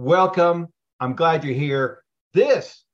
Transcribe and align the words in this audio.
welcome. 0.00 0.66
I'm 0.98 1.14
glad 1.14 1.44
you're 1.44 1.54
here. 1.54 2.02
This 2.32 2.84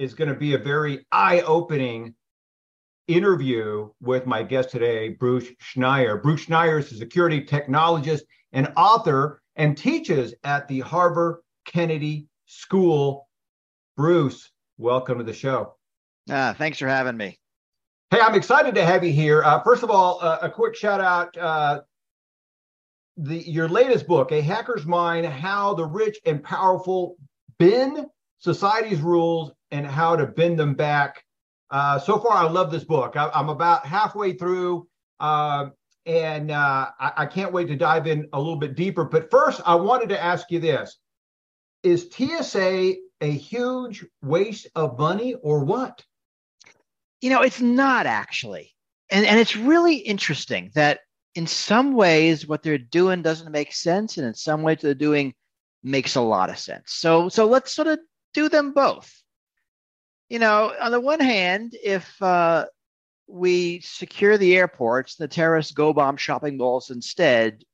is 0.00 0.12
going 0.12 0.28
to 0.28 0.34
be 0.34 0.54
a 0.54 0.58
very 0.58 1.06
eye 1.12 1.40
opening 1.42 2.14
interview 3.06 3.88
with 4.00 4.26
my 4.26 4.42
guest 4.42 4.70
today, 4.70 5.10
Bruce 5.10 5.48
Schneier. 5.62 6.20
Bruce 6.20 6.46
Schneier 6.46 6.80
is 6.80 6.90
a 6.90 6.96
security 6.96 7.44
technologist 7.44 8.22
and 8.52 8.72
author 8.76 9.40
and 9.54 9.78
teaches 9.78 10.34
at 10.42 10.66
the 10.66 10.80
Harvard 10.80 11.36
Kennedy 11.64 12.26
School. 12.46 13.28
Bruce, 13.96 14.50
welcome 14.78 15.18
to 15.18 15.24
the 15.24 15.32
show. 15.32 15.76
Uh, 16.28 16.54
thanks 16.54 16.78
for 16.78 16.88
having 16.88 17.16
me. 17.16 17.38
Hey, 18.10 18.18
I'm 18.20 18.34
excited 18.34 18.74
to 18.74 18.84
have 18.84 19.04
you 19.04 19.12
here. 19.12 19.44
Uh, 19.44 19.62
first 19.62 19.84
of 19.84 19.90
all, 19.90 20.18
uh, 20.20 20.38
a 20.42 20.50
quick 20.50 20.74
shout 20.74 21.00
out 21.00 21.36
uh, 21.36 21.82
the 23.16 23.36
your 23.36 23.68
latest 23.68 24.06
book, 24.06 24.32
A 24.32 24.40
Hacker's 24.40 24.86
Mind: 24.86 25.26
How 25.26 25.74
the 25.74 25.84
Rich 25.84 26.18
and 26.24 26.42
Powerful 26.42 27.16
Bend 27.58 28.06
Society's 28.38 29.00
Rules 29.00 29.52
and 29.70 29.86
How 29.86 30.16
to 30.16 30.26
Bend 30.26 30.58
Them 30.58 30.74
Back. 30.74 31.24
Uh, 31.70 31.98
so 31.98 32.18
far, 32.18 32.32
I 32.32 32.48
love 32.48 32.70
this 32.70 32.84
book. 32.84 33.16
I, 33.16 33.30
am 33.34 33.48
about 33.48 33.86
halfway 33.86 34.34
through, 34.34 34.86
uh, 35.20 35.66
and 36.04 36.50
uh, 36.50 36.90
I, 36.98 37.12
I, 37.18 37.26
can't 37.26 37.52
wait 37.52 37.68
to 37.68 37.76
dive 37.76 38.06
in 38.06 38.28
a 38.32 38.38
little 38.38 38.56
bit 38.56 38.74
deeper. 38.74 39.04
But 39.04 39.30
first, 39.30 39.62
I 39.64 39.74
wanted 39.76 40.08
to 40.10 40.22
ask 40.22 40.50
you 40.50 40.58
this: 40.58 40.98
Is 41.82 42.10
TSA 42.12 42.94
a 43.20 43.30
huge 43.30 44.04
waste 44.22 44.66
of 44.74 44.98
money, 44.98 45.34
or 45.34 45.64
what? 45.64 46.04
You 47.20 47.30
know, 47.30 47.42
it's 47.42 47.60
not 47.60 48.06
actually, 48.06 48.74
and 49.10 49.24
and 49.24 49.38
it's 49.38 49.56
really 49.56 49.96
interesting 49.96 50.70
that 50.74 51.00
in 51.34 51.46
some 51.46 51.92
ways 51.94 52.46
what 52.46 52.62
they're 52.62 52.78
doing 52.78 53.22
doesn't 53.22 53.50
make 53.50 53.72
sense 53.72 54.18
and 54.18 54.26
in 54.26 54.34
some 54.34 54.62
ways 54.62 54.78
they're 54.80 54.94
doing 54.94 55.34
makes 55.82 56.14
a 56.14 56.20
lot 56.20 56.50
of 56.50 56.58
sense. 56.58 56.92
So 56.92 57.28
so 57.28 57.46
let's 57.46 57.72
sort 57.72 57.88
of 57.88 57.98
do 58.34 58.48
them 58.48 58.72
both. 58.72 59.12
You 60.28 60.38
know 60.38 60.72
on 60.80 60.92
the 60.92 61.00
one 61.00 61.20
hand 61.20 61.76
if 61.82 62.20
uh, 62.22 62.66
we 63.26 63.80
secure 63.80 64.36
the 64.36 64.56
airports 64.56 65.16
the 65.16 65.28
terrorists 65.28 65.72
go 65.72 65.92
bomb 65.92 66.16
shopping 66.16 66.56
malls 66.56 66.90
instead 66.90 67.64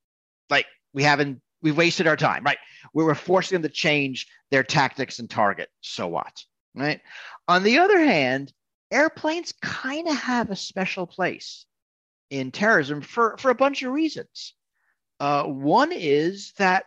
like 0.50 0.66
we 0.92 1.02
haven't 1.02 1.40
we've 1.62 1.76
wasted 1.76 2.06
our 2.06 2.16
time 2.16 2.44
right? 2.44 2.58
We 2.94 3.04
were 3.04 3.14
forcing 3.14 3.56
them 3.56 3.62
to 3.62 3.74
change 3.74 4.26
their 4.50 4.62
tactics 4.62 5.18
and 5.18 5.28
target 5.28 5.68
so 5.80 6.06
what 6.06 6.44
right? 6.74 7.00
On 7.48 7.62
the 7.62 7.78
other 7.78 7.98
hand 7.98 8.52
airplanes 8.90 9.52
kind 9.60 10.08
of 10.08 10.16
have 10.16 10.50
a 10.50 10.56
special 10.56 11.06
place 11.06 11.66
in 12.30 12.50
terrorism 12.50 13.00
for, 13.00 13.36
for 13.38 13.50
a 13.50 13.54
bunch 13.54 13.82
of 13.82 13.92
reasons. 13.92 14.54
Uh, 15.20 15.44
one 15.44 15.92
is 15.92 16.52
that 16.58 16.84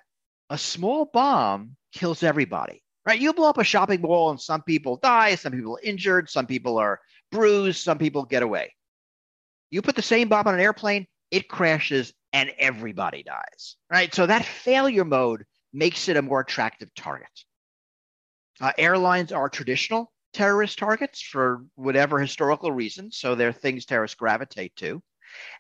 a 0.49 0.57
small 0.57 1.05
bomb 1.05 1.75
kills 1.93 2.23
everybody, 2.23 2.83
right? 3.05 3.19
You 3.19 3.33
blow 3.33 3.49
up 3.49 3.57
a 3.57 3.63
shopping 3.63 4.01
mall 4.01 4.29
and 4.29 4.39
some 4.39 4.61
people 4.61 4.97
die, 4.97 5.35
some 5.35 5.51
people 5.51 5.75
are 5.75 5.83
injured, 5.83 6.29
some 6.29 6.45
people 6.45 6.77
are 6.77 6.99
bruised, 7.31 7.81
some 7.81 7.97
people 7.97 8.23
get 8.23 8.43
away. 8.43 8.73
You 9.69 9.81
put 9.81 9.95
the 9.95 10.01
same 10.01 10.29
bomb 10.29 10.47
on 10.47 10.53
an 10.53 10.59
airplane, 10.59 11.07
it 11.31 11.47
crashes 11.47 12.13
and 12.33 12.51
everybody 12.57 13.23
dies, 13.23 13.75
right? 13.89 14.13
So 14.13 14.25
that 14.25 14.45
failure 14.45 15.05
mode 15.05 15.45
makes 15.73 16.09
it 16.09 16.17
a 16.17 16.21
more 16.21 16.41
attractive 16.41 16.93
target. 16.95 17.27
Uh, 18.59 18.71
airlines 18.77 19.31
are 19.31 19.49
traditional 19.49 20.11
terrorist 20.33 20.77
targets 20.77 21.21
for 21.21 21.65
whatever 21.75 22.19
historical 22.19 22.71
reason, 22.71 23.11
so 23.11 23.35
they're 23.35 23.51
things 23.51 23.85
terrorists 23.85 24.15
gravitate 24.15 24.75
to. 24.77 25.01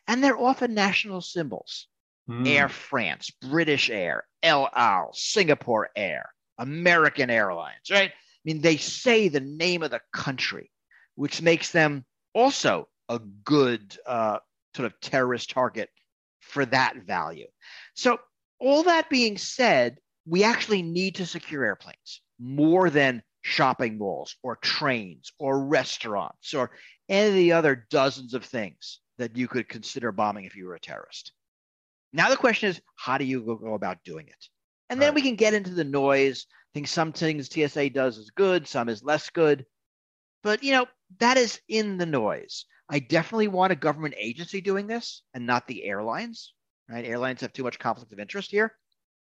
And 0.07 0.23
they're 0.23 0.37
often 0.37 0.73
national 0.73 1.21
symbols 1.21 1.87
mm. 2.29 2.47
Air 2.47 2.69
France, 2.69 3.31
British 3.41 3.89
Air, 3.89 4.25
El 4.43 4.69
Al, 4.73 5.11
Singapore 5.13 5.89
Air, 5.95 6.29
American 6.57 7.29
Airlines, 7.29 7.89
right? 7.89 8.09
I 8.11 8.43
mean, 8.45 8.61
they 8.61 8.77
say 8.77 9.27
the 9.27 9.39
name 9.39 9.83
of 9.83 9.91
the 9.91 10.01
country, 10.13 10.71
which 11.15 11.41
makes 11.41 11.71
them 11.71 12.05
also 12.33 12.87
a 13.09 13.19
good 13.19 13.95
uh, 14.05 14.39
sort 14.75 14.85
of 14.85 14.99
terrorist 14.99 15.51
target 15.51 15.89
for 16.39 16.65
that 16.65 16.97
value. 17.05 17.47
So, 17.93 18.19
all 18.59 18.83
that 18.83 19.09
being 19.09 19.37
said, 19.37 19.97
we 20.25 20.43
actually 20.43 20.81
need 20.83 21.15
to 21.15 21.25
secure 21.25 21.65
airplanes 21.65 22.21
more 22.39 22.89
than 22.89 23.23
shopping 23.41 23.97
malls 23.97 24.35
or 24.43 24.55
trains 24.57 25.31
or 25.39 25.65
restaurants 25.65 26.53
or 26.53 26.71
any 27.09 27.27
of 27.27 27.33
the 27.33 27.51
other 27.53 27.87
dozens 27.89 28.33
of 28.33 28.45
things 28.45 28.99
that 29.21 29.37
you 29.37 29.47
could 29.47 29.69
consider 29.69 30.11
bombing 30.11 30.45
if 30.45 30.55
you 30.55 30.65
were 30.65 30.73
a 30.73 30.79
terrorist. 30.79 31.31
Now 32.11 32.29
the 32.29 32.37
question 32.37 32.69
is, 32.69 32.81
how 32.95 33.19
do 33.19 33.23
you 33.23 33.57
go 33.61 33.75
about 33.75 34.03
doing 34.03 34.27
it? 34.27 34.47
And 34.89 34.99
then 34.99 35.13
we 35.13 35.21
can 35.21 35.35
get 35.35 35.53
into 35.53 35.69
the 35.69 35.83
noise. 35.83 36.47
I 36.49 36.69
think 36.73 36.87
some 36.87 37.13
things 37.13 37.47
TSA 37.47 37.91
does 37.91 38.17
is 38.17 38.31
good, 38.31 38.67
some 38.67 38.89
is 38.89 39.03
less 39.03 39.29
good. 39.29 39.65
But 40.41 40.63
you 40.63 40.71
know, 40.71 40.87
that 41.19 41.37
is 41.37 41.61
in 41.67 41.97
the 41.97 42.05
noise. 42.05 42.65
I 42.89 42.97
definitely 42.97 43.47
want 43.47 43.71
a 43.71 43.75
government 43.75 44.15
agency 44.17 44.59
doing 44.59 44.87
this 44.87 45.21
and 45.35 45.45
not 45.45 45.67
the 45.67 45.83
airlines. 45.83 46.53
Right? 46.89 47.05
Airlines 47.05 47.41
have 47.41 47.53
too 47.53 47.63
much 47.63 47.79
conflict 47.79 48.11
of 48.11 48.19
interest 48.19 48.49
here. 48.49 48.73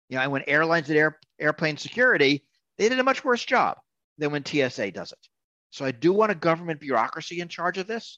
You 0.09 0.17
know, 0.17 0.23
and 0.23 0.31
when 0.31 0.43
airlines 0.47 0.87
did 0.87 0.97
air, 0.97 1.19
airplane 1.39 1.77
security, 1.77 2.43
they 2.79 2.89
did 2.89 2.99
a 2.99 3.03
much 3.03 3.23
worse 3.23 3.45
job 3.45 3.77
than 4.17 4.31
when 4.31 4.43
TSA 4.43 4.91
does 4.91 5.11
it. 5.11 5.27
So 5.69 5.85
I 5.85 5.91
do 5.91 6.11
want 6.13 6.31
a 6.31 6.35
government 6.35 6.79
bureaucracy 6.79 7.39
in 7.39 7.47
charge 7.47 7.77
of 7.77 7.87
this 7.87 8.17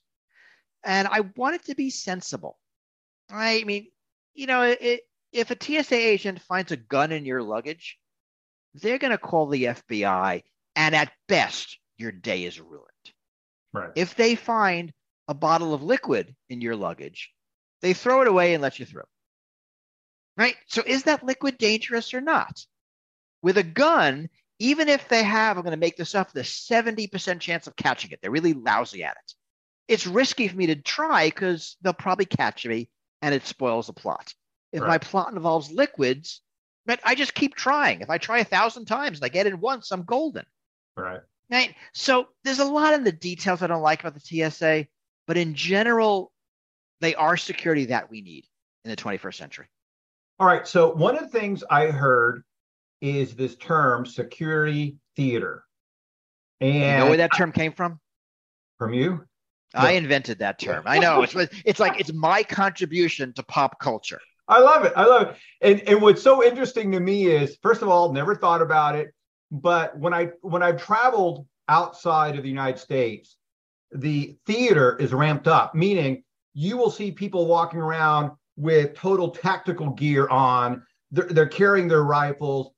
and 0.86 1.08
I 1.08 1.22
want 1.36 1.56
it 1.56 1.66
to 1.66 1.76
be 1.76 1.90
sensible. 1.90 2.58
I 3.30 3.64
mean, 3.66 3.88
you 4.34 4.48
know, 4.48 4.62
it, 4.62 5.02
if 5.32 5.52
a 5.52 5.58
TSA 5.60 5.96
agent 5.96 6.42
finds 6.42 6.72
a 6.72 6.78
gun 6.78 7.12
in 7.12 7.26
your 7.26 7.42
luggage, 7.42 7.98
they're 8.76 9.00
going 9.00 9.12
to 9.12 9.18
call 9.18 9.48
the 9.48 9.66
FBI, 9.66 10.44
and 10.76 10.96
at 10.96 11.12
best, 11.28 11.80
your 11.98 12.12
day 12.12 12.44
is 12.44 12.60
ruined. 12.60 12.86
Right. 13.74 13.92
If 13.96 14.16
they 14.16 14.36
find 14.36 14.94
a 15.28 15.34
bottle 15.34 15.74
of 15.74 15.84
liquid 15.84 16.36
in 16.50 16.62
your 16.62 16.76
luggage, 16.76 17.32
they 17.82 17.94
throw 17.94 18.22
it 18.22 18.28
away 18.28 18.54
and 18.54 18.62
let 18.62 18.80
you 18.80 18.86
through. 18.86 19.04
Right? 20.38 20.56
So 20.68 20.84
is 20.86 21.04
that 21.04 21.24
liquid 21.24 21.58
dangerous 21.58 22.14
or 22.14 22.22
not? 22.22 22.66
With 23.42 23.58
a 23.58 23.64
gun, 23.64 24.30
even 24.60 24.90
if 24.90 25.08
they 25.08 25.24
have, 25.24 25.58
I'm 25.58 25.64
going 25.64 25.72
to 25.72 25.78
make 25.78 25.98
this 25.98 26.16
up, 26.16 26.32
the 26.32 26.42
70% 26.42 27.40
chance 27.40 27.68
of 27.68 27.76
catching 27.76 28.12
it, 28.12 28.20
they're 28.22 28.32
really 28.32 28.54
lousy 28.54 29.04
at 29.04 29.18
it 29.18 29.34
it's 29.88 30.08
risky 30.08 30.48
for 30.48 30.56
me 30.56 30.68
to 30.68 30.76
try 30.76 31.28
because 31.28 31.78
they'll 31.82 31.94
probably 31.94 32.26
catch 32.26 32.66
me 32.66 32.90
and 33.22 33.34
it 33.34 33.46
spoils 33.46 33.88
the 33.88 33.94
plot. 33.94 34.34
If 34.72 34.82
right. 34.82 34.88
my 34.88 34.98
plot 34.98 35.34
involves 35.34 35.72
liquids, 35.72 36.42
but 36.86 37.00
I 37.04 37.16
just 37.16 37.34
keep 37.34 37.56
trying. 37.56 38.02
If 38.02 38.10
I 38.10 38.18
try 38.18 38.40
a 38.40 38.46
thousand 38.46 38.86
times 38.86 39.20
and 39.20 39.26
I 39.26 39.30
get 39.30 39.48
it 39.48 39.58
once, 39.58 39.92
I'm 39.92 40.04
golden. 40.04 40.46
Right. 40.98 41.22
Right. 41.52 41.76
So 41.94 42.28
there's 42.44 42.60
a 42.60 42.66
lot 42.66 42.94
in 42.94 43.04
the 43.04 43.12
details 43.12 43.62
I 43.62 43.68
don't 43.68 43.82
like 43.82 44.04
about 44.04 44.16
the 44.16 44.50
TSA, 44.50 44.88
but 45.28 45.38
in 45.38 45.54
general, 45.54 46.32
they 47.02 47.14
are 47.16 47.38
security 47.38 47.86
that 47.86 48.10
we 48.10 48.22
need 48.22 48.46
in 48.84 48.90
the 48.90 48.98
21st 48.98 49.36
century. 49.36 49.68
All 50.40 50.48
right. 50.48 50.68
So 50.68 50.94
one 50.94 51.16
of 51.16 51.32
the 51.32 51.40
things 51.40 51.64
I 51.70 51.88
heard 51.88 52.44
is 53.02 53.36
this 53.36 53.56
term 53.56 54.06
security 54.06 54.98
theater. 55.16 55.64
And 56.62 56.74
you 56.74 56.82
know 56.82 57.08
where 57.08 57.18
that 57.18 57.36
term 57.36 57.52
came 57.52 57.74
from? 57.74 58.00
From 58.80 58.94
you? 58.94 59.26
I 59.76 59.92
invented 59.92 60.40
that 60.40 60.60
term. 60.60 60.84
I 60.86 61.00
know. 61.00 61.22
It's 61.22 61.36
it's 61.66 61.80
like 61.80 62.00
it's 62.00 62.14
my 62.14 62.44
contribution 62.44 63.34
to 63.34 63.44
pop 63.44 63.80
culture. 63.80 64.20
I 64.48 64.60
love 64.60 64.86
it. 64.86 64.94
I 64.96 65.06
love 65.06 65.30
it. 65.30 65.38
And 65.62 65.88
and 65.88 66.02
what's 66.02 66.22
so 66.22 66.44
interesting 66.44 66.92
to 66.92 67.00
me 67.00 67.28
is, 67.28 67.58
first 67.62 67.82
of 67.82 67.90
all, 67.90 68.12
never 68.12 68.36
thought 68.36 68.62
about 68.62 68.96
it, 68.96 69.14
but 69.52 69.98
when 69.98 70.14
I 70.14 70.30
when 70.42 70.64
I've 70.64 70.82
traveled 70.82 71.46
outside 71.68 72.36
of 72.36 72.44
the 72.44 72.50
United 72.50 72.80
States, 72.80 73.38
the 73.92 74.36
theater 74.46 74.98
is 74.98 75.14
ramped 75.14 75.48
up, 75.48 75.74
meaning 75.74 76.24
you 76.54 76.78
will 76.78 76.92
see 76.92 77.12
people 77.12 77.48
walking 77.48 77.80
around 77.80 78.32
with 78.56 78.96
total 78.96 79.30
tactical 79.30 79.90
gear 79.92 80.28
on. 80.30 80.84
They're, 81.12 81.26
they're 81.26 81.48
carrying 81.48 81.88
their 81.88 82.04
rifles. 82.04 82.72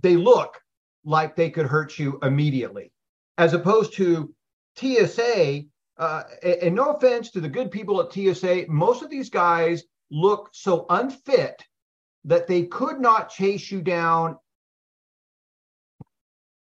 They 0.00 0.16
look 0.16 0.60
like 1.04 1.36
they 1.36 1.50
could 1.50 1.66
hurt 1.66 1.98
you 1.98 2.18
immediately, 2.22 2.92
as 3.38 3.54
opposed 3.54 3.94
to 3.94 4.34
TSA 4.76 5.64
uh, 5.98 6.22
and 6.42 6.74
no 6.74 6.92
offense 6.92 7.30
to 7.32 7.40
the 7.40 7.48
good 7.48 7.70
people 7.70 8.00
at 8.00 8.12
TSA, 8.12 8.66
most 8.68 9.02
of 9.02 9.10
these 9.10 9.30
guys 9.30 9.84
look 10.10 10.50
so 10.52 10.86
unfit 10.90 11.62
that 12.24 12.46
they 12.46 12.64
could 12.64 13.00
not 13.00 13.30
chase 13.30 13.70
you 13.70 13.82
down 13.82 14.36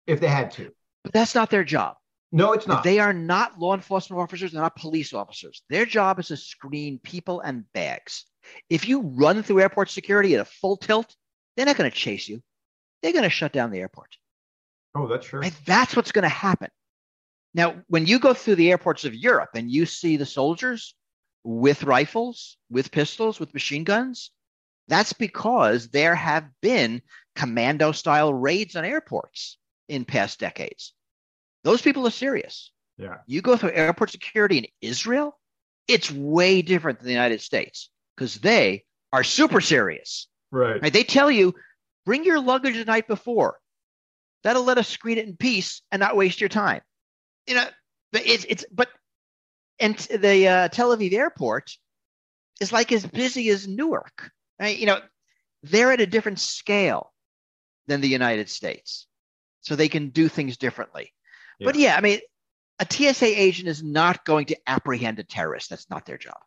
if 0.07 0.21
they 0.21 0.29
had 0.29 0.51
to. 0.53 0.73
But 1.05 1.13
that's 1.13 1.35
not 1.35 1.51
their 1.51 1.65
job. 1.65 1.97
No, 2.33 2.53
it's 2.53 2.67
not. 2.67 2.85
They 2.85 3.01
are 3.01 3.13
not 3.13 3.59
law 3.59 3.75
enforcement 3.75 4.21
officers, 4.23 4.53
they're 4.53 4.63
not 4.63 4.77
police 4.77 5.13
officers. 5.13 5.63
Their 5.69 5.85
job 5.85 6.19
is 6.21 6.29
to 6.29 6.37
screen 6.37 7.01
people 7.03 7.41
and 7.41 7.71
bags. 7.73 8.25
If 8.69 8.89
you 8.89 9.01
run 9.01 9.43
through 9.43 9.61
airport 9.61 9.91
security 9.91 10.35
at 10.35 10.41
a 10.41 10.45
full 10.45 10.77
tilt, 10.77 11.15
they're 11.57 11.67
not 11.67 11.77
going 11.77 11.91
to 11.91 11.97
chase 11.97 12.29
you. 12.29 12.41
They're 13.03 13.13
going 13.13 13.25
to 13.25 13.31
shut 13.31 13.53
down 13.53 13.71
the 13.71 13.81
airport. 13.81 14.17
Oh, 14.95 15.07
that's 15.07 15.27
true. 15.27 15.41
Right? 15.41 15.55
That's 15.67 15.97
what's 15.97 16.13
going 16.13 16.23
to 16.23 16.29
happen. 16.29 16.69
Now, 17.55 17.83
when 17.89 18.07
you 18.07 18.19
go 18.19 18.33
through 18.33 18.57
the 18.57 18.71
airports 18.71 19.05
of 19.05 19.15
Europe 19.15 19.51
and 19.55 19.71
you 19.71 19.87
see 19.87 20.17
the 20.17 20.27
soldiers 20.27 20.95
with 21.43 21.83
rifles, 21.85 22.57
with 22.71 22.93
pistols, 22.93 23.41
with 23.41 23.55
machine 23.55 23.85
guns, 23.85 24.31
that's 24.89 25.13
because 25.13 25.89
there 25.89 26.15
have 26.15 26.49
been 26.61 27.03
commando 27.35 27.93
style 27.93 28.33
raids 28.33 28.77
on 28.77 28.85
airports 28.85 29.59
in 29.89 30.05
past 30.05 30.39
decades. 30.39 30.93
Those 31.65 31.83
people 31.83 32.07
are 32.07 32.13
serious. 32.13 32.71
Yeah. 32.99 33.19
You 33.27 33.41
go 33.41 33.57
through 33.57 33.73
airport 33.73 34.11
security 34.11 34.59
in 34.59 34.67
Israel, 34.81 35.39
it's 35.89 36.11
way 36.11 36.63
different 36.63 36.99
than 36.99 37.07
the 37.07 37.13
United 37.13 37.41
States 37.41 37.91
because 38.17 38.37
they 38.37 38.85
are 39.13 39.25
super 39.25 39.61
serious. 39.61 40.29
Right. 40.53 40.81
right. 40.83 40.93
They 40.93 41.05
tell 41.05 41.31
you, 41.31 41.55
bring 42.05 42.25
your 42.25 42.41
luggage 42.41 42.77
the 42.77 42.85
night 42.85 43.09
before. 43.09 43.59
That'll 44.43 44.65
let 44.65 44.79
us 44.79 44.89
screen 44.89 45.19
it 45.19 45.27
in 45.27 45.37
peace 45.37 45.83
and 45.91 46.01
not 46.01 46.17
waste 46.17 46.41
your 46.41 46.49
time. 46.49 46.81
You 47.47 47.55
know, 47.55 47.67
but 48.13 48.27
it's, 48.27 48.45
it's 48.49 48.65
but 48.73 48.89
and 49.79 49.97
the 49.97 50.47
uh, 50.47 50.69
Tel 50.69 50.97
Aviv 50.97 51.13
airport 51.13 51.77
is 52.61 52.73
like 52.73 52.93
as 52.93 53.07
busy 53.07 53.49
as 53.51 53.67
Newark. 53.67 54.31
Right? 54.61 54.79
You 54.79 54.87
know, 54.87 55.01
they're 55.63 55.93
at 55.93 56.01
a 56.01 56.07
different 56.07 56.39
scale 56.39 57.13
than 57.87 58.01
the 58.01 58.09
United 58.09 58.49
States, 58.49 59.07
so 59.63 59.75
they 59.75 59.89
can 59.89 60.11
do 60.11 60.29
things 60.29 60.57
differently. 60.57 61.13
Yeah. 61.59 61.67
But 61.67 61.77
yeah, 61.77 61.97
I 61.97 62.01
mean, 62.01 62.21
a 62.79 62.87
TSA 62.89 63.27
agent 63.27 63.69
is 63.69 63.83
not 63.83 64.25
going 64.25 64.47
to 64.47 64.57
apprehend 64.67 65.19
a 65.19 65.25
terrorist. 65.25 65.71
That's 65.71 65.91
not 65.91 66.07
their 66.07 66.19
job. 66.19 66.39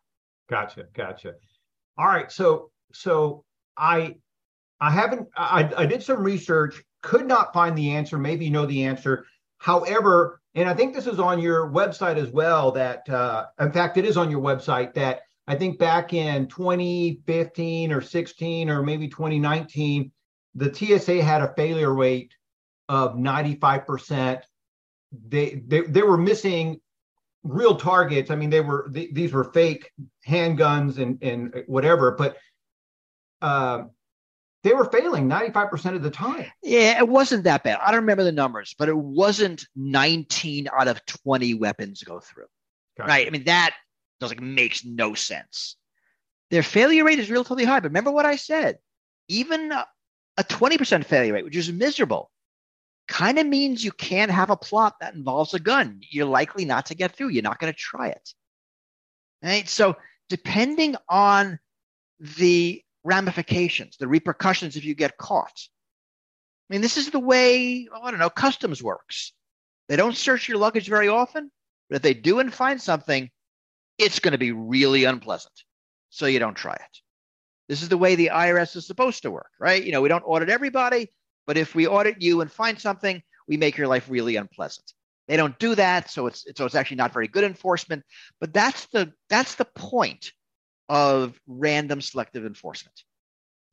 Gotcha, 0.48 0.86
gotcha. 0.94 1.34
All 1.96 2.06
right, 2.06 2.30
so 2.30 2.70
so 2.92 3.44
I 3.76 4.16
I 4.80 4.90
haven't 4.90 5.28
I, 5.36 5.70
I 5.76 5.86
did 5.86 6.02
some 6.02 6.22
research, 6.22 6.82
could 7.02 7.26
not 7.26 7.52
find 7.52 7.76
the 7.78 7.92
answer. 7.92 8.18
Maybe 8.18 8.46
you 8.46 8.50
know 8.50 8.66
the 8.66 8.84
answer. 8.84 9.26
However, 9.64 10.42
and 10.54 10.68
I 10.68 10.74
think 10.74 10.94
this 10.94 11.06
is 11.06 11.18
on 11.18 11.40
your 11.40 11.70
website 11.70 12.18
as 12.18 12.28
well. 12.28 12.70
That 12.72 13.08
uh, 13.08 13.46
in 13.58 13.72
fact, 13.72 13.96
it 13.96 14.04
is 14.04 14.18
on 14.18 14.30
your 14.30 14.42
website 14.42 14.92
that 14.92 15.22
I 15.46 15.54
think 15.54 15.78
back 15.78 16.12
in 16.12 16.48
2015 16.48 17.90
or 17.90 18.02
16 18.02 18.68
or 18.68 18.82
maybe 18.82 19.08
2019, 19.08 20.12
the 20.54 20.74
TSA 20.74 21.22
had 21.22 21.40
a 21.40 21.54
failure 21.54 21.94
rate 21.94 22.34
of 22.90 23.14
95%. 23.14 24.42
They 25.28 25.62
they, 25.66 25.80
they 25.80 26.02
were 26.02 26.18
missing 26.18 26.78
real 27.42 27.76
targets. 27.76 28.30
I 28.30 28.36
mean, 28.36 28.50
they 28.50 28.60
were 28.60 28.90
th- 28.92 29.14
these 29.14 29.32
were 29.32 29.44
fake 29.44 29.90
handguns 30.28 30.98
and 30.98 31.16
and 31.22 31.64
whatever, 31.68 32.10
but 32.10 32.36
uh, 33.40 33.84
they 34.64 34.72
were 34.72 34.86
failing 34.86 35.28
95% 35.28 35.94
of 35.94 36.02
the 36.02 36.10
time. 36.10 36.46
Yeah, 36.62 36.98
it 36.98 37.06
wasn't 37.06 37.44
that 37.44 37.62
bad. 37.62 37.78
I 37.82 37.90
don't 37.90 38.00
remember 38.00 38.24
the 38.24 38.32
numbers, 38.32 38.74
but 38.78 38.88
it 38.88 38.96
wasn't 38.96 39.66
19 39.76 40.68
out 40.76 40.88
of 40.88 41.04
20 41.04 41.54
weapons 41.54 42.02
go 42.02 42.18
through. 42.18 42.46
Right? 42.98 43.26
I 43.26 43.30
mean, 43.30 43.44
that 43.44 43.74
does 44.20 44.30
like 44.30 44.40
makes 44.40 44.82
no 44.84 45.12
sense. 45.12 45.76
Their 46.50 46.62
failure 46.62 47.04
rate 47.04 47.18
is 47.18 47.30
relatively 47.30 47.64
high, 47.64 47.80
but 47.80 47.90
remember 47.90 48.10
what 48.10 48.24
I 48.24 48.36
said. 48.36 48.78
Even 49.28 49.70
a, 49.70 49.86
a 50.38 50.44
20% 50.44 51.04
failure 51.04 51.34
rate, 51.34 51.44
which 51.44 51.56
is 51.56 51.70
miserable, 51.70 52.30
kind 53.06 53.38
of 53.38 53.46
means 53.46 53.84
you 53.84 53.92
can't 53.92 54.30
have 54.30 54.48
a 54.48 54.56
plot 54.56 54.94
that 55.00 55.14
involves 55.14 55.52
a 55.52 55.60
gun. 55.60 56.00
You're 56.08 56.24
likely 56.24 56.64
not 56.64 56.86
to 56.86 56.94
get 56.94 57.14
through. 57.14 57.28
You're 57.28 57.42
not 57.42 57.58
going 57.58 57.72
to 57.72 57.78
try 57.78 58.08
it. 58.08 58.30
Right? 59.42 59.68
So, 59.68 59.96
depending 60.30 60.96
on 61.08 61.58
the 62.18 62.82
ramifications, 63.04 63.96
the 63.96 64.08
repercussions 64.08 64.76
if 64.76 64.84
you 64.84 64.94
get 64.94 65.16
caught. 65.16 65.68
I 66.68 66.74
mean, 66.74 66.80
this 66.80 66.96
is 66.96 67.10
the 67.10 67.20
way, 67.20 67.88
oh, 67.94 68.02
I 68.02 68.10
don't 68.10 68.20
know, 68.20 68.30
customs 68.30 68.82
works. 68.82 69.32
They 69.88 69.96
don't 69.96 70.16
search 70.16 70.48
your 70.48 70.58
luggage 70.58 70.88
very 70.88 71.08
often, 71.08 71.50
but 71.88 71.96
if 71.96 72.02
they 72.02 72.14
do 72.14 72.40
and 72.40 72.52
find 72.52 72.80
something, 72.80 73.30
it's 73.98 74.18
going 74.18 74.32
to 74.32 74.38
be 74.38 74.52
really 74.52 75.04
unpleasant. 75.04 75.52
So 76.08 76.26
you 76.26 76.38
don't 76.38 76.56
try 76.56 76.74
it. 76.74 77.00
This 77.68 77.82
is 77.82 77.88
the 77.88 77.98
way 77.98 78.14
the 78.14 78.30
IRS 78.32 78.76
is 78.76 78.86
supposed 78.86 79.22
to 79.22 79.30
work, 79.30 79.50
right? 79.58 79.82
You 79.82 79.92
know, 79.92 80.00
we 80.00 80.08
don't 80.08 80.24
audit 80.26 80.48
everybody, 80.48 81.12
but 81.46 81.56
if 81.56 81.74
we 81.74 81.86
audit 81.86 82.20
you 82.22 82.40
and 82.40 82.50
find 82.50 82.78
something, 82.78 83.22
we 83.46 83.56
make 83.56 83.76
your 83.76 83.88
life 83.88 84.08
really 84.08 84.36
unpleasant. 84.36 84.92
They 85.28 85.36
don't 85.36 85.58
do 85.58 85.74
that, 85.74 86.10
so 86.10 86.26
it's 86.26 86.44
so 86.56 86.66
it's 86.66 86.74
actually 86.74 86.98
not 86.98 87.12
very 87.12 87.28
good 87.28 87.44
enforcement. 87.44 88.04
But 88.40 88.52
that's 88.52 88.86
the 88.86 89.12
that's 89.30 89.54
the 89.54 89.64
point 89.64 90.32
of 90.88 91.38
random 91.46 92.00
selective 92.00 92.44
enforcement. 92.44 93.02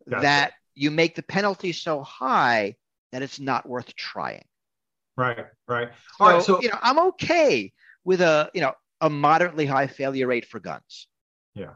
Gotcha. 0.09 0.21
That 0.21 0.53
you 0.75 0.91
make 0.91 1.15
the 1.15 1.23
penalty 1.23 1.71
so 1.71 2.01
high 2.01 2.75
that 3.11 3.21
it's 3.21 3.39
not 3.39 3.67
worth 3.67 3.95
trying. 3.95 4.45
Right, 5.17 5.45
right. 5.67 5.89
All 6.19 6.27
so, 6.27 6.33
right, 6.33 6.43
so 6.43 6.61
you 6.61 6.69
know, 6.69 6.79
I'm 6.81 6.99
okay 6.99 7.73
with 8.03 8.21
a 8.21 8.49
you 8.53 8.61
know 8.61 8.73
a 9.01 9.09
moderately 9.09 9.65
high 9.65 9.87
failure 9.87 10.27
rate 10.27 10.45
for 10.45 10.59
guns. 10.59 11.07
Yeah. 11.53 11.73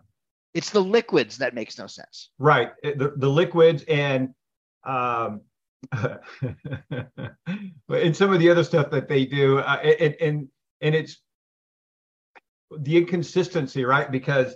It's 0.54 0.70
the 0.70 0.82
liquids 0.82 1.40
that 1.40 1.54
makes 1.54 1.78
no 1.78 1.88
sense. 1.88 2.30
Right. 2.40 2.72
The, 2.82 3.14
the 3.18 3.30
liquids 3.30 3.84
and 3.88 4.34
um 4.86 5.42
and 7.90 8.16
some 8.16 8.32
of 8.32 8.40
the 8.40 8.50
other 8.50 8.64
stuff 8.64 8.90
that 8.92 9.08
they 9.08 9.26
do 9.26 9.60
uh, 9.60 9.80
and, 10.00 10.16
and 10.20 10.48
and 10.82 10.96
it's 10.96 11.20
the 12.80 12.98
inconsistency 12.98 13.86
right 13.86 14.12
because 14.12 14.56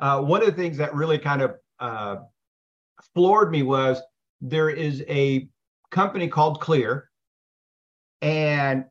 uh, 0.00 0.20
one 0.20 0.40
of 0.40 0.46
the 0.46 0.60
things 0.60 0.78
that 0.78 0.94
really 0.94 1.18
kind 1.18 1.42
of 1.42 1.54
uh, 1.78 2.16
floored 3.14 3.52
me 3.52 3.62
was 3.62 4.00
there 4.40 4.70
is 4.70 5.04
a 5.08 5.48
company 5.90 6.26
called 6.26 6.60
Clear, 6.60 7.10
and 8.22 8.86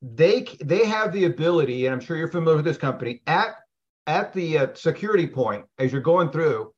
they 0.00 0.46
they 0.64 0.86
have 0.86 1.12
the 1.12 1.24
ability, 1.24 1.86
and 1.86 1.94
I'm 1.94 2.00
sure 2.00 2.16
you're 2.16 2.28
familiar 2.28 2.56
with 2.56 2.64
this 2.64 2.78
company 2.78 3.22
at 3.26 3.56
at 4.06 4.32
the 4.32 4.58
uh, 4.58 4.66
security 4.74 5.26
point 5.26 5.64
as 5.78 5.92
you're 5.92 6.00
going 6.00 6.30
through. 6.30 6.72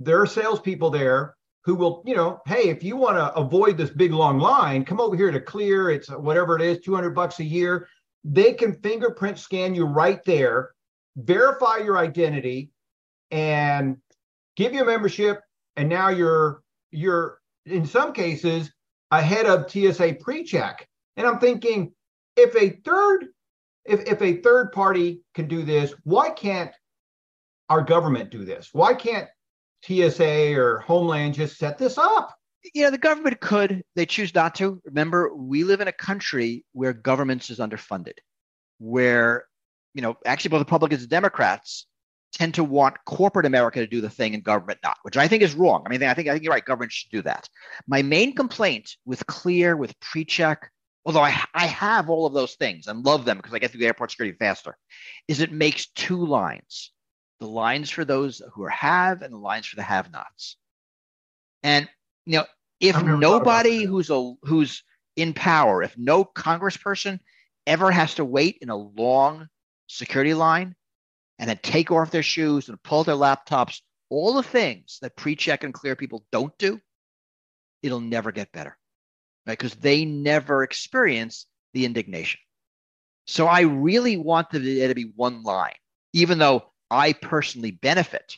There 0.00 0.20
are 0.20 0.26
salespeople 0.26 0.90
there 0.90 1.36
who 1.64 1.76
will, 1.76 2.02
you 2.04 2.16
know, 2.16 2.40
hey, 2.46 2.68
if 2.68 2.82
you 2.82 2.96
want 2.96 3.16
to 3.16 3.32
avoid 3.34 3.78
this 3.78 3.90
big 3.90 4.12
long 4.12 4.38
line, 4.40 4.84
come 4.84 5.00
over 5.00 5.16
here 5.16 5.30
to 5.30 5.40
Clear. 5.40 5.90
It's 5.90 6.10
whatever 6.10 6.56
it 6.56 6.62
is, 6.62 6.80
200 6.80 7.10
bucks 7.10 7.38
a 7.38 7.44
year. 7.44 7.88
They 8.24 8.52
can 8.52 8.74
fingerprint 8.74 9.38
scan 9.38 9.74
you 9.74 9.84
right 9.84 10.22
there 10.24 10.74
verify 11.16 11.78
your 11.78 11.98
identity 11.98 12.70
and 13.30 13.96
give 14.56 14.72
you 14.72 14.82
a 14.82 14.86
membership. 14.86 15.40
And 15.76 15.88
now 15.88 16.08
you're 16.08 16.62
you're 16.90 17.40
in 17.66 17.86
some 17.86 18.12
cases 18.12 18.70
ahead 19.10 19.46
of 19.46 19.70
TSA 19.70 20.18
pre-check. 20.20 20.88
And 21.16 21.26
I'm 21.26 21.38
thinking 21.38 21.92
if 22.36 22.54
a 22.56 22.80
third 22.84 23.26
if, 23.84 24.00
if 24.06 24.22
a 24.22 24.40
third 24.40 24.72
party 24.72 25.20
can 25.34 25.46
do 25.46 25.62
this 25.62 25.94
why 26.04 26.30
can't 26.30 26.72
our 27.68 27.82
government 27.82 28.30
do 28.30 28.44
this? 28.44 28.70
Why 28.72 28.94
can't 28.94 29.28
TSA 29.84 30.54
or 30.54 30.80
Homeland 30.80 31.34
just 31.34 31.58
set 31.58 31.78
this 31.78 31.98
up? 31.98 32.34
You 32.74 32.84
know 32.84 32.90
the 32.90 32.98
government 32.98 33.40
could. 33.40 33.82
They 33.94 34.06
choose 34.06 34.34
not 34.34 34.54
to. 34.56 34.80
Remember 34.84 35.34
we 35.34 35.64
live 35.64 35.80
in 35.80 35.88
a 35.88 35.92
country 35.92 36.64
where 36.72 36.92
governments 36.92 37.50
is 37.50 37.58
underfunded 37.58 38.14
where 38.78 39.46
you 39.94 40.02
know, 40.02 40.16
actually 40.26 40.50
both 40.50 40.60
Republicans 40.60 41.02
and 41.02 41.10
Democrats 41.10 41.86
tend 42.32 42.54
to 42.54 42.64
want 42.64 42.96
corporate 43.06 43.46
America 43.46 43.78
to 43.78 43.86
do 43.86 44.00
the 44.00 44.10
thing 44.10 44.34
and 44.34 44.42
government 44.42 44.80
not, 44.82 44.98
which 45.02 45.16
I 45.16 45.28
think 45.28 45.42
is 45.42 45.54
wrong. 45.54 45.84
I 45.86 45.88
mean, 45.88 46.02
I 46.02 46.14
think 46.14 46.28
I 46.28 46.32
think 46.32 46.44
you're 46.44 46.52
right. 46.52 46.64
Government 46.64 46.92
should 46.92 47.10
do 47.10 47.22
that. 47.22 47.48
My 47.86 48.02
main 48.02 48.34
complaint 48.34 48.96
with 49.06 49.24
Clear, 49.26 49.76
with 49.76 49.98
PreCheck, 50.00 50.58
although 51.06 51.22
I 51.22 51.44
I 51.54 51.66
have 51.66 52.10
all 52.10 52.26
of 52.26 52.34
those 52.34 52.54
things 52.54 52.88
and 52.88 53.04
love 53.04 53.24
them 53.24 53.36
because 53.36 53.54
I 53.54 53.60
get 53.60 53.70
through 53.70 53.80
the 53.80 53.86
airport 53.86 54.10
security 54.10 54.36
faster, 54.36 54.76
is 55.28 55.40
it 55.40 55.52
makes 55.52 55.86
two 55.86 56.26
lines: 56.26 56.92
the 57.38 57.46
lines 57.46 57.88
for 57.88 58.04
those 58.04 58.42
who 58.52 58.64
are 58.64 58.70
have 58.70 59.22
and 59.22 59.32
the 59.32 59.38
lines 59.38 59.66
for 59.66 59.76
the 59.76 59.82
have-nots. 59.82 60.56
And 61.62 61.88
you 62.26 62.38
know, 62.38 62.46
if 62.80 63.00
nobody 63.02 63.84
who's 63.84 64.10
a 64.10 64.34
who's 64.42 64.82
in 65.14 65.34
power, 65.34 65.82
if 65.84 65.96
no 65.96 66.24
congressperson 66.24 67.20
ever 67.66 67.92
has 67.92 68.16
to 68.16 68.24
wait 68.24 68.58
in 68.60 68.70
a 68.70 68.76
long 68.76 69.48
security 69.86 70.34
line 70.34 70.74
and 71.38 71.48
then 71.48 71.58
take 71.62 71.90
off 71.90 72.10
their 72.10 72.22
shoes 72.22 72.68
and 72.68 72.82
pull 72.82 73.04
their 73.04 73.14
laptops, 73.14 73.80
all 74.10 74.34
the 74.34 74.42
things 74.42 74.98
that 75.02 75.16
pre-check 75.16 75.64
and 75.64 75.74
clear 75.74 75.96
people 75.96 76.24
don't 76.30 76.56
do, 76.58 76.80
it'll 77.82 78.00
never 78.00 78.32
get 78.32 78.52
better. 78.52 78.76
Right? 79.46 79.58
Because 79.58 79.74
they 79.74 80.04
never 80.04 80.62
experience 80.62 81.46
the 81.72 81.84
indignation. 81.84 82.40
So 83.26 83.46
I 83.46 83.62
really 83.62 84.16
want 84.16 84.50
the 84.50 84.58
there 84.58 84.88
to 84.88 84.94
be 84.94 85.12
one 85.16 85.42
line, 85.42 85.74
even 86.12 86.38
though 86.38 86.72
I 86.90 87.14
personally 87.14 87.70
benefit 87.70 88.36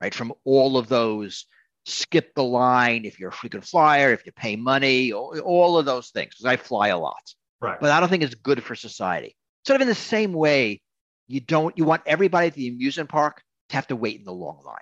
right 0.00 0.14
from 0.14 0.32
all 0.44 0.76
of 0.76 0.88
those 0.88 1.46
skip 1.86 2.34
the 2.34 2.44
line 2.44 3.06
if 3.06 3.18
you're 3.18 3.30
a 3.30 3.32
frequent 3.32 3.64
flyer, 3.64 4.12
if 4.12 4.26
you 4.26 4.32
pay 4.32 4.56
money, 4.56 5.12
all 5.12 5.78
of 5.78 5.86
those 5.86 6.10
things, 6.10 6.34
because 6.34 6.44
I 6.44 6.56
fly 6.56 6.88
a 6.88 6.98
lot. 6.98 7.34
Right. 7.60 7.80
But 7.80 7.90
I 7.90 7.98
don't 7.98 8.10
think 8.10 8.22
it's 8.22 8.34
good 8.34 8.62
for 8.62 8.74
society 8.74 9.36
sort 9.68 9.76
of 9.76 9.82
in 9.82 9.88
the 9.88 9.94
same 9.94 10.32
way 10.32 10.80
you 11.26 11.40
don't 11.40 11.76
you 11.76 11.84
want 11.84 12.02
everybody 12.06 12.46
at 12.46 12.54
the 12.54 12.68
amusement 12.68 13.10
park 13.10 13.42
to 13.68 13.76
have 13.76 13.86
to 13.86 13.94
wait 13.94 14.18
in 14.18 14.24
the 14.24 14.32
long 14.32 14.62
line 14.64 14.78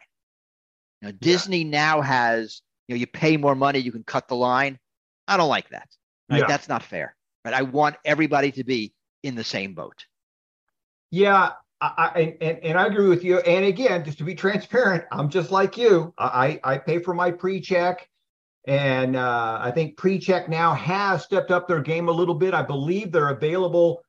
you 1.03 1.09
know, 1.09 1.13
disney 1.21 1.63
yeah. 1.63 1.71
now 1.71 2.01
has 2.01 2.63
you 2.87 2.95
know 2.95 2.99
you 3.01 3.07
pay 3.07 3.37
more 3.37 3.57
money 3.57 3.81
you 3.81 3.91
can 3.91 4.05
cut 4.05 4.29
the 4.29 4.37
line 4.37 4.79
i 5.27 5.37
don't 5.37 5.49
like 5.49 5.69
that 5.71 5.89
right 6.31 6.41
yeah. 6.41 6.47
that's 6.47 6.69
not 6.69 6.85
fair 6.85 7.17
but 7.43 7.53
i 7.53 7.63
want 7.63 7.97
everybody 8.05 8.53
to 8.53 8.63
be 8.63 8.95
in 9.25 9.35
the 9.35 9.43
same 9.43 9.75
boat 9.75 10.07
yeah 11.11 11.51
I, 11.79 12.35
and, 12.41 12.59
and 12.61 12.79
I 12.79 12.87
agree 12.87 13.07
with 13.07 13.23
you. 13.23 13.39
And 13.41 13.67
again, 13.67 14.03
just 14.03 14.17
to 14.17 14.25
be 14.25 14.35
transparent, 14.35 15.05
I'm 15.13 15.29
just 15.29 15.51
like 15.51 15.77
you. 15.77 16.15
I, 16.17 16.59
I 16.65 16.79
pay 16.79 17.01
for 17.01 17.13
my 17.13 17.31
pre-check 17.31 18.09
And 18.67 19.15
uh, 19.15 19.59
I 19.61 19.73
think 19.73 19.99
pre-check 19.99 20.49
now 20.49 20.73
has 20.73 21.23
stepped 21.23 21.51
up 21.51 21.69
their 21.69 21.83
game 21.83 22.09
a 22.09 22.13
little 22.13 22.35
bit. 22.35 22.55
I 22.55 22.63
believe 22.63 23.13
they're 23.13 23.29
available 23.29 24.01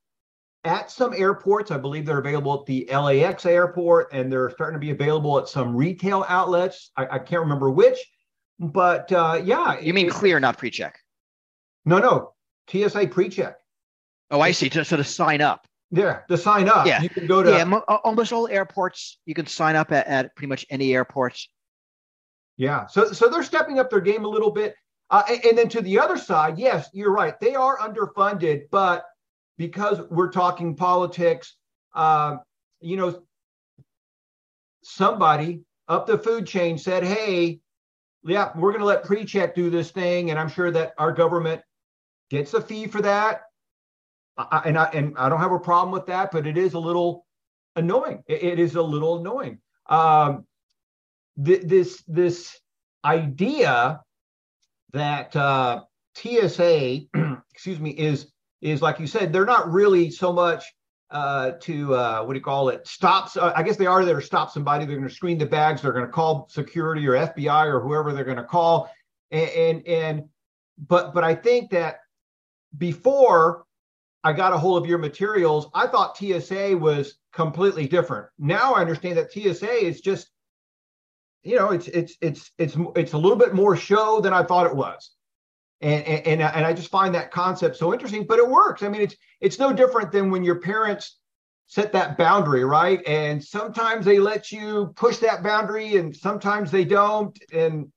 at 0.67 0.91
some 0.91 1.13
airports. 1.13 1.71
I 1.71 1.77
believe 1.77 2.05
they're 2.05 2.19
available 2.19 2.59
at 2.59 2.65
the 2.65 2.88
LAX 2.91 3.45
airport, 3.45 4.13
and 4.13 4.31
they're 4.31 4.50
starting 4.51 4.75
to 4.75 4.86
be 4.86 4.91
available 4.91 5.39
at 5.39 5.47
some 5.47 5.75
retail 5.75 6.25
outlets. 6.27 6.91
I, 6.95 7.07
I 7.07 7.19
can't 7.19 7.41
remember 7.41 7.71
which, 7.71 7.97
but 8.59 9.12
uh, 9.12 9.41
yeah. 9.43 9.79
You 9.79 9.93
mean 9.93 10.07
it, 10.07 10.13
clear, 10.13 10.39
not 10.39 10.57
pre 10.57 10.69
check? 10.69 11.00
No, 11.86 12.00
no, 12.00 12.33
TSA 12.69 13.07
pre 13.07 13.29
check. 13.29 13.55
Oh, 14.29 14.41
I 14.41 14.51
see. 14.51 14.69
So, 14.69 14.83
so 14.83 14.97
to 14.97 15.03
sign 15.03 15.41
up. 15.41 15.65
Yeah, 15.89 16.19
to 16.29 16.38
sign 16.38 16.67
up. 16.67 16.86
Yeah, 16.86 17.01
you 17.01 17.09
can 17.09 17.27
go 17.27 17.41
to. 17.41 17.50
Yeah, 17.50 17.79
almost 18.03 18.33
all 18.33 18.50
airports. 18.50 19.19
You 19.25 19.33
can 19.33 19.47
sign 19.47 19.77
up 19.77 19.93
at, 19.93 20.05
at 20.05 20.36
pretty 20.36 20.50
much 20.50 20.65
any 20.69 20.93
airports. 20.93 21.47
Yeah, 22.57 22.88
so 22.88 23.13
so 23.13 23.29
they're 23.29 23.43
stepping 23.43 23.79
up 23.79 23.89
their 23.89 24.01
game 24.01 24.25
a 24.25 24.27
little 24.27 24.51
bit. 24.51 24.75
Uh, 25.09 25.24
and, 25.29 25.45
and 25.45 25.57
then 25.57 25.69
to 25.69 25.81
the 25.81 25.97
other 25.97 26.17
side, 26.17 26.59
yes, 26.59 26.89
you're 26.91 27.13
right. 27.13 27.39
They 27.39 27.55
are 27.55 27.77
underfunded, 27.77 28.63
but 28.69 29.05
because 29.57 30.01
we're 30.09 30.31
talking 30.31 30.75
politics, 30.75 31.55
uh, 31.95 32.37
you 32.79 32.97
know, 32.97 33.21
somebody 34.83 35.63
up 35.87 36.05
the 36.07 36.17
food 36.17 36.45
chain 36.45 36.77
said, 36.77 37.03
"Hey, 37.03 37.59
yeah, 38.23 38.51
we're 38.55 38.71
going 38.71 38.81
to 38.81 38.85
let 38.85 39.03
PreCheck 39.03 39.55
do 39.55 39.69
this 39.69 39.91
thing," 39.91 40.29
and 40.29 40.39
I'm 40.39 40.49
sure 40.49 40.71
that 40.71 40.93
our 40.97 41.11
government 41.11 41.61
gets 42.29 42.53
a 42.53 42.61
fee 42.61 42.87
for 42.87 43.01
that. 43.01 43.41
I, 44.37 44.61
and 44.65 44.77
I 44.77 44.85
and 44.93 45.17
I 45.17 45.29
don't 45.29 45.39
have 45.39 45.51
a 45.51 45.59
problem 45.59 45.91
with 45.91 46.05
that, 46.07 46.31
but 46.31 46.45
it 46.45 46.57
is 46.57 46.73
a 46.73 46.79
little 46.79 47.25
annoying. 47.75 48.23
it, 48.27 48.43
it 48.43 48.59
is 48.59 48.75
a 48.75 48.81
little 48.81 49.19
annoying. 49.19 49.59
Um, 49.87 50.45
th- 51.43 51.63
this 51.63 52.03
this 52.07 52.59
idea 53.03 54.01
that 54.93 55.35
uh, 55.35 55.83
TSA, 56.15 57.01
excuse 57.53 57.79
me, 57.79 57.91
is 57.91 58.31
is 58.61 58.81
like 58.81 58.99
you 58.99 59.07
said, 59.07 59.31
they're 59.31 59.45
not 59.45 59.71
really 59.71 60.09
so 60.09 60.33
much 60.33 60.63
uh, 61.09 61.51
to 61.61 61.95
uh, 61.95 62.23
what 62.23 62.33
do 62.33 62.39
you 62.39 62.43
call 62.43 62.69
it? 62.69 62.85
Stops. 62.87 63.37
Uh, 63.37 63.53
I 63.55 63.63
guess 63.63 63.77
they 63.77 63.85
are 63.85 64.03
there 64.03 64.19
to 64.19 64.25
stop 64.25 64.51
somebody. 64.51 64.85
They're 64.85 64.97
going 64.97 65.07
to 65.07 65.13
screen 65.13 65.37
the 65.37 65.45
bags. 65.45 65.81
They're 65.81 65.93
going 65.93 66.05
to 66.05 66.11
call 66.11 66.47
security 66.49 67.07
or 67.07 67.13
FBI 67.13 67.65
or 67.65 67.79
whoever 67.79 68.11
they're 68.13 68.25
going 68.25 68.37
to 68.37 68.43
call. 68.43 68.89
And, 69.31 69.49
and 69.49 69.87
and 69.87 70.23
but 70.87 71.13
but 71.13 71.23
I 71.23 71.35
think 71.35 71.71
that 71.71 71.99
before 72.77 73.63
I 74.23 74.33
got 74.33 74.53
a 74.53 74.57
hold 74.57 74.83
of 74.83 74.89
your 74.89 74.97
materials, 74.97 75.69
I 75.73 75.87
thought 75.87 76.17
TSA 76.17 76.77
was 76.77 77.15
completely 77.31 77.87
different. 77.87 78.27
Now 78.37 78.73
I 78.73 78.81
understand 78.81 79.17
that 79.17 79.31
TSA 79.31 79.85
is 79.85 80.01
just, 80.01 80.29
you 81.43 81.55
know, 81.55 81.69
it's 81.69 81.87
it's 81.87 82.17
it's 82.19 82.51
it's 82.57 82.75
it's 82.95 83.13
a 83.13 83.17
little 83.17 83.37
bit 83.37 83.53
more 83.53 83.77
show 83.77 84.19
than 84.19 84.33
I 84.33 84.43
thought 84.43 84.65
it 84.65 84.75
was 84.75 85.11
and, 85.81 86.03
and 86.05 86.41
and 86.41 86.65
I 86.65 86.74
just 86.74 86.89
find 86.89 87.13
that 87.15 87.31
concept 87.31 87.75
so 87.75 87.93
interesting. 87.93 88.25
But 88.25 88.39
it 88.39 88.48
works. 88.48 88.84
I 88.84 88.89
mean, 88.89 89.01
it's 89.01 89.15
it's 89.41 89.60
no 89.60 89.72
different 89.72 90.12
than 90.12 90.31
when 90.31 90.43
your 90.43 90.60
parents 90.60 91.17
set 91.67 91.91
that 91.93 92.17
boundary, 92.17 92.63
right? 92.63 93.05
And 93.05 93.43
sometimes 93.43 94.05
they 94.05 94.19
let 94.19 94.51
you 94.51 94.93
push 94.96 95.17
that 95.17 95.43
boundary, 95.43 95.98
and 95.98 96.15
sometimes 96.15 96.72
they 96.72 96.84
don't. 96.84 97.38
And 97.53 97.91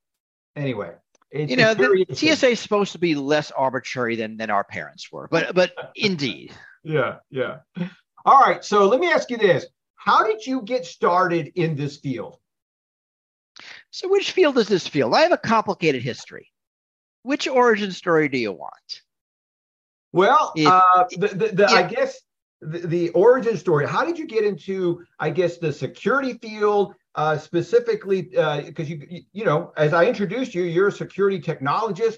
anyway, 0.56 0.92
you 1.32 1.56
know, 1.56 1.74
the 1.74 2.06
TSA 2.12 2.48
is 2.48 2.60
supposed 2.60 2.92
to 2.92 2.98
be 2.98 3.14
less 3.14 3.50
arbitrary 3.50 4.16
than 4.16 4.36
than 4.36 4.50
our 4.50 4.64
parents 4.64 5.10
were, 5.10 5.28
but 5.30 5.54
but 5.54 5.72
indeed. 5.96 6.52
Yeah, 6.82 7.16
yeah. 7.30 7.58
All 8.24 8.40
right. 8.40 8.64
So 8.64 8.86
let 8.88 9.00
me 9.00 9.10
ask 9.10 9.30
you 9.30 9.38
this: 9.38 9.66
How 9.94 10.26
did 10.26 10.46
you 10.46 10.62
get 10.62 10.84
started 10.84 11.52
in 11.54 11.76
this 11.76 11.96
field? 11.96 12.36
So, 13.90 14.08
which 14.08 14.32
field 14.32 14.58
is 14.58 14.68
this 14.68 14.86
field? 14.86 15.14
I 15.14 15.22
have 15.22 15.32
a 15.32 15.38
complicated 15.38 16.02
history 16.02 16.50
which 17.22 17.48
origin 17.48 17.92
story 17.92 18.28
do 18.28 18.38
you 18.38 18.52
want? 18.52 19.02
Well, 20.12 20.52
if, 20.56 20.66
uh, 20.66 21.04
the, 21.10 21.28
the, 21.28 21.48
the 21.48 21.66
I 21.66 21.84
guess 21.84 22.20
the, 22.60 22.78
the, 22.78 23.08
origin 23.10 23.56
story. 23.56 23.86
How 23.86 24.04
did 24.04 24.18
you 24.18 24.26
get 24.26 24.44
into, 24.44 25.04
I 25.18 25.30
guess, 25.30 25.58
the 25.58 25.72
security 25.72 26.34
field 26.34 26.94
uh, 27.14 27.38
specifically? 27.38 28.22
Because 28.22 28.90
uh, 28.90 28.94
you, 28.94 29.22
you 29.32 29.44
know, 29.44 29.72
as 29.76 29.92
I 29.92 30.06
introduced 30.06 30.54
you, 30.54 30.64
you're 30.64 30.88
a 30.88 30.92
security 30.92 31.40
technologist. 31.40 32.16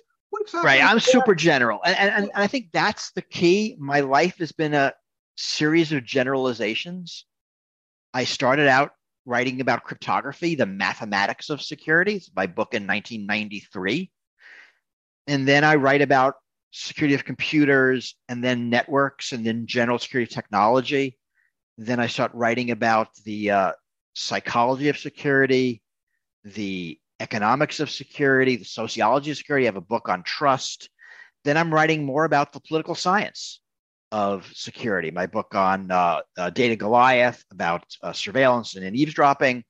Right. 0.54 0.82
I'm 0.82 0.98
super 0.98 1.34
general, 1.34 1.80
and, 1.84 1.94
and 1.94 2.10
and 2.24 2.30
I 2.34 2.46
think 2.46 2.68
that's 2.72 3.12
the 3.12 3.20
key. 3.20 3.76
My 3.78 4.00
life 4.00 4.38
has 4.38 4.50
been 4.50 4.72
a 4.72 4.94
series 5.36 5.92
of 5.92 6.04
generalizations. 6.04 7.26
I 8.14 8.24
started 8.24 8.66
out 8.66 8.92
writing 9.26 9.60
about 9.60 9.84
cryptography, 9.84 10.54
the 10.54 10.64
mathematics 10.64 11.50
of 11.50 11.60
security. 11.60 12.14
It's 12.14 12.30
my 12.34 12.46
book 12.46 12.72
in 12.72 12.86
1993 12.86 14.10
and 15.26 15.46
then 15.46 15.64
I 15.64 15.76
write 15.76 16.02
about 16.02 16.34
security 16.72 17.14
of 17.14 17.24
computers 17.24 18.16
and 18.28 18.42
then 18.42 18.70
networks 18.70 19.32
and 19.32 19.46
then 19.46 19.66
general 19.66 19.98
security 19.98 20.32
technology. 20.32 21.18
Then 21.78 22.00
I 22.00 22.06
start 22.06 22.32
writing 22.34 22.70
about 22.70 23.08
the 23.24 23.50
uh, 23.50 23.72
psychology 24.14 24.88
of 24.88 24.98
security, 24.98 25.82
the 26.44 26.98
economics 27.20 27.78
of 27.80 27.90
security, 27.90 28.56
the 28.56 28.64
sociology 28.64 29.30
of 29.30 29.36
security. 29.36 29.66
I 29.66 29.68
have 29.68 29.76
a 29.76 29.80
book 29.80 30.08
on 30.08 30.22
trust. 30.22 30.88
Then 31.44 31.56
I'm 31.56 31.72
writing 31.72 32.04
more 32.04 32.24
about 32.24 32.52
the 32.52 32.60
political 32.60 32.94
science 32.94 33.60
of 34.10 34.50
security. 34.52 35.10
My 35.10 35.26
book 35.26 35.54
on 35.54 35.90
uh, 35.90 36.20
uh, 36.36 36.50
Data 36.50 36.76
Goliath 36.76 37.44
about 37.50 37.84
uh, 38.02 38.12
surveillance 38.12 38.76
and 38.76 38.96
eavesdropping, 38.96 39.64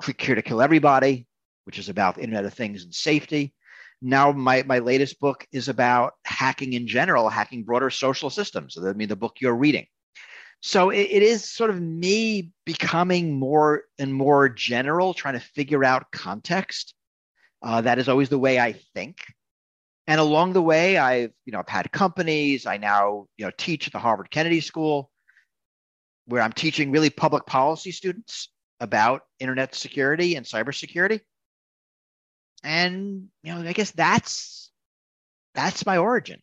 Click 0.00 0.20
Here 0.20 0.34
to 0.34 0.42
Kill 0.42 0.62
Everybody, 0.62 1.26
which 1.64 1.78
is 1.78 1.88
about 1.88 2.16
the 2.16 2.22
Internet 2.22 2.44
of 2.44 2.54
Things 2.54 2.84
and 2.84 2.94
safety 2.94 3.54
now 4.02 4.32
my, 4.32 4.64
my 4.64 4.80
latest 4.80 5.20
book 5.20 5.46
is 5.52 5.68
about 5.68 6.14
hacking 6.24 6.72
in 6.72 6.86
general 6.88 7.28
hacking 7.28 7.62
broader 7.62 7.88
social 7.88 8.30
systems. 8.30 8.76
I 8.76 8.92
mean 8.92 9.08
the 9.08 9.16
book 9.16 9.36
you're 9.40 9.54
reading. 9.54 9.86
So 10.60 10.90
it, 10.90 11.08
it 11.10 11.22
is 11.22 11.48
sort 11.48 11.70
of 11.70 11.80
me 11.80 12.50
becoming 12.66 13.38
more 13.38 13.84
and 13.98 14.12
more 14.12 14.48
general 14.48 15.14
trying 15.14 15.34
to 15.34 15.40
figure 15.40 15.84
out 15.84 16.10
context. 16.12 16.94
Uh, 17.62 17.80
that 17.80 17.98
is 17.98 18.08
always 18.08 18.28
the 18.28 18.38
way 18.38 18.58
i 18.58 18.72
think. 18.94 19.18
And 20.08 20.20
along 20.20 20.52
the 20.52 20.62
way 20.62 20.98
i've 20.98 21.32
you 21.44 21.52
know 21.52 21.60
i've 21.60 21.68
had 21.68 21.92
companies. 21.92 22.66
I 22.66 22.76
now 22.76 23.26
you 23.36 23.44
know 23.44 23.52
teach 23.56 23.86
at 23.86 23.92
the 23.92 24.00
harvard 24.00 24.30
kennedy 24.30 24.60
school 24.60 25.10
where 26.26 26.42
i'm 26.42 26.52
teaching 26.52 26.90
really 26.90 27.10
public 27.10 27.46
policy 27.46 27.92
students 27.92 28.48
about 28.80 29.22
internet 29.38 29.76
security 29.76 30.34
and 30.34 30.44
cybersecurity 30.44 31.20
and 32.62 33.28
you 33.42 33.54
know, 33.54 33.60
I 33.68 33.72
guess 33.72 33.90
that's 33.90 34.70
that's 35.54 35.86
my 35.86 35.98
origin. 35.98 36.40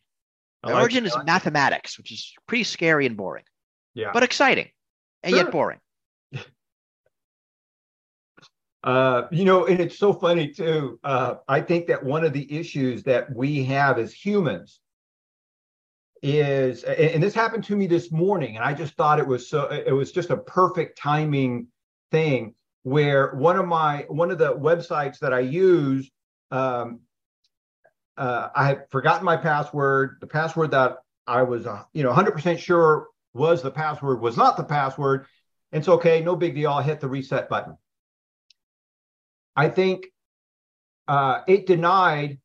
My 0.62 0.72
like 0.72 0.82
origin 0.82 1.06
is 1.06 1.16
mathematics, 1.24 1.96
which 1.98 2.12
is 2.12 2.32
pretty 2.46 2.64
scary 2.64 3.06
and 3.06 3.16
boring. 3.16 3.44
Yeah. 3.94 4.10
But 4.12 4.22
exciting 4.22 4.68
and 5.22 5.30
sure. 5.30 5.44
yet 5.44 5.52
boring. 5.52 5.78
Uh, 8.82 9.26
you 9.30 9.44
know, 9.44 9.66
and 9.66 9.78
it's 9.78 9.98
so 9.98 10.10
funny 10.10 10.48
too. 10.48 10.98
Uh, 11.04 11.34
I 11.46 11.60
think 11.60 11.86
that 11.88 12.02
one 12.02 12.24
of 12.24 12.32
the 12.32 12.50
issues 12.50 13.02
that 13.02 13.34
we 13.36 13.62
have 13.64 13.98
as 13.98 14.10
humans 14.10 14.80
is, 16.22 16.82
and 16.84 17.22
this 17.22 17.34
happened 17.34 17.64
to 17.64 17.76
me 17.76 17.86
this 17.86 18.10
morning, 18.10 18.56
and 18.56 18.64
I 18.64 18.72
just 18.72 18.94
thought 18.94 19.18
it 19.18 19.26
was 19.26 19.50
so, 19.50 19.66
it 19.66 19.92
was 19.92 20.12
just 20.12 20.30
a 20.30 20.36
perfect 20.38 20.96
timing 20.96 21.66
thing 22.10 22.54
where 22.82 23.34
one 23.34 23.56
of 23.56 23.66
my 23.66 24.06
one 24.08 24.30
of 24.30 24.38
the 24.38 24.54
websites 24.54 25.18
that 25.18 25.32
I 25.32 25.40
use, 25.40 26.10
um, 26.50 27.00
uh, 28.16 28.48
I 28.54 28.66
had 28.66 28.90
forgotten 28.90 29.24
my 29.24 29.36
password. 29.36 30.16
The 30.20 30.26
password 30.26 30.70
that 30.72 30.98
I 31.26 31.42
was, 31.42 31.66
uh, 31.66 31.84
you 31.92 32.02
know, 32.02 32.12
100% 32.12 32.58
sure 32.58 33.08
was 33.34 33.62
the 33.62 33.70
password 33.70 34.20
was 34.20 34.36
not 34.36 34.56
the 34.56 34.64
password. 34.64 35.26
It's 35.72 35.88
okay, 35.88 36.20
no 36.20 36.34
big 36.34 36.54
deal. 36.54 36.70
I'll 36.70 36.82
hit 36.82 37.00
the 37.00 37.08
reset 37.08 37.48
button. 37.48 37.76
I 39.54 39.68
think 39.68 40.06
uh, 41.06 41.42
it 41.46 41.66
denied 41.66 42.38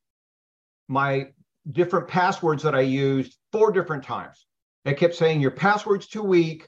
my 0.88 1.28
different 1.72 2.08
passwords 2.08 2.64
that 2.64 2.76
I 2.76 2.82
used 2.82 3.38
four 3.52 3.72
different 3.72 4.04
times. 4.04 4.46
It 4.86 4.98
kept 4.98 5.16
saying 5.16 5.42
your 5.42 5.52
password's 5.52 6.08
too 6.08 6.22
weak. 6.22 6.68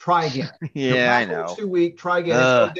Try 0.00 0.24
again. 0.24 0.50
yeah, 0.74 1.16
I 1.16 1.24
know. 1.24 1.54
Too 1.56 1.68
weak. 1.68 1.98
Try 1.98 2.20
again. 2.20 2.36
Uh. 2.36 2.74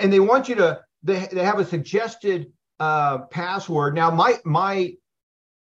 And 0.00 0.12
they 0.12 0.20
want 0.20 0.48
you 0.48 0.54
to. 0.56 0.80
They, 1.02 1.26
they 1.32 1.44
have 1.44 1.58
a 1.58 1.64
suggested 1.64 2.52
uh, 2.78 3.18
password. 3.26 3.94
Now, 3.94 4.10
my 4.10 4.38
my 4.44 4.92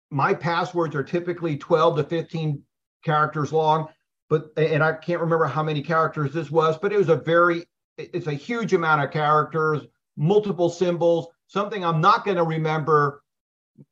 my 0.10 0.34
passwords 0.34 0.96
are 0.96 1.04
typically 1.04 1.58
12 1.58 1.98
to 1.98 2.04
15 2.04 2.62
characters 3.04 3.52
long, 3.52 3.88
but 4.30 4.52
and 4.58 4.84
I 4.84 4.94
can't 4.94 5.22
remember 5.22 5.46
how 5.46 5.64
many 5.64 5.82
characters 5.82 6.34
this 6.34 6.50
was, 6.50 6.78
but 6.78 6.94
it 6.94 6.98
was 6.98 7.10
a 7.10 7.18
very 7.18 7.66
it's 7.98 8.28
a 8.28 8.34
huge 8.34 8.74
amount 8.74 9.04
of 9.04 9.12
characters, 9.12 9.82
multiple 10.18 10.70
symbols, 10.70 11.28
something 11.48 11.84
I'm 11.84 12.02
not 12.02 12.25
going 12.25 12.38
to 12.38 12.44
remember. 12.44 13.22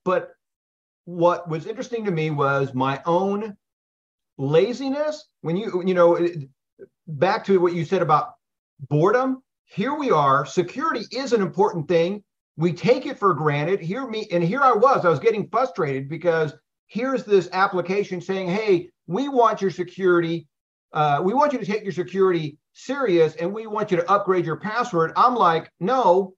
But 0.06 0.32
what 1.06 1.50
was 1.50 1.68
interesting 1.68 2.06
to 2.06 2.12
me 2.12 2.30
was 2.30 2.74
my 2.74 3.02
own 3.06 3.58
laziness. 4.38 5.28
When 5.42 5.58
you 5.58 5.84
you 5.86 5.94
know 5.94 6.16
back 7.08 7.44
to 7.46 7.60
what 7.60 7.74
you 7.74 7.86
said 7.86 8.02
about 8.02 8.34
boredom, 8.90 9.42
here 9.66 9.94
we 9.96 10.12
are. 10.12 10.46
Security 10.46 11.06
is 11.12 11.34
an 11.34 11.42
important 11.42 11.88
thing. 11.88 12.24
we 12.56 12.72
take 12.72 13.06
it 13.08 13.18
for 13.18 13.34
granted. 13.34 13.80
Here 13.80 14.06
me 14.08 14.28
and 14.32 14.44
here 14.44 14.62
I 14.62 14.74
was. 14.74 15.06
I 15.06 15.10
was 15.10 15.20
getting 15.20 15.50
frustrated 15.50 16.08
because 16.08 16.54
here's 16.88 17.24
this 17.24 17.50
application 17.52 18.22
saying, 18.22 18.48
"Hey, 18.48 18.92
we 19.08 19.28
want 19.28 19.62
your 19.62 19.72
security. 19.72 20.48
Uh, 20.94 21.20
we 21.24 21.34
want 21.34 21.54
you 21.54 21.60
to 21.60 21.66
take 21.66 21.84
your 21.84 21.92
security 21.92 22.58
serious, 22.74 23.36
and 23.38 23.52
we 23.52 23.66
want 23.66 23.90
you 23.90 23.98
to 23.98 24.12
upgrade 24.12 24.46
your 24.46 24.58
password." 24.58 25.14
I'm 25.16 25.36
like, 25.36 25.72
"No, 25.80 26.36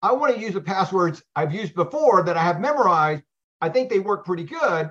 I 0.00 0.12
want 0.12 0.34
to 0.34 0.40
use 0.40 0.54
the 0.54 0.60
passwords 0.62 1.22
I've 1.36 1.52
used 1.52 1.74
before 1.74 2.22
that 2.24 2.36
I 2.38 2.42
have 2.42 2.60
memorized. 2.60 3.22
I 3.60 3.68
think 3.68 3.90
they 3.90 3.98
work 3.98 4.24
pretty 4.24 4.44
good." 4.44 4.90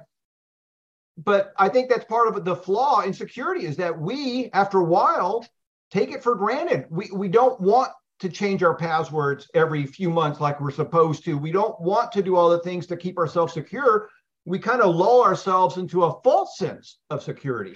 But 1.18 1.54
I 1.58 1.68
think 1.70 1.90
that's 1.90 2.06
part 2.06 2.28
of 2.28 2.46
the 2.46 2.56
flaw 2.56 3.02
in 3.02 3.14
security 3.14 3.66
is 3.66 3.76
that 3.78 3.98
we, 3.98 4.50
after 4.54 4.80
a 4.80 4.84
while, 4.84 5.46
take 5.92 6.12
it 6.12 6.24
for 6.24 6.36
granted. 6.36 6.86
We 6.90 7.10
we 7.12 7.28
don't 7.28 7.60
want 7.60 7.92
to 8.20 8.30
change 8.30 8.64
our 8.64 8.76
passwords 8.76 9.48
every 9.54 9.86
few 9.86 10.10
months 10.10 10.40
like 10.40 10.60
we're 10.60 10.72
supposed 10.72 11.24
to. 11.26 11.38
We 11.38 11.52
don't 11.52 11.80
want 11.80 12.12
to 12.14 12.24
do 12.24 12.36
all 12.36 12.50
the 12.50 12.60
things 12.60 12.88
to 12.88 12.98
keep 12.98 13.18
ourselves 13.18 13.54
secure. 13.54 14.10
We 14.46 14.60
kind 14.60 14.82
of 14.82 14.96
lull 14.96 15.24
ourselves 15.24 15.78
into 15.78 16.04
a 16.04 16.20
false 16.22 16.58
sense 16.58 16.98
of 17.10 17.22
security. 17.22 17.76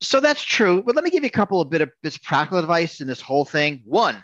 So 0.00 0.20
that's 0.20 0.42
true. 0.42 0.82
But 0.82 0.94
let 0.94 1.04
me 1.04 1.10
give 1.10 1.22
you 1.22 1.28
a 1.28 1.30
couple 1.30 1.60
of 1.60 1.70
bit 1.70 1.80
of 1.80 1.90
bits 2.02 2.18
practical 2.18 2.58
advice 2.58 3.00
in 3.00 3.06
this 3.06 3.20
whole 3.20 3.44
thing. 3.44 3.82
One, 3.84 4.22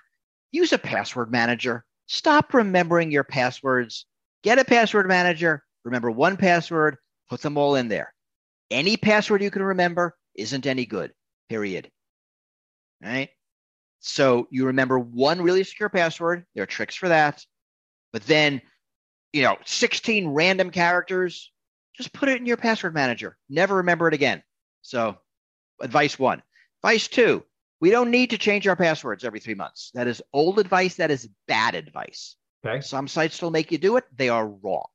use 0.50 0.72
a 0.72 0.78
password 0.78 1.30
manager. 1.30 1.84
Stop 2.06 2.54
remembering 2.54 3.10
your 3.10 3.24
passwords. 3.24 4.06
Get 4.42 4.58
a 4.58 4.64
password 4.64 5.06
manager. 5.06 5.62
Remember 5.84 6.10
one 6.10 6.36
password. 6.36 6.96
Put 7.30 7.40
them 7.40 7.56
all 7.56 7.76
in 7.76 7.88
there. 7.88 8.11
Any 8.72 8.96
password 8.96 9.42
you 9.42 9.50
can 9.50 9.62
remember 9.62 10.16
isn't 10.34 10.66
any 10.66 10.86
good. 10.86 11.12
Period. 11.50 11.90
Right. 13.02 13.28
So 14.00 14.48
you 14.50 14.66
remember 14.66 14.98
one 14.98 15.42
really 15.42 15.62
secure 15.62 15.90
password. 15.90 16.46
There 16.54 16.64
are 16.64 16.66
tricks 16.66 16.96
for 16.96 17.10
that. 17.10 17.44
But 18.12 18.24
then, 18.26 18.62
you 19.32 19.42
know, 19.42 19.58
16 19.66 20.28
random 20.28 20.70
characters, 20.70 21.52
just 21.94 22.14
put 22.14 22.30
it 22.30 22.38
in 22.38 22.46
your 22.46 22.56
password 22.56 22.94
manager. 22.94 23.36
Never 23.50 23.76
remember 23.76 24.08
it 24.08 24.14
again. 24.14 24.42
So, 24.80 25.18
advice 25.80 26.18
one. 26.18 26.42
Advice 26.82 27.08
two, 27.08 27.44
we 27.80 27.90
don't 27.90 28.10
need 28.10 28.30
to 28.30 28.38
change 28.38 28.66
our 28.66 28.76
passwords 28.76 29.22
every 29.22 29.40
three 29.40 29.54
months. 29.54 29.90
That 29.92 30.08
is 30.08 30.22
old 30.32 30.58
advice. 30.58 30.96
That 30.96 31.10
is 31.10 31.28
bad 31.46 31.74
advice. 31.74 32.36
Okay. 32.64 32.80
Some 32.80 33.06
sites 33.06 33.36
still 33.36 33.50
make 33.50 33.70
you 33.70 33.78
do 33.78 33.98
it. 33.98 34.04
They 34.16 34.30
are 34.30 34.48
wrong. 34.48 34.88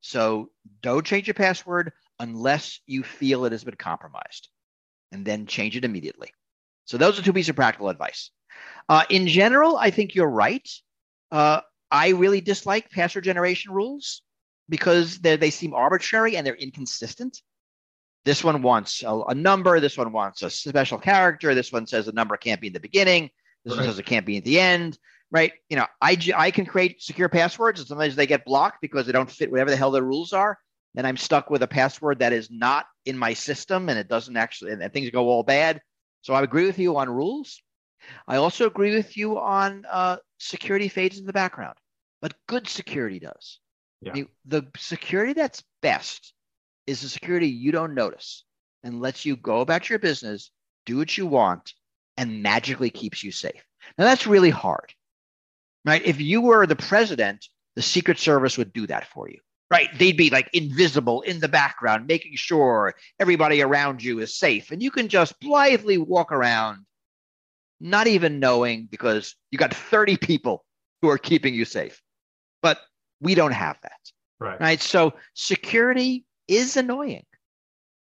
So, 0.00 0.50
don't 0.82 1.06
change 1.06 1.28
your 1.28 1.34
password 1.34 1.92
unless 2.18 2.80
you 2.86 3.02
feel 3.02 3.44
it 3.44 3.52
has 3.52 3.64
been 3.64 3.76
compromised 3.76 4.48
and 5.12 5.24
then 5.24 5.46
change 5.46 5.76
it 5.76 5.84
immediately. 5.84 6.30
So 6.84 6.96
those 6.96 7.18
are 7.18 7.22
two 7.22 7.32
pieces 7.32 7.50
of 7.50 7.56
practical 7.56 7.88
advice. 7.88 8.30
Uh, 8.88 9.04
in 9.10 9.26
general, 9.26 9.76
I 9.76 9.90
think 9.90 10.14
you're 10.14 10.28
right. 10.28 10.68
Uh, 11.30 11.60
I 11.90 12.10
really 12.10 12.40
dislike 12.40 12.90
password 12.90 13.24
generation 13.24 13.72
rules 13.72 14.22
because 14.68 15.18
they 15.18 15.50
seem 15.50 15.74
arbitrary 15.74 16.36
and 16.36 16.46
they're 16.46 16.54
inconsistent. 16.54 17.40
This 18.24 18.42
one 18.42 18.62
wants 18.62 19.04
a, 19.04 19.20
a, 19.28 19.34
number. 19.34 19.78
This 19.78 19.96
one 19.96 20.10
wants 20.10 20.42
a 20.42 20.50
special 20.50 20.98
character. 20.98 21.54
This 21.54 21.72
one 21.72 21.86
says 21.86 22.06
the 22.06 22.12
number 22.12 22.36
can't 22.36 22.60
be 22.60 22.66
in 22.66 22.72
the 22.72 22.80
beginning. 22.80 23.30
This 23.64 23.74
right. 23.74 23.82
one 23.82 23.88
says 23.88 23.98
it 24.00 24.06
can't 24.06 24.26
be 24.26 24.38
at 24.38 24.44
the 24.44 24.58
end. 24.58 24.98
Right? 25.30 25.52
You 25.68 25.76
know, 25.76 25.86
I, 26.00 26.18
I 26.36 26.50
can 26.50 26.66
create 26.66 27.02
secure 27.02 27.28
passwords, 27.28 27.80
and 27.80 27.88
sometimes 27.88 28.16
they 28.16 28.26
get 28.26 28.44
blocked 28.44 28.80
because 28.80 29.06
they 29.06 29.12
don't 29.12 29.30
fit 29.30 29.50
whatever 29.50 29.70
the 29.70 29.76
hell 29.76 29.90
the 29.90 30.02
rules 30.02 30.32
are. 30.32 30.58
Then 30.96 31.04
I'm 31.04 31.18
stuck 31.18 31.50
with 31.50 31.62
a 31.62 31.68
password 31.68 32.20
that 32.20 32.32
is 32.32 32.50
not 32.50 32.86
in 33.04 33.18
my 33.18 33.34
system, 33.34 33.90
and 33.90 33.98
it 33.98 34.08
doesn't 34.08 34.36
actually, 34.36 34.72
and 34.72 34.92
things 34.92 35.10
go 35.10 35.28
all 35.28 35.42
bad. 35.42 35.82
So 36.22 36.32
I 36.32 36.42
agree 36.42 36.64
with 36.64 36.78
you 36.78 36.96
on 36.96 37.10
rules. 37.10 37.62
I 38.26 38.36
also 38.36 38.66
agree 38.66 38.96
with 38.96 39.14
you 39.14 39.38
on 39.38 39.84
uh, 39.90 40.16
security 40.38 40.88
fades 40.88 41.18
in 41.18 41.26
the 41.26 41.34
background, 41.34 41.76
but 42.22 42.34
good 42.48 42.66
security 42.66 43.18
does. 43.18 43.60
Yeah. 44.00 44.12
I 44.12 44.14
mean, 44.14 44.28
the 44.46 44.66
security 44.78 45.34
that's 45.34 45.62
best 45.82 46.32
is 46.86 47.02
the 47.02 47.08
security 47.08 47.48
you 47.48 47.72
don't 47.72 47.94
notice 47.94 48.44
and 48.82 49.00
lets 49.00 49.26
you 49.26 49.36
go 49.36 49.60
about 49.60 49.90
your 49.90 49.98
business, 49.98 50.50
do 50.86 50.96
what 50.96 51.18
you 51.18 51.26
want, 51.26 51.74
and 52.16 52.42
magically 52.42 52.90
keeps 52.90 53.22
you 53.22 53.32
safe. 53.32 53.62
Now, 53.98 54.04
that's 54.04 54.26
really 54.26 54.50
hard, 54.50 54.94
right? 55.84 56.04
If 56.04 56.20
you 56.20 56.40
were 56.40 56.66
the 56.66 56.76
president, 56.76 57.46
the 57.74 57.82
Secret 57.82 58.18
Service 58.18 58.56
would 58.56 58.72
do 58.72 58.86
that 58.86 59.06
for 59.08 59.28
you 59.28 59.40
right? 59.70 59.88
They'd 59.98 60.16
be 60.16 60.30
like 60.30 60.48
invisible 60.52 61.22
in 61.22 61.40
the 61.40 61.48
background, 61.48 62.06
making 62.06 62.36
sure 62.36 62.94
everybody 63.18 63.62
around 63.62 64.02
you 64.02 64.20
is 64.20 64.36
safe. 64.36 64.70
And 64.70 64.82
you 64.82 64.90
can 64.90 65.08
just 65.08 65.38
blithely 65.40 65.98
walk 65.98 66.32
around, 66.32 66.84
not 67.80 68.06
even 68.06 68.38
knowing 68.38 68.88
because 68.90 69.34
you 69.50 69.58
got 69.58 69.74
30 69.74 70.16
people 70.16 70.64
who 71.02 71.08
are 71.08 71.18
keeping 71.18 71.54
you 71.54 71.64
safe. 71.64 72.00
But 72.62 72.80
we 73.20 73.34
don't 73.34 73.52
have 73.52 73.78
that. 73.82 74.00
Right. 74.38 74.60
Right. 74.60 74.80
So 74.80 75.14
security 75.34 76.24
is 76.46 76.76
annoying. 76.76 77.24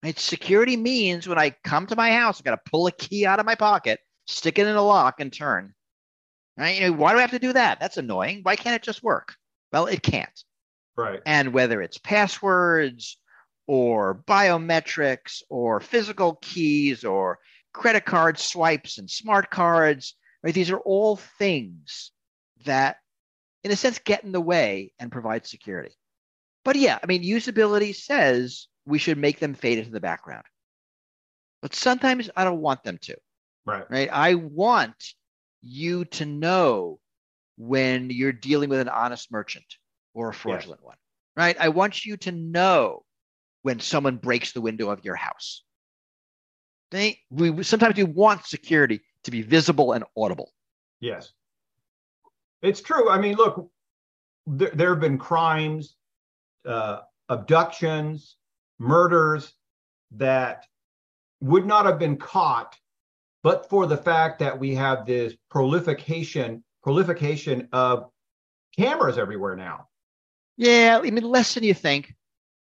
Right. 0.03 0.19
Security 0.19 0.77
means 0.77 1.29
when 1.29 1.39
I 1.39 1.55
come 1.63 1.87
to 1.87 1.97
my 1.97 2.13
house, 2.13 2.41
I've 2.41 2.45
got 2.45 2.65
to 2.65 2.71
pull 2.71 2.87
a 2.89 2.93
key 2.93 3.25
out 3.25 3.39
of 3.39 3.47
my 3.47 3.55
pocket, 3.55 4.01
stick 4.27 4.59
it 4.59 4.67
in 4.67 4.75
a 4.75 4.83
lock, 4.83 5.21
and 5.21 5.33
turn. 5.33 5.75
Right. 6.57 6.81
You 6.81 6.91
know, 6.91 6.97
why 6.97 7.13
do 7.13 7.19
I 7.19 7.23
have 7.23 7.31
to 7.31 7.39
do 7.39 7.53
that? 7.53 7.79
That's 7.79 7.99
annoying. 7.99 8.41
Why 8.43 8.57
can't 8.57 8.75
it 8.75 8.83
just 8.83 9.03
work? 9.03 9.37
Well, 9.73 9.87
it 9.87 10.03
can't. 10.03 10.43
Right. 10.97 11.21
And 11.25 11.53
whether 11.53 11.81
it's 11.81 11.99
passwords 11.99 13.19
or 13.67 14.23
biometrics 14.27 15.43
or 15.49 15.81
physical 15.81 16.39
keys 16.43 17.05
or 17.05 17.39
credit 17.73 18.05
card 18.05 18.39
swipes 18.39 18.99
and 18.99 19.11
smart 19.11 19.51
cards, 19.51 20.15
right? 20.43 20.55
These 20.55 20.71
are 20.71 20.79
all 20.79 21.17
things 21.17 22.13
that, 22.65 22.97
in 23.65 23.71
a 23.71 23.77
sense, 23.77 23.99
get 23.99 24.25
in 24.25 24.33
the 24.33 24.41
way 24.41 24.93
and 24.99 25.11
provide 25.11 25.47
security. 25.47 25.95
But 26.65 26.77
yeah, 26.77 26.99
I 27.03 27.07
mean, 27.07 27.23
usability 27.23 27.95
says 27.95 28.69
we 28.85 28.99
should 28.99 29.19
make 29.19 29.41
them 29.41 29.55
fade 29.55 29.79
into 29.79 29.91
the 29.91 30.01
background. 30.01 30.45
But 31.61 31.75
sometimes 31.75 32.29
I 32.37 32.45
don't 32.45 32.61
want 32.61 32.83
them 32.83 32.99
to. 33.03 33.17
Right. 33.65 33.85
Right. 33.89 34.09
I 34.13 34.35
want 34.35 34.97
you 35.63 36.05
to 36.07 36.27
know 36.27 36.99
when 37.57 38.11
you're 38.11 38.33
dealing 38.33 38.69
with 38.69 38.81
an 38.81 38.89
honest 38.89 39.31
merchant 39.31 39.65
or 40.15 40.31
a 40.31 40.35
fraudulent 40.35 40.83
one, 40.83 40.97
right? 41.37 41.57
I 41.59 41.69
want 41.69 42.05
you 42.05 42.17
to 42.19 42.33
know 42.33 43.05
when 43.63 43.81
someone 43.81 44.17
breaks 44.17 44.53
the 44.53 44.61
window 44.61 44.91
of 44.91 45.05
your 45.05 45.17
house. 45.17 45.63
They, 46.91 47.19
we 47.31 47.63
sometimes 47.63 47.97
we 47.97 48.05
want 48.05 48.45
security 48.45 49.01
to 49.25 49.31
be 49.31 49.43
visible 49.43 49.93
and 49.93 50.05
audible. 50.17 50.53
Yes, 51.01 51.33
it's 52.61 52.81
true. 52.81 53.09
I 53.09 53.19
mean, 53.19 53.37
look, 53.37 53.71
there, 54.47 54.71
there 54.75 54.91
have 54.91 55.01
been 55.01 55.19
crimes, 55.19 55.97
uh, 56.67 57.01
abductions, 57.29 58.37
murders 58.79 59.55
that 60.13 60.67
would 61.41 61.67
not 61.67 61.87
have 61.87 61.99
been 61.99 62.17
caught, 62.17 62.77
but 63.43 63.69
for 63.69 63.87
the 63.87 63.97
fact 63.97 64.39
that 64.41 64.59
we 64.59 64.75
have 64.75 65.07
this 65.07 65.35
proliferation 65.51 66.63
proliferation 66.83 67.69
of 67.73 68.11
cameras 68.77 69.17
everywhere 69.17 69.57
now. 69.57 69.89
Yeah, 70.57 71.01
I 71.03 71.11
mean, 71.11 71.25
less 71.25 71.55
than 71.55 71.65
you 71.65 71.75
think. 71.75 72.15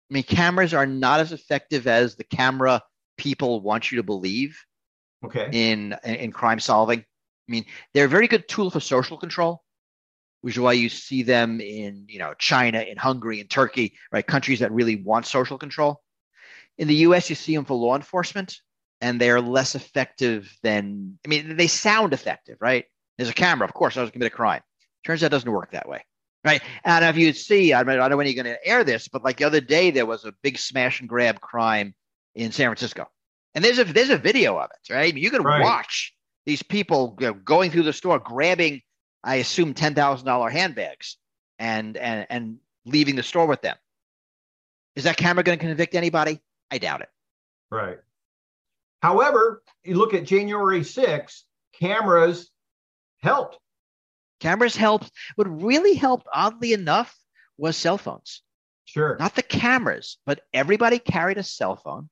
I 0.10 0.14
mean, 0.14 0.24
cameras 0.24 0.74
are 0.74 0.86
not 0.86 1.20
as 1.20 1.32
effective 1.32 1.88
as 1.88 2.16
the 2.16 2.24
camera 2.24 2.82
people 3.18 3.62
want 3.62 3.92
you 3.92 3.98
to 3.98 4.04
believe. 4.04 4.60
Okay. 5.24 5.50
In 5.52 5.96
in 6.04 6.32
crime 6.32 6.60
solving, 6.60 7.00
I 7.00 7.52
mean, 7.52 7.66
they're 7.94 8.06
a 8.06 8.10
very 8.10 8.28
good 8.28 8.48
tool 8.48 8.70
for 8.70 8.80
social 8.80 9.18
control, 9.18 9.64
which 10.42 10.56
is 10.56 10.60
why 10.60 10.74
you 10.74 10.90
see 10.90 11.24
them 11.24 11.60
in 11.60 12.06
you 12.08 12.20
know 12.20 12.34
China, 12.38 12.82
in 12.82 12.98
Hungary, 12.98 13.40
in 13.40 13.48
Turkey, 13.48 13.94
right? 14.12 14.26
Countries 14.26 14.60
that 14.60 14.72
really 14.72 14.98
want 14.98 15.26
social 15.26 15.58
control. 15.58 16.02
In 16.78 16.88
the 16.88 16.96
U.S., 16.96 17.30
you 17.30 17.36
see 17.36 17.56
them 17.56 17.66
for 17.66 17.76
law 17.76 17.96
enforcement, 17.96 18.58
and 19.02 19.20
they're 19.20 19.42
less 19.42 19.74
effective 19.74 20.56
than. 20.62 21.18
I 21.26 21.28
mean, 21.30 21.58
they 21.58 21.68
sound 21.68 22.14
effective, 22.14 22.58
right? 22.62 22.86
There's 23.18 23.30
a 23.30 23.34
camera, 23.34 23.66
of 23.66 23.74
course, 23.74 23.98
I 23.98 24.02
was 24.02 24.12
commit 24.12 24.28
a 24.28 24.36
crime. 24.36 24.62
Turns 25.06 25.24
out 25.24 25.28
it 25.28 25.30
doesn't 25.30 25.52
work 25.52 25.72
that 25.72 25.88
way 25.88 26.04
right? 26.46 26.62
And 26.84 27.04
if 27.04 27.18
you 27.18 27.34
see, 27.34 27.74
I, 27.74 27.84
mean, 27.84 27.96
I 27.96 28.02
don't 28.02 28.12
know 28.12 28.18
when 28.18 28.28
you're 28.28 28.42
going 28.42 28.56
to 28.56 28.66
air 28.66 28.84
this, 28.84 29.08
but 29.08 29.24
like 29.24 29.38
the 29.38 29.44
other 29.46 29.60
day, 29.60 29.92
there 29.92 30.06
was 30.06 30.24
a 30.24 30.34
big 30.44 30.58
smash 30.58 31.00
and 31.00 31.10
grab 31.10 31.42
crime 31.42 31.94
in 32.36 32.52
San 32.52 32.68
Francisco, 32.68 33.10
and 33.54 33.64
there's 33.64 33.80
a 33.80 33.86
there's 33.86 34.10
a 34.10 34.18
video 34.18 34.58
of 34.58 34.70
it, 34.72 34.94
right? 34.94 35.10
I 35.10 35.12
mean, 35.14 35.24
you 35.24 35.32
can 35.32 35.42
right. 35.42 35.62
watch 35.62 36.14
these 36.46 36.62
people 36.62 37.18
you 37.20 37.28
know, 37.28 37.34
going 37.34 37.72
through 37.72 37.84
the 37.84 37.94
store, 37.94 38.20
grabbing, 38.20 38.82
I 39.24 39.36
assume, 39.36 39.74
ten 39.74 39.96
thousand 39.96 40.26
dollar 40.28 40.50
handbags, 40.50 41.18
and 41.58 41.98
and 41.98 42.28
and 42.30 42.58
leaving 42.86 43.16
the 43.16 43.24
store 43.24 43.48
with 43.48 43.62
them. 43.62 43.76
Is 44.96 45.06
that 45.06 45.18
camera 45.18 45.44
going 45.44 45.58
to 45.58 45.66
convict 45.66 45.96
anybody? 45.96 46.40
I 46.72 46.78
doubt 46.78 47.02
it. 47.02 47.10
Right. 47.72 47.98
However, 49.02 49.62
you 49.84 49.96
look 49.96 50.14
at 50.14 50.24
January 50.24 50.82
6th, 50.82 51.44
cameras 51.80 52.50
helped 53.22 53.60
Cameras 54.40 54.76
helped. 54.76 55.12
What 55.36 55.46
really 55.46 55.96
helped, 55.96 56.28
oddly 56.34 56.74
enough, 56.74 57.16
was 57.58 57.78
cell 57.78 57.98
phones. 57.98 58.42
Sure. 58.86 59.18
Not 59.20 59.36
the 59.36 59.42
cameras, 59.42 60.18
but 60.26 60.42
everybody 60.54 61.00
carried 61.00 61.38
a 61.38 61.44
cell 61.44 61.76
phone. 61.76 62.10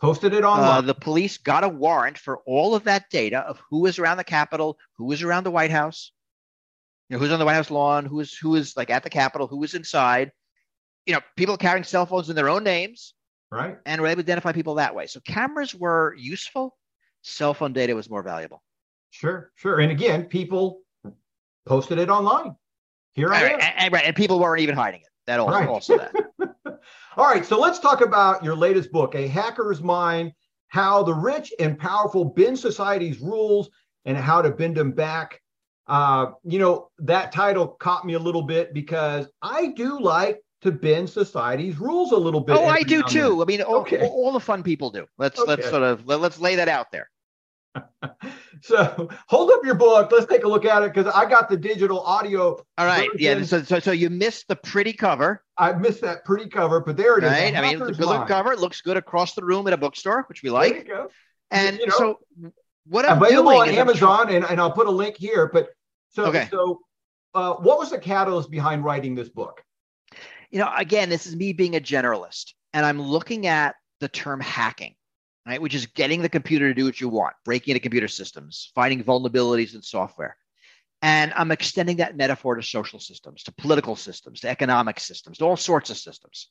Posted 0.00 0.32
it 0.32 0.44
online. 0.44 0.78
Uh, 0.78 0.80
the 0.80 0.94
police 0.94 1.36
got 1.36 1.62
a 1.62 1.68
warrant 1.68 2.16
for 2.16 2.38
all 2.46 2.74
of 2.74 2.84
that 2.84 3.10
data 3.10 3.40
of 3.40 3.60
who 3.68 3.80
was 3.80 3.98
around 3.98 4.16
the 4.16 4.24
Capitol, 4.24 4.78
who 4.96 5.04
was 5.04 5.22
around 5.22 5.44
the 5.44 5.50
White 5.50 5.70
House. 5.70 6.12
You 7.08 7.16
know, 7.16 7.20
who's 7.20 7.32
on 7.32 7.38
the 7.38 7.44
White 7.44 7.54
House 7.54 7.70
lawn, 7.70 8.06
who 8.06 8.20
is 8.20 8.34
who 8.34 8.54
is 8.54 8.76
like 8.76 8.88
at 8.88 9.02
the 9.02 9.10
Capitol, 9.10 9.46
who 9.46 9.62
is 9.62 9.74
inside. 9.74 10.32
You 11.04 11.14
know, 11.14 11.20
people 11.36 11.56
carrying 11.58 11.84
cell 11.84 12.06
phones 12.06 12.30
in 12.30 12.36
their 12.36 12.48
own 12.48 12.64
names, 12.64 13.14
right? 13.50 13.76
And 13.84 14.00
we're 14.00 14.08
able 14.08 14.22
to 14.22 14.26
identify 14.26 14.52
people 14.52 14.76
that 14.76 14.94
way. 14.94 15.06
So 15.06 15.20
cameras 15.20 15.74
were 15.74 16.14
useful. 16.16 16.76
Cell 17.22 17.52
phone 17.52 17.74
data 17.74 17.94
was 17.94 18.08
more 18.08 18.22
valuable. 18.22 18.62
Sure, 19.10 19.50
sure. 19.56 19.80
And 19.80 19.90
again, 19.92 20.24
people 20.24 20.80
posted 21.66 21.98
it 21.98 22.08
online. 22.08 22.54
Here 23.14 23.32
I 23.32 23.42
right, 23.42 23.52
am. 23.52 23.72
And, 23.76 23.92
right, 23.92 24.04
and 24.04 24.16
people 24.16 24.38
weren't 24.38 24.60
even 24.60 24.74
hiding 24.74 25.00
it. 25.00 25.06
That 25.26 25.40
also, 25.40 25.52
right. 25.52 25.68
also 25.68 25.98
that. 25.98 26.12
All 27.16 27.26
right, 27.26 27.44
so 27.44 27.58
let's 27.58 27.78
talk 27.78 28.00
about 28.00 28.42
your 28.42 28.54
latest 28.54 28.92
book, 28.92 29.14
A 29.14 29.26
Hacker's 29.26 29.82
Mind: 29.82 30.32
How 30.68 31.02
the 31.02 31.14
Rich 31.14 31.52
and 31.58 31.78
Powerful 31.78 32.24
Bend 32.24 32.58
Society's 32.58 33.20
Rules 33.20 33.70
and 34.04 34.16
How 34.16 34.42
to 34.42 34.50
Bend 34.50 34.76
Them 34.76 34.92
Back. 34.92 35.40
Uh, 35.86 36.32
you 36.44 36.58
know, 36.58 36.88
that 36.98 37.32
title 37.32 37.66
caught 37.66 38.06
me 38.06 38.14
a 38.14 38.18
little 38.18 38.42
bit 38.42 38.72
because 38.72 39.26
I 39.42 39.68
do 39.68 40.00
like 40.00 40.40
to 40.62 40.70
bend 40.70 41.08
society's 41.08 41.78
rules 41.78 42.12
a 42.12 42.16
little 42.16 42.40
bit. 42.40 42.56
Oh, 42.56 42.66
I 42.66 42.82
do 42.82 43.02
too. 43.02 43.42
I 43.42 43.44
mean, 43.44 43.62
all, 43.62 43.76
okay. 43.76 44.00
all, 44.00 44.26
all, 44.26 44.32
the 44.32 44.40
fun 44.40 44.62
people 44.62 44.90
do. 44.90 45.06
Let's 45.18 45.40
okay. 45.40 45.48
let's 45.48 45.68
sort 45.68 45.82
of 45.82 46.06
let, 46.06 46.20
let's 46.20 46.38
lay 46.38 46.54
that 46.56 46.68
out 46.68 46.92
there. 46.92 47.10
so 48.62 49.08
hold 49.28 49.50
up 49.50 49.64
your 49.64 49.74
book. 49.74 50.10
Let's 50.10 50.26
take 50.26 50.44
a 50.44 50.48
look 50.48 50.64
at 50.64 50.82
it 50.82 50.92
because 50.92 51.12
I 51.14 51.28
got 51.28 51.48
the 51.48 51.56
digital 51.56 52.00
audio. 52.00 52.56
All 52.78 52.86
right. 52.86 53.10
Version. 53.12 53.38
Yeah. 53.38 53.44
So, 53.44 53.62
so, 53.62 53.78
so 53.78 53.92
you 53.92 54.10
missed 54.10 54.48
the 54.48 54.56
pretty 54.56 54.92
cover. 54.92 55.44
I 55.56 55.72
missed 55.72 56.00
that 56.02 56.24
pretty 56.24 56.48
cover, 56.48 56.80
but 56.80 56.96
there 56.96 57.18
it 57.18 57.24
is. 57.24 57.30
Right. 57.30 57.56
I 57.56 57.60
mean, 57.60 57.78
the 57.78 57.92
good 57.92 58.28
cover. 58.28 58.52
It 58.52 58.58
looks 58.58 58.80
good 58.80 58.96
across 58.96 59.34
the 59.34 59.44
room 59.44 59.66
at 59.66 59.72
a 59.72 59.76
bookstore, 59.76 60.24
which 60.28 60.42
we 60.42 60.50
like. 60.50 60.88
And 61.50 61.78
you 61.78 61.86
know, 61.86 61.94
so 61.96 62.18
what 62.86 63.08
I'm 63.08 63.22
available 63.22 63.50
on 63.50 63.68
Amazon, 63.68 64.30
and, 64.30 64.44
and 64.44 64.60
I'll 64.60 64.72
put 64.72 64.86
a 64.86 64.90
link 64.90 65.16
here. 65.16 65.50
But 65.52 65.68
so 66.10 66.26
okay. 66.26 66.48
so, 66.50 66.80
uh, 67.34 67.54
what 67.54 67.78
was 67.78 67.90
the 67.90 67.98
catalyst 67.98 68.50
behind 68.50 68.84
writing 68.84 69.14
this 69.14 69.28
book? 69.28 69.62
You 70.50 70.58
know, 70.58 70.72
again, 70.76 71.08
this 71.08 71.26
is 71.26 71.36
me 71.36 71.52
being 71.52 71.76
a 71.76 71.80
generalist, 71.80 72.54
and 72.72 72.84
I'm 72.84 73.00
looking 73.00 73.46
at 73.46 73.76
the 74.00 74.08
term 74.08 74.40
hacking 74.40 74.94
right? 75.50 75.60
Which 75.60 75.74
is 75.74 75.86
getting 75.86 76.22
the 76.22 76.28
computer 76.28 76.68
to 76.68 76.74
do 76.74 76.84
what 76.84 77.00
you 77.00 77.08
want, 77.08 77.34
breaking 77.44 77.72
into 77.72 77.80
computer 77.80 78.06
systems, 78.06 78.70
finding 78.72 79.02
vulnerabilities 79.02 79.74
in 79.74 79.82
software. 79.82 80.36
And 81.02 81.32
I'm 81.34 81.50
extending 81.50 81.96
that 81.96 82.16
metaphor 82.16 82.54
to 82.54 82.62
social 82.62 83.00
systems, 83.00 83.42
to 83.42 83.52
political 83.52 83.96
systems, 83.96 84.38
to 84.40 84.48
economic 84.48 85.00
systems, 85.00 85.38
to 85.38 85.44
all 85.46 85.56
sorts 85.56 85.90
of 85.90 85.98
systems. 85.98 86.50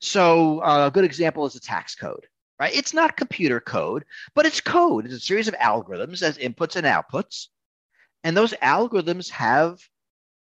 So 0.00 0.64
uh, 0.64 0.88
a 0.88 0.90
good 0.90 1.04
example 1.04 1.46
is 1.46 1.52
the 1.52 1.60
tax 1.60 1.94
code, 1.94 2.26
right? 2.58 2.74
It's 2.74 2.92
not 2.92 3.16
computer 3.16 3.60
code, 3.60 4.04
but 4.34 4.46
it's 4.46 4.60
code. 4.60 5.04
It's 5.04 5.14
a 5.14 5.20
series 5.20 5.46
of 5.46 5.54
algorithms 5.54 6.20
as 6.20 6.36
inputs 6.36 6.74
and 6.74 6.84
outputs. 6.84 7.46
And 8.24 8.36
those 8.36 8.52
algorithms 8.54 9.30
have 9.30 9.78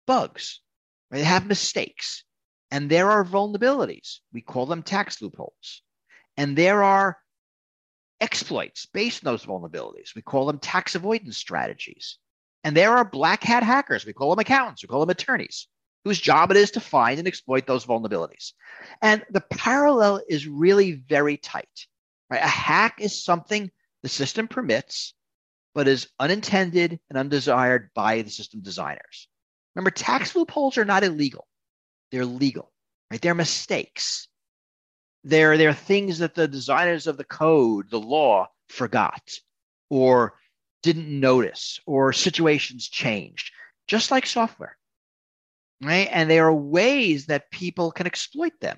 bugs, 0.06 0.62
right? 1.10 1.18
They 1.18 1.24
have 1.24 1.48
mistakes. 1.48 2.24
And 2.70 2.92
there 2.92 3.10
are 3.10 3.26
vulnerabilities. 3.26 4.20
We 4.32 4.42
call 4.42 4.68
them 4.68 4.84
tax 4.84 5.20
loopholes. 5.20 5.82
And 6.36 6.56
there 6.56 6.84
are 6.84 7.18
exploits 8.22 8.86
based 8.86 9.26
on 9.26 9.32
those 9.32 9.46
vulnerabilities. 9.46 10.16
We 10.16 10.22
call 10.22 10.46
them 10.46 10.60
tax 10.60 10.96
avoidance 10.96 11.38
strategies. 11.38 12.18
And 12.64 12.76
there 12.76 12.98
are 12.98 13.06
black 13.06 13.44
hat 13.44 13.64
hackers. 13.64 14.06
We 14.06 14.14
call 14.14 14.32
them 14.32 14.40
accountants. 14.40 14.84
We 14.84 14.88
call 14.88 15.00
them 15.00 15.10
attorneys 15.10 15.68
whose 16.08 16.20
job 16.22 16.52
it 16.52 16.58
is 16.58 16.72
to 16.72 16.80
find 16.80 17.20
and 17.20 17.28
exploit 17.28 17.68
those 17.68 17.86
vulnerabilities. 17.86 18.54
And 19.02 19.26
the 19.30 19.42
parallel 19.42 20.22
is 20.30 20.48
really 20.48 20.94
very 20.94 21.36
tight. 21.36 21.86
Right? 22.30 22.42
A 22.42 22.48
hack 22.48 23.02
is 23.02 23.24
something 23.24 23.70
the 24.04 24.10
system 24.10 24.48
permits, 24.48 25.14
but 25.76 25.88
is 25.88 26.08
unintended 26.18 27.00
and 27.10 27.18
undesired 27.18 27.90
by 27.94 28.22
the 28.22 28.30
system 28.30 28.62
designers. 28.62 29.28
Remember, 29.76 29.92
tax 29.92 30.34
loopholes 30.34 30.78
are 30.78 30.86
not 30.86 31.04
illegal; 31.04 31.46
they're 32.12 32.26
legal. 32.26 32.72
Right? 33.12 33.22
They're 33.22 33.36
mistakes. 33.36 34.30
There, 35.28 35.58
there 35.58 35.70
are 35.70 35.74
things 35.74 36.20
that 36.20 36.36
the 36.36 36.48
designers 36.48 37.06
of 37.06 37.18
the 37.18 37.26
code, 37.26 37.90
the 37.90 38.00
law, 38.00 38.48
forgot 38.70 39.30
or 39.90 40.36
didn't 40.84 41.20
notice, 41.20 41.82
or 41.86 42.14
situations 42.14 42.88
changed, 42.88 43.52
just 43.88 44.10
like 44.10 44.26
software. 44.26 44.78
Right? 45.84 46.08
And 46.12 46.30
there 46.30 46.48
are 46.48 46.54
ways 46.54 47.26
that 47.26 47.52
people 47.52 47.92
can 47.92 48.08
exploit 48.08 48.54
them. 48.62 48.78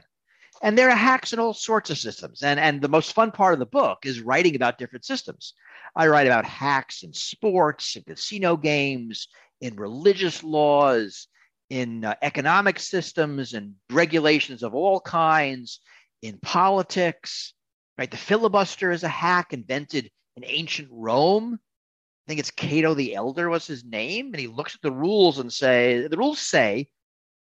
And 0.64 0.76
there 0.76 0.90
are 0.90 0.96
hacks 0.96 1.34
in 1.34 1.40
all 1.40 1.54
sorts 1.54 1.92
of 1.92 2.00
systems. 2.00 2.42
And, 2.42 2.60
and 2.60 2.82
the 2.82 2.90
most 2.90 3.14
fun 3.14 3.32
part 3.32 3.54
of 3.54 3.60
the 3.60 3.66
book 3.68 4.00
is 4.06 4.22
writing 4.22 4.56
about 4.56 4.80
different 4.80 5.06
systems. 5.06 5.54
I 5.96 6.08
write 6.08 6.28
about 6.28 6.46
hacks 6.46 7.04
in 7.04 7.14
sports, 7.14 7.96
in 7.96 8.04
casino 8.04 8.58
games, 8.58 9.28
in 9.62 9.76
religious 9.76 10.44
laws, 10.44 11.28
in 11.70 12.04
uh, 12.04 12.16
economic 12.24 12.80
systems, 12.80 13.54
and 13.54 13.76
regulations 13.92 14.64
of 14.64 14.74
all 14.74 15.00
kinds, 15.00 15.80
in 16.22 16.40
politics, 16.42 17.54
right? 17.98 18.10
The 18.10 18.18
filibuster 18.18 18.92
is 18.92 19.04
a 19.04 19.08
hack 19.10 19.54
invented 19.54 20.10
in 20.36 20.44
ancient 20.46 20.90
Rome. 20.92 21.60
I 21.60 22.26
think 22.28 22.40
it's 22.40 22.52
Cato 22.52 22.94
the 22.94 23.16
Elder 23.16 23.50
was 23.50 23.66
his 23.66 23.84
name, 23.84 24.28
and 24.28 24.40
he 24.40 24.48
looks 24.48 24.76
at 24.76 24.82
the 24.82 24.92
rules 24.92 25.40
and 25.40 25.52
say 25.52 26.08
the 26.08 26.18
rules 26.18 26.40
say 26.40 26.90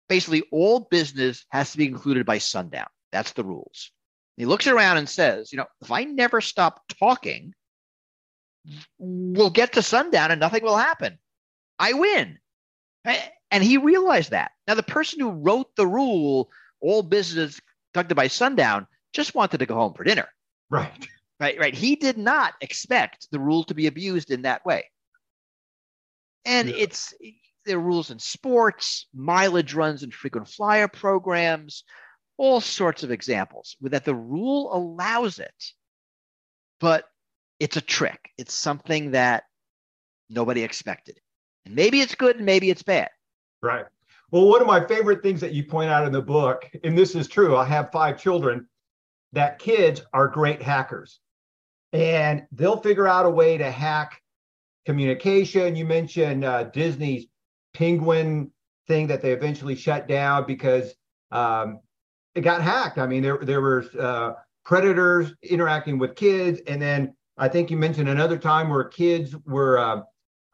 basically 0.08 0.42
all 0.52 0.80
business 0.90 1.46
has 1.50 1.72
to 1.72 1.78
be 1.78 1.88
concluded 1.88 2.26
by 2.26 2.38
sundown. 2.38 2.86
That's 3.12 3.32
the 3.32 3.44
rules. 3.44 3.90
he 4.36 4.44
looks 4.44 4.66
around 4.66 4.98
and 4.98 5.08
says, 5.08 5.52
you 5.52 5.56
know, 5.56 5.66
if 5.80 5.90
I 5.90 6.04
never 6.04 6.40
stop 6.40 6.82
talking, 6.98 7.54
we'll 8.98 9.50
get 9.50 9.72
to 9.74 9.82
sundown 9.82 10.30
and 10.30 10.40
nothing 10.40 10.62
will 10.62 10.76
happen. 10.76 11.18
I 11.78 11.92
win. 11.92 12.38
And 13.04 13.62
he 13.62 13.76
realized 13.76 14.32
that. 14.32 14.52
Now, 14.66 14.74
the 14.74 14.82
person 14.82 15.20
who 15.20 15.30
wrote 15.30 15.74
the 15.76 15.86
rule, 15.86 16.50
all 16.80 17.02
business 17.02 17.60
conducted 17.94 18.16
by 18.16 18.26
sundown, 18.26 18.86
just 19.12 19.34
wanted 19.34 19.58
to 19.58 19.66
go 19.66 19.76
home 19.76 19.94
for 19.94 20.04
dinner. 20.04 20.28
Right. 20.68 21.08
Right, 21.40 21.58
right. 21.58 21.74
He 21.74 21.96
did 21.96 22.18
not 22.18 22.54
expect 22.60 23.28
the 23.30 23.40
rule 23.40 23.64
to 23.64 23.74
be 23.74 23.86
abused 23.86 24.30
in 24.30 24.42
that 24.42 24.64
way. 24.66 24.90
And 26.44 26.68
yeah. 26.68 26.76
it's 26.78 27.14
there 27.64 27.78
are 27.78 27.80
rules 27.80 28.10
in 28.10 28.18
sports, 28.18 29.06
mileage 29.14 29.74
runs 29.74 30.02
and 30.02 30.12
frequent 30.12 30.48
flyer 30.48 30.88
programs, 30.88 31.84
all 32.36 32.60
sorts 32.60 33.02
of 33.02 33.10
examples 33.10 33.76
that 33.80 34.04
the 34.04 34.14
rule 34.14 34.74
allows 34.74 35.38
it, 35.38 35.72
but 36.80 37.04
it's 37.58 37.76
a 37.76 37.80
trick. 37.80 38.30
It's 38.36 38.54
something 38.54 39.12
that 39.12 39.44
nobody 40.28 40.62
expected. 40.62 41.18
And 41.64 41.74
maybe 41.74 42.00
it's 42.00 42.14
good 42.14 42.36
and 42.36 42.44
maybe 42.44 42.70
it's 42.70 42.82
bad. 42.82 43.10
Right. 43.62 43.86
Well, 44.30 44.48
one 44.48 44.60
of 44.60 44.66
my 44.66 44.84
favorite 44.84 45.22
things 45.22 45.40
that 45.40 45.52
you 45.52 45.64
point 45.64 45.90
out 45.90 46.06
in 46.06 46.12
the 46.12 46.22
book, 46.22 46.68
and 46.82 46.96
this 46.96 47.14
is 47.14 47.28
true, 47.28 47.56
I 47.56 47.64
have 47.66 47.92
five 47.92 48.18
children, 48.20 48.66
that 49.32 49.58
kids 49.58 50.02
are 50.12 50.28
great 50.28 50.62
hackers 50.62 51.20
and 51.94 52.44
they'll 52.50 52.80
figure 52.80 53.06
out 53.06 53.24
a 53.24 53.30
way 53.30 53.56
to 53.56 53.70
hack 53.70 54.20
communication. 54.84 55.76
You 55.76 55.84
mentioned 55.84 56.44
uh, 56.44 56.64
Disney's 56.64 57.26
penguin 57.72 58.50
thing 58.88 59.06
that 59.06 59.22
they 59.22 59.32
eventually 59.32 59.76
shut 59.76 60.08
down 60.08 60.44
because 60.44 60.92
um, 61.30 61.78
it 62.34 62.40
got 62.40 62.62
hacked. 62.62 62.98
I 62.98 63.06
mean, 63.06 63.22
there 63.22 63.38
there 63.40 63.60
were 63.60 63.84
uh, 63.98 64.32
predators 64.64 65.34
interacting 65.42 65.98
with 65.98 66.16
kids, 66.16 66.60
and 66.66 66.82
then 66.82 67.14
I 67.38 67.48
think 67.48 67.70
you 67.70 67.76
mentioned 67.76 68.08
another 68.08 68.38
time 68.38 68.68
where 68.68 68.84
kids 68.84 69.34
were 69.46 69.78
uh, 69.78 70.02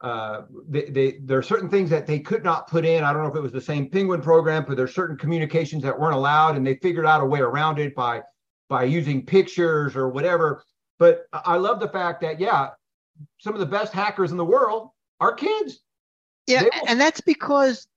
uh, 0.01 0.43
they, 0.67 0.85
they, 0.85 1.11
there 1.23 1.37
are 1.37 1.43
certain 1.43 1.69
things 1.69 1.89
that 1.89 2.07
they 2.07 2.19
could 2.19 2.43
not 2.43 2.67
put 2.67 2.85
in. 2.85 3.03
I 3.03 3.13
don't 3.13 3.21
know 3.21 3.29
if 3.29 3.35
it 3.35 3.41
was 3.41 3.51
the 3.51 3.61
same 3.61 3.89
penguin 3.89 4.21
program, 4.21 4.65
but 4.67 4.75
there's 4.75 4.95
certain 4.95 5.15
communications 5.15 5.83
that 5.83 5.97
weren't 5.97 6.15
allowed, 6.15 6.55
and 6.57 6.65
they 6.65 6.75
figured 6.75 7.05
out 7.05 7.21
a 7.21 7.25
way 7.25 7.39
around 7.39 7.79
it 7.79 7.95
by 7.95 8.21
by 8.67 8.83
using 8.83 9.25
pictures 9.25 9.95
or 9.95 10.09
whatever. 10.09 10.63
But 10.97 11.25
I 11.33 11.57
love 11.57 11.79
the 11.79 11.89
fact 11.89 12.21
that 12.21 12.39
yeah, 12.39 12.69
some 13.39 13.53
of 13.53 13.59
the 13.59 13.65
best 13.65 13.93
hackers 13.93 14.31
in 14.31 14.37
the 14.37 14.45
world 14.45 14.89
are 15.19 15.33
kids. 15.33 15.81
Yeah, 16.47 16.63
and 16.87 16.99
that's 16.99 17.21
because 17.21 17.87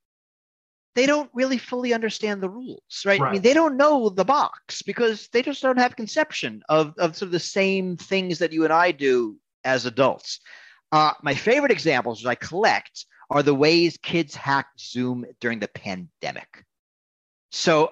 they 0.95 1.07
don't 1.07 1.31
really 1.33 1.59
fully 1.59 1.93
understand 1.93 2.43
the 2.43 2.49
rules, 2.49 2.83
right? 3.05 3.19
right? 3.19 3.29
I 3.29 3.33
mean, 3.33 3.43
they 3.43 3.55
don't 3.55 3.77
know 3.77 4.09
the 4.09 4.25
box 4.25 4.83
because 4.83 5.29
they 5.29 5.43
just 5.43 5.63
don't 5.63 5.79
have 5.79 5.97
conception 5.97 6.63
of, 6.69 6.95
of 6.99 7.17
sort 7.17 7.29
of 7.29 7.33
the 7.33 7.41
same 7.41 7.97
things 7.97 8.39
that 8.39 8.53
you 8.53 8.65
and 8.65 8.73
I 8.73 8.93
do 8.93 9.37
as 9.65 9.87
adults. 9.87 10.41
Uh, 10.95 11.13
my 11.23 11.35
favorite 11.35 11.73
examples 11.73 12.23
that 12.23 12.29
I 12.29 12.37
collect 12.37 13.07
are 13.29 13.43
the 13.43 13.53
ways 13.53 13.99
kids 14.01 14.37
hacked 14.37 14.81
Zoom 14.81 15.25
during 15.41 15.59
the 15.59 15.67
pandemic. 15.67 16.65
So 17.51 17.91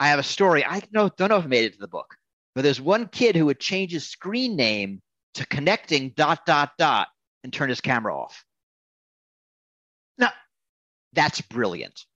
I 0.00 0.08
have 0.08 0.18
a 0.18 0.22
story. 0.22 0.64
I 0.64 0.80
don't 0.80 1.20
know 1.20 1.36
if 1.36 1.44
I 1.44 1.46
made 1.48 1.66
it 1.66 1.74
to 1.74 1.78
the 1.78 1.86
book, 1.86 2.16
but 2.54 2.62
there's 2.62 2.80
one 2.80 3.08
kid 3.08 3.36
who 3.36 3.44
would 3.44 3.60
change 3.60 3.92
his 3.92 4.08
screen 4.08 4.56
name 4.56 5.02
to 5.34 5.44
connecting 5.44 6.14
dot 6.16 6.46
dot 6.46 6.70
dot 6.78 7.08
and 7.44 7.52
turn 7.52 7.68
his 7.68 7.82
camera 7.82 8.16
off. 8.16 8.42
Now, 10.16 10.32
that's 11.12 11.42
brilliant. 11.42 12.06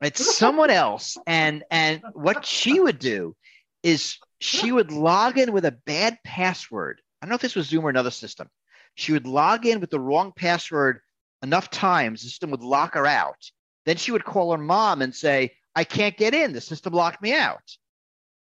It's 0.00 0.36
someone 0.38 0.70
else, 0.70 1.18
and 1.26 1.64
and 1.72 2.02
what 2.12 2.46
she 2.46 2.78
would 2.78 3.00
do 3.00 3.34
is 3.82 4.16
she 4.38 4.70
would 4.70 4.92
log 4.92 5.38
in 5.38 5.50
with 5.50 5.64
a 5.64 5.72
bad 5.72 6.18
password. 6.24 7.00
I 7.20 7.26
don't 7.26 7.30
know 7.30 7.34
if 7.34 7.42
this 7.42 7.56
was 7.56 7.66
Zoom 7.66 7.84
or 7.84 7.90
another 7.90 8.12
system, 8.12 8.48
she 8.94 9.12
would 9.12 9.26
log 9.26 9.66
in 9.66 9.80
with 9.80 9.90
the 9.90 10.00
wrong 10.00 10.32
password 10.34 11.00
enough 11.42 11.70
times, 11.70 12.22
the 12.22 12.28
system 12.28 12.50
would 12.50 12.62
lock 12.62 12.94
her 12.94 13.06
out. 13.06 13.50
Then 13.86 13.96
she 13.96 14.12
would 14.12 14.24
call 14.24 14.52
her 14.52 14.58
mom 14.58 15.00
and 15.02 15.14
say, 15.14 15.54
I 15.74 15.84
can't 15.84 16.16
get 16.16 16.34
in. 16.34 16.52
The 16.52 16.60
system 16.60 16.92
locked 16.92 17.22
me 17.22 17.32
out. 17.32 17.76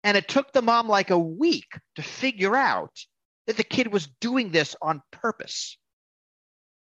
And 0.04 0.16
it 0.16 0.28
took 0.28 0.52
the 0.52 0.62
mom 0.62 0.88
like 0.88 1.10
a 1.10 1.18
week 1.18 1.78
to 1.96 2.02
figure 2.02 2.54
out 2.54 2.92
that 3.46 3.56
the 3.56 3.64
kid 3.64 3.92
was 3.92 4.06
doing 4.20 4.50
this 4.50 4.76
on 4.80 5.02
purpose. 5.10 5.76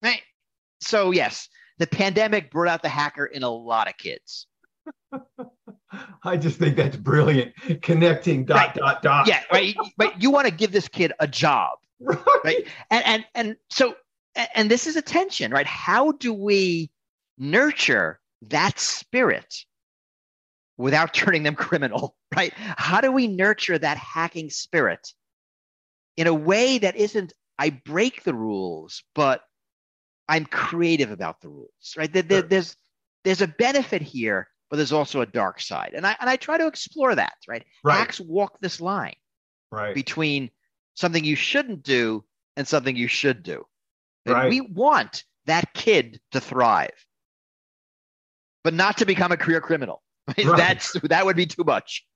Right? 0.03 0.21
So, 0.81 1.13
yes, 1.13 1.49
the 1.79 1.87
pandemic 1.87 2.51
brought 2.51 2.69
out 2.69 2.83
the 2.83 2.89
hacker 2.89 3.25
in 3.25 3.43
a 3.43 3.51
lot 3.51 3.89
of 3.89 3.97
kids. 3.97 4.47
I 6.25 6.37
just 6.37 6.59
think 6.59 6.77
that's 6.77 6.97
brilliant. 6.97 7.55
Connecting 7.83 8.45
dot 8.45 8.57
Right. 8.57 8.75
dot 8.75 9.03
dot. 9.03 9.27
Yeah, 9.29 9.43
right. 9.53 9.77
But 9.97 10.21
you 10.21 10.31
want 10.31 10.47
to 10.49 10.53
give 10.53 10.73
this 10.73 10.89
kid 10.89 11.13
a 11.21 11.29
job, 11.29 11.79
Right. 12.05 12.19
right? 12.45 12.67
And 12.91 13.05
and 13.07 13.25
and 13.35 13.57
so 13.71 13.95
and 14.55 14.71
this 14.71 14.87
is 14.87 14.97
a 14.97 15.03
tension, 15.03 15.53
right? 15.53 15.67
How 15.67 16.13
do 16.13 16.33
we 16.33 16.91
nurture 17.39 18.21
that 18.43 18.79
spirit 18.79 19.55
without 20.77 21.15
turning 21.15 21.43
them 21.43 21.55
criminal, 21.55 22.17
right? 22.35 22.53
How 22.57 23.01
do 23.01 23.13
we 23.13 23.29
nurture 23.29 23.79
that 23.79 23.97
hacking 23.99 24.51
spirit 24.51 25.13
in 26.17 26.27
a 26.27 26.35
way 26.35 26.79
that 26.79 26.97
isn't 26.97 27.33
I 27.59 27.71
break 27.71 28.25
the 28.25 28.35
rules, 28.35 29.03
but 29.15 29.43
I'm 30.29 30.47
creative 30.47 31.11
about 31.11 31.41
the 31.41 31.49
rules, 31.49 31.95
right? 31.97 32.13
There- 32.13 32.23
Sure. 32.29 32.43
there's 32.43 32.77
there's 33.25 33.43
a 33.43 33.47
benefit 33.47 34.03
here, 34.03 34.49
but 34.69 34.77
there's 34.79 34.93
also 34.93 35.21
a 35.21 35.27
dark 35.27 35.61
side, 35.61 35.93
and 35.95 36.05
I 36.07 36.17
and 36.21 36.29
I 36.29 36.37
try 36.37 36.59
to 36.59 36.67
explore 36.67 37.15
that, 37.15 37.35
right? 37.47 37.65
Right. 37.85 37.99
Hacks 37.99 38.19
walk 38.21 38.59
this 38.61 38.81
line 38.81 39.15
Right. 39.71 39.95
between 39.95 40.51
something 40.95 41.25
you 41.25 41.37
shouldn't 41.37 41.83
do 41.83 42.25
and 42.57 42.67
something 42.67 42.97
you 42.97 43.09
should 43.09 43.43
do. 43.43 43.65
And 44.27 44.35
Right. 44.35 44.51
we 44.51 44.61
want 44.61 45.25
that 45.47 45.73
kid 45.75 46.21
to 46.33 46.41
thrive, 46.41 47.07
but 48.63 48.75
not 48.75 48.99
to 48.99 49.07
become 49.07 49.33
a 49.33 49.37
career 49.37 49.61
criminal. 49.61 50.03
Right? 50.29 50.47
Right. 50.47 50.57
That's 50.57 50.93
that 51.03 51.27
would 51.27 51.35
be 51.35 51.47
too 51.47 51.65
much. 51.65 52.07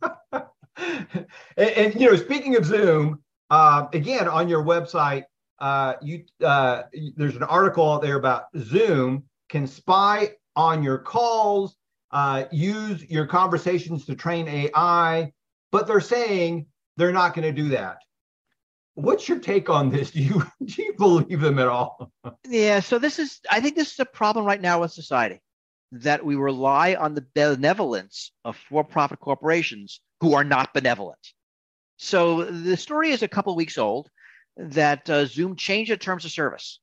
and, 0.02 1.26
and, 1.58 1.94
you 1.94 2.10
know, 2.10 2.16
speaking 2.16 2.56
of 2.56 2.64
Zoom, 2.64 3.22
uh, 3.50 3.86
again 3.92 4.28
on 4.28 4.48
your 4.48 4.64
website, 4.64 5.24
uh, 5.58 5.94
you 6.00 6.24
uh, 6.42 6.84
there's 7.16 7.36
an 7.36 7.42
article 7.42 7.92
out 7.92 8.00
there 8.00 8.16
about 8.16 8.46
Zoom 8.56 9.24
can 9.50 9.66
spy 9.66 10.30
on 10.56 10.82
your 10.82 10.98
calls, 10.98 11.76
uh, 12.12 12.44
use 12.50 13.04
your 13.10 13.26
conversations 13.26 14.06
to 14.06 14.14
train 14.14 14.48
AI, 14.48 15.32
but 15.70 15.86
they're 15.86 16.00
saying 16.00 16.66
they're 16.96 17.12
not 17.12 17.34
going 17.34 17.54
to 17.54 17.62
do 17.62 17.70
that. 17.70 17.98
What's 18.94 19.28
your 19.28 19.38
take 19.38 19.68
on 19.68 19.90
this? 19.90 20.10
Do 20.12 20.22
you 20.22 20.42
do 20.64 20.82
you 20.82 20.94
believe 20.94 21.40
them 21.40 21.58
at 21.58 21.66
all? 21.66 22.12
Yeah, 22.48 22.80
so 22.80 22.98
this 22.98 23.18
is 23.18 23.40
I 23.50 23.60
think 23.60 23.74
this 23.74 23.92
is 23.92 23.98
a 23.98 24.04
problem 24.04 24.44
right 24.46 24.60
now 24.60 24.80
with 24.80 24.92
society 24.92 25.40
that 25.92 26.24
we 26.24 26.34
rely 26.34 26.94
on 26.94 27.14
the 27.14 27.26
benevolence 27.34 28.32
of 28.44 28.56
for-profit 28.56 29.20
corporations 29.20 30.00
who 30.20 30.34
are 30.34 30.44
not 30.44 30.74
benevolent. 30.74 31.32
So 31.96 32.44
the 32.44 32.76
story 32.76 33.10
is 33.10 33.22
a 33.22 33.28
couple 33.28 33.54
weeks 33.54 33.78
old 33.78 34.10
that 34.56 35.08
uh, 35.08 35.26
Zoom 35.26 35.56
changed 35.56 35.92
the 35.92 35.96
terms 35.96 36.24
of 36.24 36.32
service. 36.32 36.80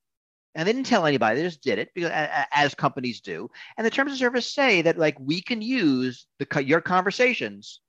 And 0.54 0.68
they 0.68 0.72
didn't 0.72 0.86
tell 0.86 1.06
anybody, 1.06 1.36
they 1.36 1.46
just 1.46 1.62
did 1.62 1.78
it 1.78 1.90
because, 1.94 2.10
as 2.52 2.74
companies 2.74 3.20
do. 3.20 3.48
And 3.76 3.86
the 3.86 3.90
terms 3.90 4.12
of 4.12 4.18
service 4.18 4.52
say 4.52 4.82
that 4.82 4.98
like 4.98 5.18
we 5.18 5.40
can 5.40 5.62
use 5.62 6.26
the 6.38 6.64
your 6.64 6.82
conversations, 6.82 7.80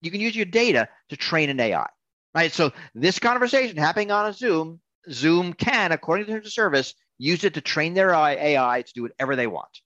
you 0.00 0.10
can 0.10 0.20
use 0.20 0.36
your 0.36 0.46
data 0.46 0.88
to 1.08 1.16
train 1.16 1.50
an 1.50 1.60
AI. 1.60 1.88
Right? 2.34 2.52
So 2.52 2.72
this 2.94 3.18
conversation 3.18 3.76
happening 3.76 4.10
on 4.10 4.26
a 4.26 4.32
Zoom, 4.32 4.80
Zoom 5.10 5.52
can, 5.52 5.92
according 5.92 6.26
to 6.26 6.40
the 6.40 6.50
service, 6.50 6.94
use 7.18 7.44
it 7.44 7.54
to 7.54 7.60
train 7.60 7.94
their 7.94 8.10
AI 8.12 8.82
to 8.82 8.92
do 8.92 9.02
whatever 9.02 9.34
they 9.34 9.46
want. 9.46 9.80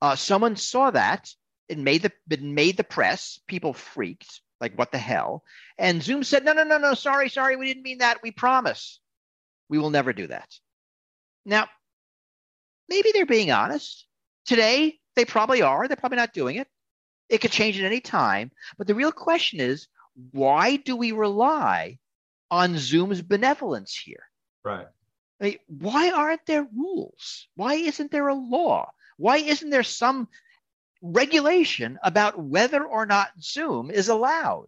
Uh, 0.00 0.16
someone 0.16 0.56
saw 0.56 0.90
that. 0.90 1.32
It 1.68 1.78
made 1.78 2.02
the 2.02 2.12
it 2.28 2.42
made 2.42 2.76
the 2.76 2.84
press. 2.84 3.40
People 3.46 3.72
freaked. 3.72 4.40
Like 4.60 4.76
what 4.76 4.92
the 4.92 4.98
hell? 4.98 5.42
And 5.78 6.02
Zoom 6.02 6.24
said, 6.24 6.44
no, 6.44 6.52
no, 6.52 6.64
no, 6.64 6.78
no. 6.78 6.94
Sorry, 6.94 7.28
sorry. 7.28 7.56
We 7.56 7.66
didn't 7.66 7.82
mean 7.82 7.98
that. 7.98 8.22
We 8.22 8.30
promise. 8.30 9.00
We 9.68 9.78
will 9.78 9.90
never 9.90 10.12
do 10.12 10.26
that. 10.26 10.48
Now, 11.46 11.68
maybe 12.88 13.12
they're 13.12 13.24
being 13.24 13.50
honest. 13.50 14.06
Today, 14.46 14.98
they 15.16 15.24
probably 15.24 15.62
are. 15.62 15.88
They're 15.88 15.96
probably 15.96 16.16
not 16.16 16.34
doing 16.34 16.56
it. 16.56 16.68
It 17.30 17.40
could 17.40 17.52
change 17.52 17.78
at 17.78 17.86
any 17.86 18.00
time. 18.00 18.50
But 18.76 18.88
the 18.88 18.94
real 18.94 19.12
question 19.12 19.60
is, 19.60 19.86
why 20.32 20.76
do 20.76 20.96
we 20.96 21.12
rely 21.12 21.98
on 22.50 22.76
Zoom's 22.76 23.22
benevolence 23.22 23.94
here? 23.94 24.24
Right. 24.64 24.88
I 25.40 25.44
mean, 25.44 25.58
why 25.68 26.10
aren't 26.10 26.44
there 26.44 26.66
rules? 26.76 27.46
Why 27.54 27.74
isn't 27.74 28.10
there 28.10 28.28
a 28.28 28.34
law? 28.34 28.90
Why 29.16 29.36
isn't 29.38 29.70
there 29.70 29.84
some 29.84 30.28
regulation 31.00 31.98
about 32.02 32.38
whether 32.38 32.84
or 32.84 33.06
not 33.06 33.30
Zoom 33.40 33.90
is 33.90 34.08
allowed 34.08 34.66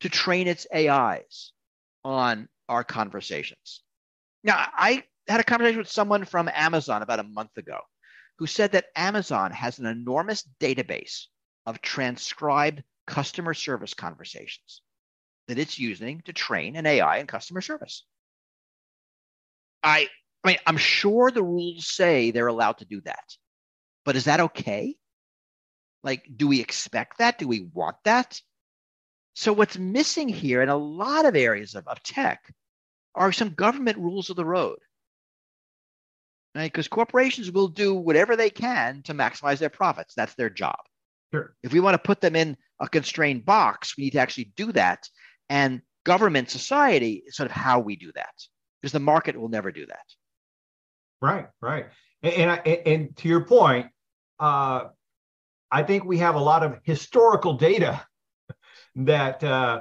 to 0.00 0.08
train 0.08 0.48
its 0.48 0.66
AIs 0.74 1.52
on 2.04 2.48
our 2.68 2.82
conversations? 2.82 3.82
Now, 4.42 4.56
I 4.58 5.04
had 5.28 5.40
a 5.40 5.44
conversation 5.44 5.78
with 5.78 5.88
someone 5.88 6.24
from 6.24 6.50
Amazon 6.52 7.02
about 7.02 7.20
a 7.20 7.24
month 7.24 7.56
ago 7.56 7.78
who 8.38 8.46
said 8.46 8.72
that 8.72 8.86
Amazon 8.96 9.52
has 9.52 9.78
an 9.78 9.86
enormous 9.86 10.46
database 10.60 11.26
of 11.66 11.80
transcribed 11.80 12.82
customer 13.06 13.54
service 13.54 13.94
conversations 13.94 14.82
that 15.48 15.58
it's 15.58 15.78
using 15.78 16.22
to 16.22 16.32
train 16.32 16.76
an 16.76 16.86
AI 16.86 17.18
in 17.18 17.26
customer 17.26 17.60
service. 17.60 18.04
I, 19.82 20.08
I 20.42 20.48
mean, 20.48 20.58
I'm 20.66 20.76
sure 20.76 21.30
the 21.30 21.42
rules 21.42 21.86
say 21.86 22.30
they're 22.30 22.46
allowed 22.46 22.78
to 22.78 22.84
do 22.84 23.00
that, 23.02 23.36
but 24.04 24.16
is 24.16 24.24
that 24.24 24.40
okay? 24.40 24.96
Like, 26.02 26.24
do 26.34 26.48
we 26.48 26.60
expect 26.60 27.18
that? 27.18 27.38
Do 27.38 27.48
we 27.48 27.68
want 27.72 27.96
that? 28.04 28.40
So, 29.34 29.52
what's 29.52 29.78
missing 29.78 30.28
here 30.28 30.62
in 30.62 30.68
a 30.68 30.76
lot 30.76 31.26
of 31.26 31.36
areas 31.36 31.74
of, 31.74 31.86
of 31.86 32.02
tech 32.02 32.52
are 33.16 33.32
some 33.32 33.50
government 33.50 33.98
rules 33.98 34.30
of 34.30 34.36
the 34.36 34.44
road. 34.44 34.78
Right? 36.54 36.72
Because 36.72 36.88
corporations 36.88 37.50
will 37.50 37.68
do 37.68 37.94
whatever 37.94 38.36
they 38.36 38.50
can 38.50 39.02
to 39.04 39.14
maximize 39.14 39.58
their 39.58 39.70
profits. 39.70 40.14
That's 40.14 40.34
their 40.34 40.50
job. 40.50 40.78
Sure. 41.36 41.54
If 41.62 41.72
we 41.72 41.80
want 41.80 41.94
to 41.94 41.98
put 41.98 42.20
them 42.20 42.34
in 42.34 42.56
a 42.80 42.88
constrained 42.88 43.44
box, 43.44 43.96
we 43.96 44.04
need 44.04 44.12
to 44.12 44.20
actually 44.20 44.52
do 44.56 44.72
that. 44.72 45.08
And 45.48 45.82
government 46.04 46.50
society 46.50 47.24
is 47.26 47.36
sort 47.36 47.50
of 47.50 47.52
how 47.52 47.80
we 47.80 47.96
do 47.96 48.10
that 48.14 48.32
because 48.80 48.92
the 48.92 49.00
market 49.00 49.38
will 49.38 49.48
never 49.48 49.70
do 49.70 49.86
that. 49.86 50.04
Right, 51.20 51.46
right. 51.60 51.86
And 52.22 52.60
and, 52.64 52.66
and 52.86 53.16
to 53.18 53.28
your 53.28 53.44
point, 53.44 53.88
uh, 54.40 54.84
I 55.70 55.82
think 55.82 56.04
we 56.04 56.18
have 56.18 56.36
a 56.36 56.40
lot 56.40 56.62
of 56.62 56.78
historical 56.84 57.54
data 57.54 58.06
that 58.96 59.44
uh, 59.44 59.80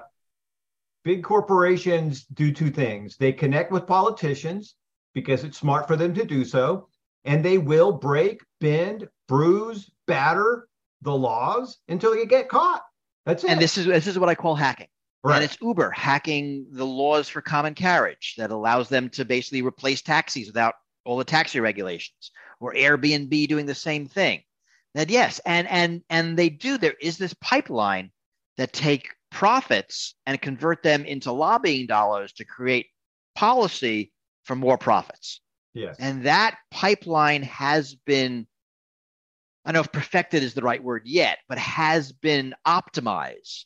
big 1.04 1.24
corporations 1.24 2.26
do 2.26 2.52
two 2.52 2.70
things. 2.70 3.16
They 3.18 3.32
connect 3.32 3.72
with 3.72 3.88
politicians 3.88 4.76
because 5.14 5.44
it's 5.44 5.58
smart 5.58 5.88
for 5.88 5.96
them 5.96 6.14
to 6.16 6.26
do 6.26 6.44
so, 6.44 6.90
and 7.24 7.44
they 7.44 7.58
will 7.58 7.94
break, 7.94 8.42
bend, 8.60 9.08
bruise, 9.28 9.90
batter 10.06 10.68
the 11.06 11.16
laws 11.16 11.78
until 11.88 12.16
you 12.16 12.26
get 12.26 12.50
caught. 12.50 12.84
That's 13.26 13.44
it. 13.46 13.52
And 13.52 13.62
this 13.62 13.78
is 13.78 13.86
this 13.86 14.08
is 14.08 14.20
what 14.20 14.28
I 14.30 14.36
call 14.36 14.56
hacking. 14.56 14.88
right. 15.24 15.36
And 15.36 15.46
it's 15.46 15.58
Uber 15.62 15.92
hacking 15.92 16.68
the 16.72 16.86
laws 16.86 17.30
for 17.30 17.42
common 17.42 17.74
carriage 17.76 18.36
that 18.38 18.52
allows 18.52 18.90
them 18.90 19.10
to 19.12 19.24
basically 19.24 19.62
replace 19.62 20.02
taxis 20.02 20.48
without 20.48 20.74
all 21.06 21.18
the 21.18 21.24
taxi 21.24 21.60
regulations, 21.60 22.32
or 22.60 22.74
Airbnb 22.74 23.48
doing 23.48 23.66
the 23.66 23.76
same 23.76 24.08
thing. 24.08 24.42
That 24.96 25.10
yes, 25.10 25.40
and 25.46 25.68
and 25.70 26.02
and 26.10 26.38
they 26.38 26.50
do. 26.50 26.78
There 26.78 26.96
is 27.02 27.18
this 27.18 27.34
pipeline 27.36 28.12
that 28.58 28.74
take 28.74 29.10
profits 29.32 30.16
and 30.26 30.42
convert 30.42 30.82
them 30.82 31.06
into 31.06 31.32
lobbying 31.32 31.88
dollars 31.88 32.32
to 32.34 32.46
create 32.46 32.88
policy 33.36 34.14
for 34.44 34.56
more 34.56 34.78
profits. 34.78 35.42
yes. 35.74 35.98
And 36.00 36.24
that 36.24 36.56
pipeline 36.72 37.44
has 37.44 37.96
been, 38.06 38.48
I 39.66 39.72
don't 39.72 39.76
know 39.76 39.82
if 39.82 39.92
perfected 39.92 40.44
is 40.44 40.54
the 40.54 40.62
right 40.62 40.84
word 40.84 41.04
yet, 41.06 41.40
but 41.50 41.58
has 41.58 42.12
been 42.12 42.54
optimized 42.68 43.64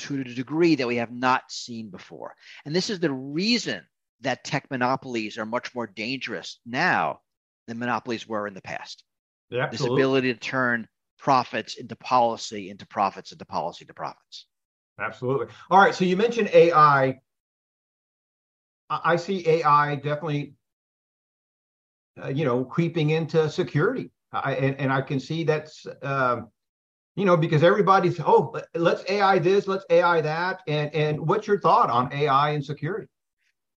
to 0.00 0.20
a 0.20 0.24
degree 0.24 0.74
that 0.74 0.86
we 0.86 0.96
have 0.96 1.12
not 1.12 1.50
seen 1.50 1.90
before. 1.90 2.34
And 2.64 2.74
this 2.74 2.90
is 2.90 2.98
the 2.98 3.12
reason 3.12 3.86
that 4.20 4.44
tech 4.44 4.68
monopolies 4.70 5.38
are 5.38 5.46
much 5.46 5.74
more 5.74 5.86
dangerous 5.86 6.58
now 6.66 7.20
than 7.68 7.78
monopolies 7.78 8.26
were 8.26 8.48
in 8.48 8.54
the 8.54 8.62
past. 8.62 9.04
Yeah, 9.50 9.68
This 9.68 9.84
ability 9.84 10.32
to 10.34 10.40
turn 10.40 10.88
profits 11.18 11.76
into 11.76 11.94
policy, 11.96 12.70
into 12.70 12.86
profits, 12.86 13.32
into 13.32 13.44
policy, 13.44 13.84
to 13.84 13.94
profits. 13.94 14.46
Absolutely. 15.00 15.46
All 15.70 15.78
right. 15.78 15.94
So 15.94 16.04
you 16.04 16.16
mentioned 16.16 16.50
AI. 16.52 17.20
I 18.90 19.00
I 19.04 19.16
see 19.16 19.46
AI 19.48 19.96
definitely, 19.96 20.54
uh, 22.22 22.28
you 22.28 22.44
know, 22.44 22.64
creeping 22.64 23.10
into 23.10 23.48
security. 23.48 24.10
I, 24.32 24.54
and, 24.54 24.76
and 24.80 24.92
I 24.92 25.00
can 25.00 25.20
see 25.20 25.44
that's, 25.44 25.86
um, 26.02 26.48
you 27.16 27.24
know, 27.24 27.36
because 27.36 27.62
everybody's, 27.62 28.20
oh, 28.20 28.54
let's 28.74 29.02
AI 29.08 29.38
this, 29.38 29.66
let's 29.66 29.84
AI 29.90 30.20
that. 30.20 30.62
And, 30.68 30.94
and 30.94 31.26
what's 31.26 31.46
your 31.46 31.60
thought 31.60 31.90
on 31.90 32.12
AI 32.12 32.50
and 32.50 32.64
security? 32.64 33.08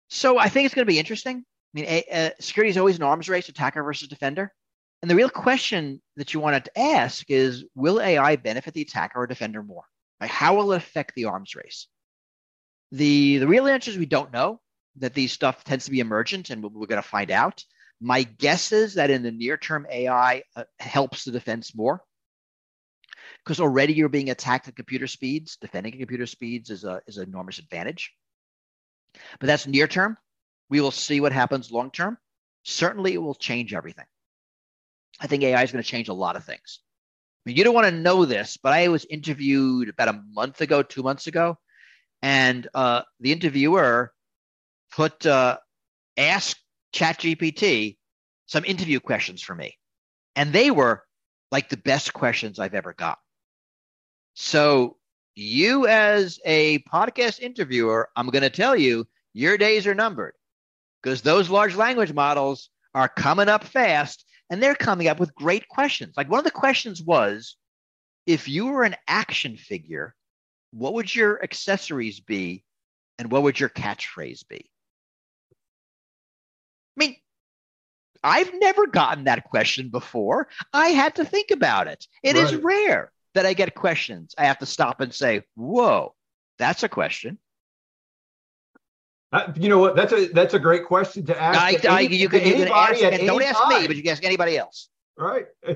So 0.09 0.37
I 0.37 0.49
think 0.49 0.65
it's 0.65 0.75
going 0.75 0.85
to 0.85 0.91
be 0.91 0.99
interesting. 0.99 1.37
I 1.37 1.79
mean, 1.79 1.85
a, 1.85 2.03
a, 2.11 2.31
security 2.39 2.69
is 2.69 2.77
always 2.77 2.97
an 2.97 3.03
arms 3.03 3.29
race, 3.29 3.49
attacker 3.49 3.81
versus 3.81 4.07
defender. 4.07 4.53
And 5.01 5.09
the 5.09 5.15
real 5.15 5.29
question 5.29 6.01
that 6.17 6.33
you 6.33 6.39
wanted 6.39 6.65
to 6.65 6.79
ask 6.79 7.29
is 7.29 7.65
will 7.73 8.01
AI 8.01 8.35
benefit 8.35 8.73
the 8.73 8.81
attacker 8.81 9.19
or 9.19 9.27
defender 9.27 9.63
more? 9.63 9.85
Like, 10.19 10.29
how 10.29 10.55
will 10.55 10.73
it 10.73 10.77
affect 10.77 11.15
the 11.15 11.25
arms 11.25 11.55
race? 11.55 11.87
The, 12.91 13.37
the 13.37 13.47
real 13.47 13.67
answer 13.67 13.89
is 13.89 13.97
we 13.97 14.05
don't 14.05 14.33
know, 14.33 14.59
that 14.97 15.13
these 15.13 15.31
stuff 15.31 15.63
tends 15.63 15.85
to 15.85 15.91
be 15.91 16.01
emergent, 16.01 16.49
and 16.49 16.61
we're 16.61 16.85
going 16.85 17.01
to 17.01 17.07
find 17.07 17.31
out. 17.31 17.63
My 18.01 18.23
guess 18.23 18.71
is 18.71 18.95
that 18.95 19.11
in 19.11 19.21
the 19.21 19.31
near 19.31 19.57
term, 19.57 19.85
AI 19.89 20.43
uh, 20.55 20.63
helps 20.79 21.23
the 21.23 21.31
defense 21.31 21.75
more 21.75 22.01
because 23.43 23.59
already 23.59 23.93
you're 23.93 24.09
being 24.09 24.31
attacked 24.31 24.67
at 24.67 24.75
computer 24.75 25.07
speeds. 25.07 25.57
Defending 25.57 25.93
at 25.93 25.99
computer 25.99 26.25
speeds 26.25 26.69
is 26.71 26.83
a 26.83 27.01
is 27.07 27.17
an 27.17 27.27
enormous 27.29 27.59
advantage. 27.59 28.11
But 29.39 29.47
that's 29.47 29.67
near 29.67 29.87
term. 29.87 30.17
We 30.69 30.81
will 30.81 30.91
see 30.91 31.21
what 31.21 31.31
happens 31.31 31.71
long 31.71 31.91
term. 31.91 32.17
Certainly, 32.63 33.13
it 33.13 33.21
will 33.21 33.35
change 33.35 33.73
everything. 33.73 34.05
I 35.19 35.27
think 35.27 35.43
AI 35.43 35.61
is 35.61 35.71
going 35.71 35.83
to 35.83 35.89
change 35.89 36.09
a 36.09 36.13
lot 36.13 36.35
of 36.35 36.43
things. 36.43 36.79
I 37.45 37.49
mean, 37.49 37.57
you 37.57 37.63
don't 37.63 37.75
want 37.75 37.87
to 37.87 38.01
know 38.01 38.25
this, 38.25 38.57
but 38.57 38.73
I 38.73 38.87
was 38.87 39.05
interviewed 39.05 39.89
about 39.89 40.09
a 40.09 40.23
month 40.31 40.61
ago, 40.61 40.81
two 40.83 41.03
months 41.03 41.27
ago, 41.27 41.57
and 42.21 42.67
uh, 42.73 43.01
the 43.19 43.31
interviewer 43.31 44.11
put 44.91 45.25
uh, 45.25 45.57
ask 46.17 46.57
ChatGPT 46.93 47.97
some 48.47 48.65
interview 48.65 48.99
questions 48.99 49.41
for 49.41 49.55
me, 49.55 49.77
and 50.35 50.51
they 50.51 50.71
were 50.71 51.03
like 51.51 51.69
the 51.69 51.77
best 51.77 52.13
questions 52.13 52.59
I've 52.59 52.73
ever 52.73 52.93
got. 52.93 53.19
So 54.33 54.97
you 55.35 55.87
as 55.87 56.39
a 56.45 56.79
podcast 56.79 57.39
interviewer, 57.39 58.09
I'm 58.15 58.27
going 58.27 58.41
to 58.43 58.49
tell 58.49 58.75
you 58.75 59.07
your 59.33 59.57
days 59.57 59.87
are 59.87 59.95
numbered 59.95 60.33
because 61.01 61.21
those 61.21 61.49
large 61.49 61.75
language 61.75 62.13
models 62.13 62.69
are 62.93 63.09
coming 63.09 63.49
up 63.49 63.63
fast 63.63 64.25
and 64.49 64.61
they're 64.61 64.75
coming 64.75 65.07
up 65.07 65.19
with 65.19 65.35
great 65.35 65.67
questions. 65.67 66.15
Like 66.17 66.29
one 66.29 66.39
of 66.39 66.45
the 66.45 66.51
questions 66.51 67.01
was 67.01 67.55
if 68.25 68.47
you 68.47 68.67
were 68.67 68.83
an 68.83 68.95
action 69.07 69.57
figure, 69.57 70.15
what 70.71 70.93
would 70.93 71.13
your 71.13 71.41
accessories 71.43 72.19
be 72.19 72.63
and 73.17 73.31
what 73.31 73.43
would 73.43 73.59
your 73.59 73.69
catchphrase 73.69 74.47
be? 74.47 74.70
I've 78.23 78.51
never 78.59 78.87
gotten 78.87 79.25
that 79.25 79.45
question 79.45 79.89
before. 79.89 80.47
I 80.73 80.89
had 80.89 81.15
to 81.15 81.25
think 81.25 81.51
about 81.51 81.87
it. 81.87 82.05
It 82.23 82.35
right. 82.35 82.43
is 82.43 82.55
rare 82.55 83.11
that 83.33 83.45
I 83.45 83.53
get 83.53 83.73
questions. 83.75 84.35
I 84.37 84.45
have 84.45 84.59
to 84.59 84.65
stop 84.65 85.01
and 85.01 85.13
say, 85.13 85.43
"Whoa, 85.55 86.13
that's 86.59 86.83
a 86.83 86.89
question." 86.89 87.39
Uh, 89.31 89.51
you 89.55 89.69
know 89.69 89.79
what? 89.79 89.95
That's 89.95 90.11
a 90.11 90.27
that's 90.27 90.53
a 90.53 90.59
great 90.59 90.85
question 90.85 91.25
to 91.27 91.41
ask. 91.41 91.85
I, 91.85 91.97
I, 91.97 91.99
you 92.01 92.27
can, 92.27 92.45
you 92.45 92.53
can 92.55 92.67
ask, 92.67 93.01
and 93.01 93.25
don't 93.25 93.41
ask 93.41 93.61
time. 93.61 93.81
me, 93.81 93.87
but 93.87 93.95
you 93.95 94.03
can 94.03 94.11
ask 94.11 94.23
anybody 94.23 94.57
else. 94.57 94.89
Right. 95.17 95.45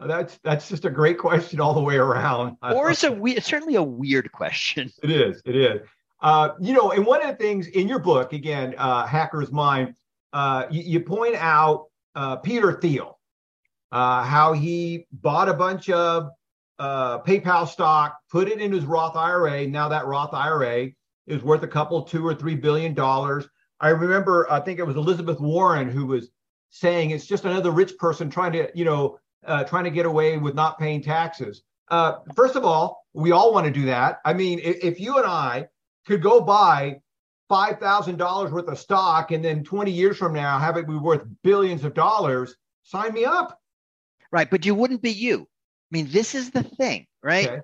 that's 0.00 0.38
that's 0.44 0.68
just 0.68 0.84
a 0.84 0.90
great 0.90 1.18
question 1.18 1.60
all 1.60 1.74
the 1.74 1.80
way 1.80 1.96
around. 1.96 2.56
Or 2.62 2.90
it's 2.90 3.04
a 3.04 3.10
we- 3.10 3.40
certainly 3.40 3.74
a 3.74 3.82
weird 3.82 4.30
question. 4.32 4.92
It 5.02 5.10
is. 5.10 5.42
It 5.44 5.56
is. 5.56 5.80
Uh, 6.20 6.50
you 6.60 6.74
know, 6.74 6.92
and 6.92 7.04
one 7.04 7.22
of 7.22 7.28
the 7.28 7.36
things 7.36 7.66
in 7.68 7.88
your 7.88 7.98
book, 7.98 8.32
again, 8.32 8.74
uh, 8.78 9.06
Hacker's 9.06 9.52
Mind, 9.52 9.94
uh, 10.32 10.66
you, 10.70 10.82
you, 10.82 11.00
point 11.00 11.34
out 11.36 11.86
uh, 12.14 12.36
Peter 12.36 12.72
Thiel, 12.72 13.18
uh, 13.92 14.22
how 14.22 14.52
he 14.52 15.06
bought 15.12 15.48
a 15.48 15.54
bunch 15.54 15.88
of 15.90 16.30
uh, 16.78 17.20
PayPal 17.20 17.66
stock, 17.66 18.18
put 18.30 18.48
it 18.48 18.60
in 18.60 18.72
his 18.72 18.84
Roth 18.84 19.16
IRA. 19.16 19.66
Now 19.66 19.88
that 19.88 20.06
Roth 20.06 20.34
IRA 20.34 20.88
is 21.26 21.42
worth 21.42 21.62
a 21.62 21.68
couple, 21.68 22.02
two 22.02 22.26
or 22.26 22.34
three 22.34 22.54
billion 22.54 22.94
dollars. 22.94 23.48
I 23.80 23.90
remember, 23.90 24.50
I 24.50 24.60
think 24.60 24.78
it 24.78 24.86
was 24.86 24.96
Elizabeth 24.96 25.40
Warren 25.40 25.90
who 25.90 26.06
was 26.06 26.30
saying 26.70 27.10
it's 27.10 27.26
just 27.26 27.44
another 27.44 27.70
rich 27.70 27.96
person 27.98 28.30
trying 28.30 28.52
to, 28.52 28.70
you 28.74 28.84
know, 28.84 29.18
uh, 29.46 29.64
trying 29.64 29.84
to 29.84 29.90
get 29.90 30.06
away 30.06 30.38
with 30.38 30.54
not 30.54 30.78
paying 30.78 31.02
taxes. 31.02 31.62
Uh, 31.88 32.16
first 32.34 32.56
of 32.56 32.64
all, 32.64 33.04
we 33.12 33.32
all 33.32 33.52
want 33.52 33.66
to 33.66 33.72
do 33.72 33.86
that. 33.86 34.20
I 34.24 34.32
mean, 34.32 34.58
if, 34.62 34.82
if 34.82 35.00
you 35.00 35.18
and 35.18 35.26
I 35.26 35.68
could 36.06 36.22
go 36.22 36.40
buy 36.40 37.00
five 37.48 37.78
thousand 37.78 38.16
dollars 38.16 38.50
worth 38.50 38.68
of 38.68 38.78
stock 38.78 39.30
and 39.30 39.44
then 39.44 39.62
20 39.62 39.90
years 39.90 40.16
from 40.16 40.32
now 40.32 40.58
have 40.58 40.76
it 40.76 40.86
be 40.86 40.96
worth 40.96 41.22
billions 41.42 41.84
of 41.84 41.94
dollars, 41.94 42.56
sign 42.82 43.12
me 43.12 43.24
up. 43.24 43.60
Right, 44.32 44.50
but 44.50 44.66
you 44.66 44.74
wouldn't 44.74 45.02
be 45.02 45.12
you. 45.12 45.42
I 45.42 45.90
mean, 45.90 46.08
this 46.10 46.34
is 46.34 46.50
the 46.50 46.62
thing, 46.62 47.06
right? 47.22 47.48
Okay. 47.48 47.60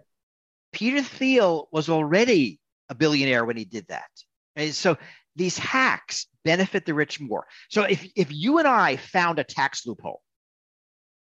Peter 0.73 1.03
Thiel 1.03 1.69
was 1.73 1.89
already 1.89 2.61
a 2.89 2.95
billionaire 2.95 3.45
when 3.45 3.57
he 3.57 3.65
did 3.65 3.87
that. 3.89 4.09
And 4.57 4.75
so 4.75 4.97
these 5.37 5.59
hacks 5.59 6.27
benefit 6.45 6.87
the 6.87 6.95
rich 6.95 7.21
more. 7.21 7.47
So 7.69 7.83
if, 7.83 8.07
if 8.17 8.33
you 8.33 8.59
and 8.59 8.69
I 8.69 8.97
found 8.97 9.39
a 9.39 9.45
tax 9.45 9.87
loophole, 9.87 10.23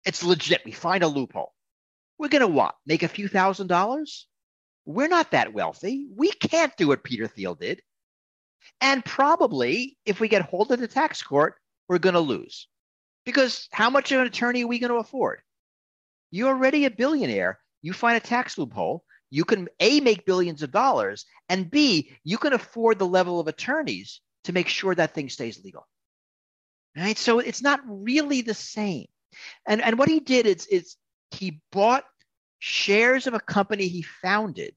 it's 0.05 0.23
legit. 0.23 0.61
We 0.65 0.71
find 0.71 1.03
a 1.03 1.07
loophole. 1.07 1.53
We're 2.17 2.29
going 2.29 2.41
to 2.41 2.47
what? 2.47 2.75
Make 2.85 3.03
a 3.03 3.07
few 3.07 3.27
thousand 3.27 3.67
dollars? 3.67 4.27
We're 4.85 5.07
not 5.07 5.31
that 5.31 5.53
wealthy. 5.53 6.07
We 6.15 6.31
can't 6.31 6.75
do 6.77 6.87
what 6.87 7.03
Peter 7.03 7.27
Thiel 7.27 7.55
did. 7.55 7.81
And 8.81 9.03
probably 9.03 9.97
if 10.05 10.19
we 10.19 10.27
get 10.27 10.41
hold 10.43 10.71
of 10.71 10.79
the 10.79 10.87
tax 10.87 11.21
court, 11.21 11.55
we're 11.87 11.99
going 11.99 12.13
to 12.13 12.19
lose. 12.19 12.67
Because 13.25 13.67
how 13.71 13.89
much 13.89 14.11
of 14.11 14.21
an 14.21 14.27
attorney 14.27 14.63
are 14.63 14.67
we 14.67 14.79
going 14.79 14.91
to 14.91 14.97
afford? 14.97 15.41
You're 16.31 16.49
already 16.49 16.85
a 16.85 16.91
billionaire. 16.91 17.59
You 17.81 17.93
find 17.93 18.17
a 18.17 18.25
tax 18.25 18.57
loophole. 18.57 19.03
You 19.29 19.45
can 19.45 19.67
A, 19.79 19.99
make 19.99 20.25
billions 20.25 20.61
of 20.61 20.71
dollars, 20.71 21.25
and 21.49 21.69
B, 21.69 22.11
you 22.23 22.37
can 22.37 22.53
afford 22.53 22.99
the 22.99 23.07
level 23.07 23.39
of 23.39 23.47
attorneys 23.47 24.21
to 24.45 24.53
make 24.53 24.67
sure 24.67 24.93
that 24.95 25.13
thing 25.13 25.29
stays 25.29 25.63
legal. 25.63 25.87
Right? 26.95 27.17
So 27.17 27.39
it's 27.39 27.61
not 27.61 27.81
really 27.85 28.41
the 28.41 28.53
same. 28.53 29.07
And, 29.67 29.81
and 29.81 29.97
what 29.97 30.07
he 30.07 30.19
did 30.19 30.45
is, 30.45 30.67
is 30.67 30.95
he 31.31 31.61
bought 31.71 32.05
shares 32.59 33.27
of 33.27 33.33
a 33.33 33.39
company 33.39 33.87
he 33.87 34.03
founded 34.03 34.73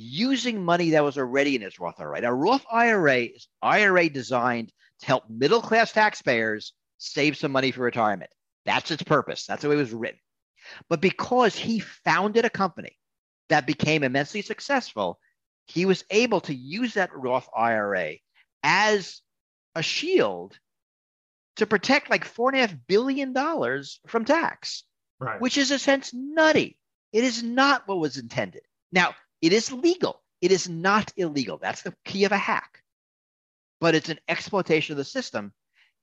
using 0.00 0.64
money 0.64 0.90
that 0.90 1.04
was 1.04 1.18
already 1.18 1.54
in 1.54 1.62
his 1.62 1.78
Roth 1.78 2.00
IRA. 2.00 2.20
Now, 2.20 2.30
Roth 2.30 2.64
IRA 2.70 3.24
is 3.24 3.48
IRA 3.62 4.08
designed 4.08 4.72
to 5.00 5.06
help 5.06 5.28
middle 5.28 5.60
class 5.60 5.92
taxpayers 5.92 6.72
save 6.98 7.36
some 7.36 7.52
money 7.52 7.70
for 7.70 7.82
retirement. 7.82 8.30
That's 8.64 8.90
its 8.90 9.02
purpose. 9.02 9.46
That's 9.46 9.62
the 9.62 9.68
way 9.68 9.74
it 9.74 9.78
was 9.78 9.92
written. 9.92 10.20
But 10.88 11.00
because 11.00 11.56
he 11.56 11.80
founded 11.80 12.44
a 12.44 12.50
company 12.50 12.96
that 13.48 13.66
became 13.66 14.02
immensely 14.02 14.42
successful, 14.42 15.18
he 15.66 15.86
was 15.86 16.04
able 16.10 16.40
to 16.42 16.54
use 16.54 16.94
that 16.94 17.14
Roth 17.14 17.48
IRA 17.54 18.14
as 18.62 19.20
a 19.74 19.82
shield 19.82 20.58
to 21.56 21.66
protect 21.66 22.10
like 22.10 22.24
four 22.24 22.50
and 22.50 22.58
a 22.58 22.60
half 22.60 22.76
billion 22.86 23.32
dollars 23.32 24.00
from 24.06 24.24
tax, 24.24 24.84
right. 25.18 25.40
which 25.40 25.58
is 25.58 25.70
a 25.70 25.78
sense 25.78 26.12
nutty. 26.14 26.78
It 27.12 27.24
is 27.24 27.42
not 27.42 27.86
what 27.86 27.98
was 27.98 28.16
intended. 28.16 28.62
Now, 28.92 29.14
it 29.42 29.52
is 29.52 29.72
legal. 29.72 30.22
It 30.40 30.52
is 30.52 30.68
not 30.68 31.12
illegal. 31.16 31.58
That's 31.58 31.82
the 31.82 31.94
key 32.04 32.24
of 32.24 32.32
a 32.32 32.38
hack. 32.38 32.82
But 33.80 33.94
it's 33.94 34.08
an 34.08 34.18
exploitation 34.28 34.92
of 34.92 34.98
the 34.98 35.04
system. 35.04 35.52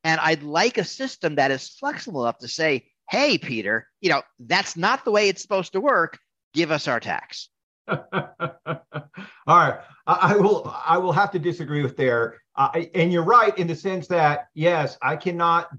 And 0.04 0.19
I'd 0.21 0.43
like 0.43 0.78
a 0.78 0.84
system 0.84 1.36
that 1.36 1.52
is 1.52 1.69
flexible 1.69 2.23
enough 2.23 2.39
to 2.39 2.47
say, 2.47 2.86
hey, 3.10 3.38
Peter, 3.38 3.88
you 4.02 4.10
know, 4.10 4.21
that's 4.39 4.78
not 4.78 5.06
the 5.06 5.12
way 5.12 5.30
it's 5.30 5.41
supposed 5.41 5.73
to 5.73 5.82
work. 5.82 6.19
Give 6.54 6.71
us 6.71 6.88
our 6.88 7.00
tax. 7.00 7.50
All 7.88 7.97
right, 9.47 9.80
I, 10.06 10.34
I, 10.34 10.36
will. 10.36 10.73
I 10.86 10.97
will 10.97 11.13
have 11.13 11.32
to 11.32 11.39
disagree 11.39 11.82
with 11.84 11.95
there. 11.95 12.36
Uh, 12.56 12.84
and 12.93 13.13
you're 13.13 13.23
right 13.23 13.58
in 13.58 13.67
the 13.67 13.76
sense 13.76 14.08
that 14.08 14.47
yes, 14.54 14.97
I 15.02 15.15
cannot. 15.15 15.69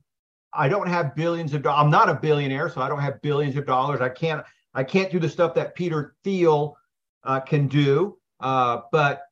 I 0.55 0.69
don't 0.69 0.89
have 0.89 1.15
billions 1.15 1.53
of 1.53 1.63
dollars. 1.63 1.85
I'm 1.85 1.91
not 1.91 2.09
a 2.09 2.15
billionaire, 2.15 2.71
so 2.71 2.81
I 2.81 2.89
don't 2.89 3.01
have 3.01 3.21
billions 3.21 3.57
of 3.57 3.67
dollars. 3.67 4.01
I 4.01 4.09
can't. 4.09 4.43
I 4.73 4.85
can't 4.85 5.11
do 5.11 5.19
the 5.19 5.29
stuff 5.29 5.55
that 5.55 5.75
Peter 5.75 6.15
Thiel 6.25 6.79
uh, 7.25 7.41
can 7.41 7.69
do. 7.69 8.19
Uh, 8.41 8.83
but 8.93 9.23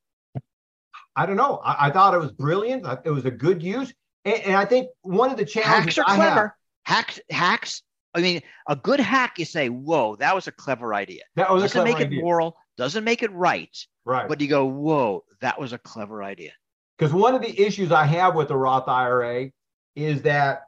I 1.14 1.26
don't 1.26 1.36
know. 1.36 1.60
I, 1.64 1.88
I, 1.88 1.90
thought 1.90 2.14
it 2.14 2.18
was 2.18 2.32
brilliant. 2.32 2.86
It 3.04 3.10
was 3.10 3.24
a 3.24 3.30
good 3.30 3.62
use, 3.62 3.92
and, 4.24 4.42
and 4.42 4.56
I 4.56 4.64
think 4.64 4.88
one 5.02 5.30
of 5.30 5.36
the 5.36 5.44
challenges 5.44 5.96
hacks 5.96 5.98
are 5.98 6.16
clever. 6.16 6.56
Hacks, 6.84 7.20
hacks. 7.30 7.82
I 8.14 8.20
mean, 8.20 8.42
a 8.68 8.76
good 8.76 9.00
hack, 9.00 9.38
you 9.38 9.44
say, 9.44 9.68
"Whoa, 9.68 10.16
that 10.16 10.34
was 10.34 10.46
a 10.46 10.52
clever 10.52 10.94
idea." 10.94 11.22
That 11.36 11.50
was 11.50 11.62
doesn't 11.62 11.84
make 11.84 11.96
idea. 11.96 12.20
it 12.20 12.22
moral, 12.22 12.56
doesn't 12.76 13.04
make 13.04 13.22
it 13.22 13.32
right. 13.32 13.76
Right. 14.04 14.28
But 14.28 14.40
you 14.40 14.48
go, 14.48 14.66
"Whoa, 14.66 15.24
that 15.40 15.58
was 15.58 15.72
a 15.72 15.78
clever 15.78 16.22
idea." 16.22 16.52
Because 16.98 17.12
one 17.12 17.34
of 17.34 17.42
the 17.42 17.60
issues 17.60 17.92
I 17.92 18.04
have 18.04 18.34
with 18.34 18.48
the 18.48 18.56
Roth 18.56 18.88
IRA 18.88 19.50
is 19.94 20.22
that 20.22 20.62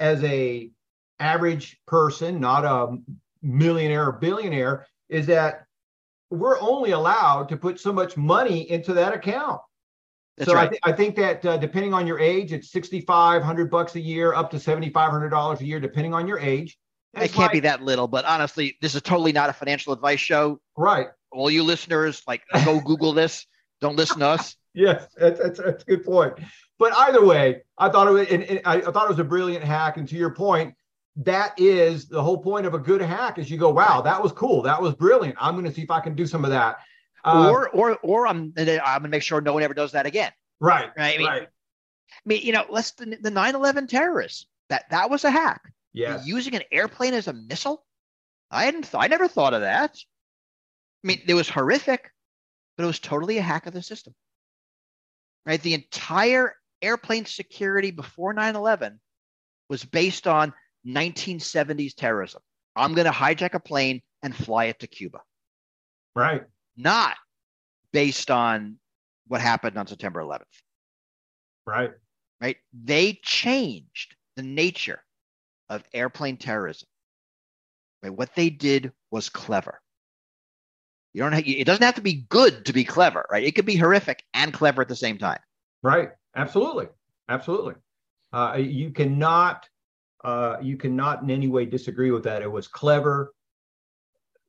as 0.00 0.22
a 0.24 0.70
average 1.20 1.80
person, 1.86 2.40
not 2.40 2.64
a 2.64 2.96
millionaire 3.42 4.08
or 4.08 4.12
billionaire, 4.12 4.86
is 5.08 5.26
that 5.26 5.64
we're 6.30 6.60
only 6.60 6.90
allowed 6.90 7.48
to 7.48 7.56
put 7.56 7.80
so 7.80 7.92
much 7.92 8.16
money 8.16 8.70
into 8.70 8.92
that 8.94 9.14
account. 9.14 9.60
That's 10.36 10.50
so 10.50 10.54
right. 10.54 10.66
I, 10.66 10.68
th- 10.68 10.80
I, 10.84 10.92
think 10.92 11.16
that 11.16 11.44
uh, 11.44 11.56
depending 11.56 11.92
on 11.92 12.06
your 12.06 12.20
age, 12.20 12.52
it's 12.52 12.70
sixty 12.70 13.00
five 13.00 13.42
hundred 13.42 13.70
bucks 13.70 13.96
a 13.96 14.00
year, 14.00 14.34
up 14.34 14.50
to 14.52 14.60
seventy 14.60 14.90
five 14.90 15.10
hundred 15.10 15.30
dollars 15.30 15.60
a 15.60 15.64
year, 15.64 15.80
depending 15.80 16.14
on 16.14 16.28
your 16.28 16.38
age. 16.38 16.78
it 17.14 17.32
can't 17.32 17.52
be 17.52 17.60
that 17.60 17.82
little, 17.82 18.06
but 18.06 18.24
honestly, 18.24 18.76
this 18.80 18.94
is 18.94 19.02
totally 19.02 19.32
not 19.32 19.50
a 19.50 19.52
financial 19.52 19.92
advice 19.92 20.20
show. 20.20 20.60
Right. 20.76 21.08
All 21.32 21.50
you 21.50 21.64
listeners, 21.64 22.22
like, 22.26 22.42
go 22.64 22.80
Google 22.84 23.12
this. 23.12 23.46
Don't 23.80 23.96
listen 23.96 24.20
to 24.20 24.26
us. 24.26 24.56
yes, 24.74 25.08
that's, 25.16 25.40
that's, 25.40 25.58
that's 25.58 25.82
a 25.82 25.86
good 25.86 26.04
point. 26.04 26.34
but 26.78 26.92
either 26.94 27.24
way, 27.24 27.62
I 27.76 27.88
thought 27.88 28.06
it 28.06 28.12
was, 28.12 28.28
and, 28.28 28.42
and 28.44 28.60
I 28.64 28.80
thought 28.80 29.04
it 29.04 29.10
was 29.10 29.18
a 29.18 29.24
brilliant 29.24 29.64
hack. 29.64 29.96
And 29.96 30.08
to 30.08 30.16
your 30.16 30.34
point, 30.34 30.74
that 31.18 31.54
is 31.58 32.06
the 32.06 32.22
whole 32.22 32.38
point 32.38 32.64
of 32.64 32.74
a 32.74 32.78
good 32.78 33.02
hack 33.02 33.38
is 33.38 33.50
you 33.50 33.58
go, 33.58 33.70
wow, 33.70 34.00
that 34.02 34.22
was 34.22 34.32
cool. 34.32 34.62
That 34.62 34.80
was 34.80 34.94
brilliant. 34.94 35.36
I'm 35.40 35.54
going 35.54 35.64
to 35.66 35.72
see 35.72 35.82
if 35.82 35.90
I 35.90 36.00
can 36.00 36.14
do 36.14 36.26
some 36.26 36.44
of 36.44 36.50
that. 36.50 36.78
Uh, 37.24 37.50
or, 37.50 37.68
or, 37.70 37.96
or 37.98 38.26
I'm, 38.26 38.54
I'm 38.56 38.64
going 38.66 39.02
to 39.02 39.08
make 39.08 39.22
sure 39.22 39.40
no 39.40 39.52
one 39.52 39.64
ever 39.64 39.74
does 39.74 39.92
that 39.92 40.06
again. 40.06 40.30
Right. 40.60 40.90
Right. 40.96 41.14
I 41.14 41.18
mean, 41.18 41.26
right. 41.26 41.42
I 41.42 42.20
mean, 42.24 42.42
you 42.42 42.52
know, 42.52 42.64
let's 42.70 42.92
the, 42.92 43.18
the 43.20 43.30
9/11 43.30 43.88
terrorists. 43.88 44.46
That 44.70 44.84
that 44.90 45.10
was 45.10 45.24
a 45.24 45.30
hack. 45.30 45.62
Yeah. 45.92 46.22
Using 46.24 46.54
an 46.54 46.62
airplane 46.70 47.14
as 47.14 47.28
a 47.28 47.32
missile. 47.32 47.84
I 48.50 48.64
hadn't. 48.64 48.84
Th- 48.84 49.02
I 49.02 49.08
never 49.08 49.28
thought 49.28 49.54
of 49.54 49.62
that. 49.62 49.96
I 51.04 51.06
mean, 51.06 51.20
it 51.26 51.34
was 51.34 51.48
horrific, 51.48 52.10
but 52.76 52.84
it 52.84 52.86
was 52.86 52.98
totally 52.98 53.38
a 53.38 53.42
hack 53.42 53.66
of 53.66 53.72
the 53.72 53.82
system. 53.82 54.14
Right. 55.46 55.60
The 55.60 55.74
entire 55.74 56.54
airplane 56.82 57.26
security 57.26 57.90
before 57.90 58.34
9/11 58.34 58.98
was 59.68 59.84
based 59.84 60.26
on 60.26 60.54
1970s 60.88 61.94
terrorism. 61.94 62.40
I'm 62.76 62.94
going 62.94 63.06
to 63.06 63.12
hijack 63.12 63.54
a 63.54 63.60
plane 63.60 64.00
and 64.22 64.34
fly 64.34 64.66
it 64.66 64.78
to 64.80 64.86
Cuba. 64.86 65.20
Right. 66.14 66.42
Not 66.76 67.16
based 67.92 68.30
on 68.30 68.78
what 69.26 69.40
happened 69.40 69.76
on 69.76 69.86
September 69.86 70.20
11th. 70.20 70.42
Right. 71.66 71.90
Right. 72.40 72.56
They 72.72 73.18
changed 73.22 74.16
the 74.36 74.42
nature 74.42 75.02
of 75.68 75.82
airplane 75.92 76.36
terrorism. 76.36 76.88
Right. 78.02 78.14
What 78.14 78.34
they 78.34 78.48
did 78.48 78.92
was 79.10 79.28
clever. 79.28 79.80
You 81.12 81.22
don't 81.22 81.32
have, 81.32 81.44
it 81.46 81.64
doesn't 81.64 81.82
have 81.82 81.96
to 81.96 82.00
be 82.00 82.26
good 82.28 82.64
to 82.66 82.72
be 82.72 82.84
clever, 82.84 83.26
right? 83.30 83.42
It 83.42 83.54
could 83.54 83.66
be 83.66 83.76
horrific 83.76 84.22
and 84.34 84.52
clever 84.52 84.82
at 84.82 84.88
the 84.88 84.96
same 84.96 85.18
time. 85.18 85.40
Right. 85.82 86.10
Absolutely. 86.36 86.86
Absolutely. 87.28 87.74
Uh, 88.32 88.56
you 88.58 88.90
cannot 88.90 89.68
uh, 90.24 90.56
you 90.60 90.76
cannot 90.76 91.22
in 91.22 91.30
any 91.30 91.48
way 91.48 91.64
disagree 91.64 92.10
with 92.10 92.24
that. 92.24 92.42
It 92.42 92.50
was 92.50 92.68
clever. 92.68 93.34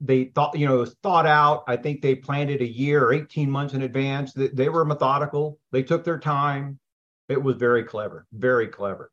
They 0.01 0.25
thought, 0.25 0.57
you 0.57 0.65
know, 0.65 0.75
it 0.75 0.79
was 0.79 0.95
thought 1.03 1.25
out. 1.25 1.63
I 1.67 1.75
think 1.75 2.01
they 2.01 2.15
planned 2.15 2.49
it 2.49 2.61
a 2.61 2.67
year 2.67 3.03
or 3.03 3.13
18 3.13 3.49
months 3.49 3.73
in 3.73 3.81
advance. 3.81 4.33
They, 4.33 4.47
they 4.47 4.69
were 4.69 4.85
methodical. 4.85 5.59
They 5.71 5.83
took 5.83 6.03
their 6.03 6.19
time. 6.19 6.79
It 7.27 7.41
was 7.41 7.57
very 7.57 7.83
clever, 7.83 8.25
very 8.31 8.67
clever. 8.67 9.11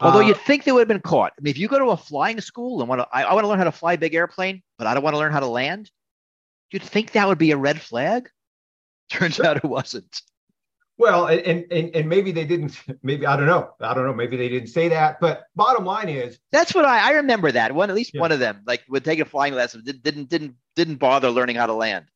Although 0.00 0.20
uh, 0.20 0.28
you'd 0.28 0.36
think 0.38 0.64
they 0.64 0.72
would 0.72 0.80
have 0.80 0.88
been 0.88 1.00
caught. 1.00 1.32
I 1.38 1.40
mean, 1.40 1.50
if 1.50 1.58
you 1.58 1.66
go 1.66 1.78
to 1.78 1.86
a 1.86 1.96
flying 1.96 2.40
school 2.40 2.80
and 2.80 2.88
want 2.88 3.00
to, 3.00 3.08
I, 3.12 3.22
I 3.24 3.34
want 3.34 3.44
to 3.44 3.48
learn 3.48 3.58
how 3.58 3.64
to 3.64 3.72
fly 3.72 3.94
a 3.94 3.98
big 3.98 4.14
airplane, 4.14 4.62
but 4.76 4.86
I 4.86 4.94
don't 4.94 5.02
want 5.02 5.14
to 5.14 5.18
learn 5.18 5.32
how 5.32 5.40
to 5.40 5.46
land, 5.46 5.90
you'd 6.70 6.82
think 6.82 7.12
that 7.12 7.26
would 7.26 7.38
be 7.38 7.50
a 7.50 7.56
red 7.56 7.80
flag. 7.80 8.28
Turns 9.10 9.40
out 9.40 9.56
it 9.56 9.64
wasn't. 9.64 10.22
Well, 10.98 11.26
and, 11.26 11.64
and 11.70 11.94
and 11.94 12.08
maybe 12.08 12.32
they 12.32 12.44
didn't. 12.44 12.82
Maybe 13.02 13.24
I 13.24 13.36
don't 13.36 13.46
know. 13.46 13.70
I 13.80 13.94
don't 13.94 14.04
know. 14.04 14.12
Maybe 14.12 14.36
they 14.36 14.48
didn't 14.48 14.68
say 14.68 14.88
that. 14.88 15.20
But 15.20 15.44
bottom 15.54 15.84
line 15.84 16.08
is 16.08 16.38
that's 16.50 16.74
what 16.74 16.84
I 16.84 17.08
I 17.08 17.12
remember 17.12 17.52
that 17.52 17.72
one. 17.72 17.88
At 17.88 17.96
least 17.96 18.14
yeah. 18.14 18.20
one 18.20 18.32
of 18.32 18.40
them 18.40 18.62
like 18.66 18.82
would 18.88 19.04
take 19.04 19.20
a 19.20 19.24
flying 19.24 19.54
lesson. 19.54 19.84
Didn't 19.84 20.28
didn't 20.28 20.54
didn't 20.74 20.96
bother 20.96 21.30
learning 21.30 21.56
how 21.56 21.66
to 21.66 21.72
land. 21.72 22.06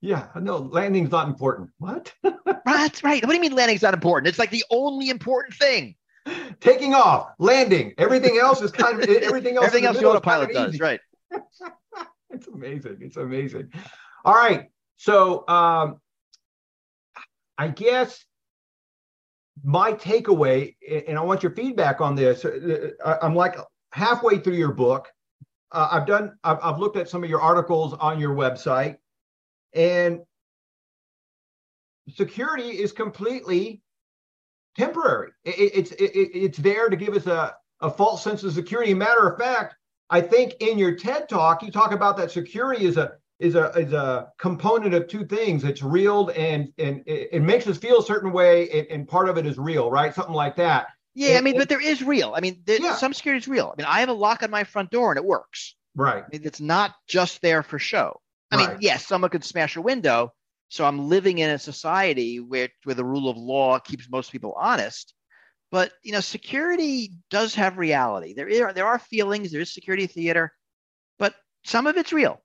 Yeah, 0.00 0.28
no, 0.36 0.56
landing's 0.58 1.10
not 1.10 1.28
important. 1.28 1.70
What? 1.78 2.14
That's 2.64 3.04
right. 3.04 3.22
What 3.22 3.30
do 3.30 3.34
you 3.34 3.40
mean 3.40 3.54
landing's 3.54 3.82
not 3.82 3.92
important? 3.92 4.28
It's 4.28 4.38
like 4.38 4.50
the 4.50 4.64
only 4.70 5.10
important 5.10 5.54
thing. 5.54 5.96
Taking 6.60 6.94
off, 6.94 7.32
landing, 7.38 7.94
everything 7.98 8.38
else 8.38 8.62
is 8.62 8.70
kind 8.70 9.02
of 9.02 9.08
everything 9.08 9.56
else. 9.56 9.66
everything 9.66 9.86
else 9.86 9.98
the 9.98 10.06
autopilot 10.06 10.52
does, 10.52 10.78
right? 10.78 11.00
it's 12.30 12.46
amazing. 12.46 12.98
It's 13.00 13.16
amazing. 13.16 13.72
All 14.24 14.34
right. 14.34 14.70
So 14.96 15.46
um, 15.48 16.00
I 17.60 17.68
guess 17.68 18.24
my 19.62 19.92
takeaway, 19.92 20.76
and 21.06 21.18
I 21.18 21.20
want 21.20 21.42
your 21.42 21.52
feedback 21.52 22.00
on 22.00 22.14
this. 22.14 22.42
Uh, 22.42 22.92
uh, 23.04 23.18
I'm 23.20 23.34
like 23.34 23.56
halfway 23.92 24.38
through 24.38 24.54
your 24.54 24.72
book. 24.72 25.08
Uh, 25.70 25.88
I've 25.92 26.06
done. 26.06 26.38
I've, 26.42 26.56
I've 26.62 26.78
looked 26.78 26.96
at 26.96 27.10
some 27.10 27.22
of 27.22 27.28
your 27.28 27.42
articles 27.42 27.92
on 27.92 28.18
your 28.18 28.34
website, 28.34 28.96
and 29.74 30.20
security 32.08 32.70
is 32.70 32.92
completely 32.92 33.82
temporary. 34.78 35.32
It, 35.44 35.50
it's 35.74 35.92
it, 35.92 36.12
it's 36.14 36.58
there 36.58 36.88
to 36.88 36.96
give 36.96 37.14
us 37.14 37.26
a, 37.26 37.54
a 37.82 37.90
false 37.90 38.24
sense 38.24 38.42
of 38.42 38.54
security. 38.54 38.94
Matter 38.94 39.28
of 39.28 39.38
fact, 39.38 39.74
I 40.08 40.22
think 40.22 40.54
in 40.60 40.78
your 40.78 40.96
TED 40.96 41.28
talk 41.28 41.62
you 41.62 41.70
talk 41.70 41.92
about 41.92 42.16
that 42.16 42.30
security 42.30 42.86
is 42.86 42.96
a 42.96 43.18
is 43.40 43.54
a 43.54 43.70
is 43.70 43.92
a 43.92 44.30
component 44.38 44.94
of 44.94 45.08
two 45.08 45.24
things. 45.24 45.64
It's 45.64 45.82
real 45.82 46.30
and 46.36 46.72
and 46.78 47.02
it, 47.06 47.30
it 47.32 47.42
makes 47.42 47.66
us 47.66 47.78
feel 47.78 47.98
a 47.98 48.04
certain 48.04 48.32
way, 48.32 48.68
and, 48.70 48.86
and, 48.88 49.08
part 49.08 49.28
of 49.28 49.38
it 49.38 49.46
is 49.46 49.58
real, 49.58 49.90
right? 49.90 50.14
Something 50.14 50.34
like 50.34 50.56
that. 50.56 50.88
Yeah, 51.14 51.30
and, 51.30 51.38
I 51.38 51.40
mean, 51.40 51.58
but 51.58 51.68
there 51.68 51.80
is 51.80 52.02
real. 52.02 52.34
I 52.36 52.40
mean, 52.40 52.62
there, 52.66 52.78
yeah. 52.80 52.94
some 52.94 53.14
security 53.14 53.42
is 53.42 53.48
real. 53.48 53.72
I 53.72 53.80
mean, 53.80 53.86
I 53.88 54.00
have 54.00 54.10
a 54.10 54.14
lock 54.14 54.42
on 54.42 54.50
my 54.50 54.64
front 54.64 54.90
door 54.90 55.10
and 55.10 55.18
it 55.18 55.24
works. 55.24 55.74
Right. 55.96 56.22
I 56.22 56.28
mean, 56.30 56.42
it's 56.44 56.60
not 56.60 56.94
just 57.08 57.42
there 57.42 57.62
for 57.62 57.78
show. 57.78 58.20
I 58.52 58.56
right. 58.56 58.68
mean, 58.68 58.78
yes, 58.80 59.06
someone 59.06 59.30
could 59.30 59.44
smash 59.44 59.76
a 59.76 59.82
window. 59.82 60.32
So 60.68 60.84
I'm 60.84 61.08
living 61.08 61.38
in 61.38 61.50
a 61.50 61.58
society 61.58 62.38
where 62.38 62.68
where 62.84 62.94
the 62.94 63.04
rule 63.04 63.28
of 63.28 63.36
law 63.36 63.78
keeps 63.78 64.08
most 64.08 64.30
people 64.30 64.54
honest. 64.56 65.14
But 65.72 65.92
you 66.02 66.12
know, 66.12 66.20
security 66.20 67.12
does 67.30 67.54
have 67.54 67.78
reality. 67.78 68.34
There 68.34 68.68
are 68.68 68.72
there 68.72 68.86
are 68.86 68.98
feelings. 68.98 69.50
There 69.50 69.60
is 69.60 69.72
security 69.72 70.06
theater, 70.06 70.52
but 71.18 71.34
some 71.64 71.86
of 71.86 71.96
it's 71.96 72.12
real. 72.12 72.40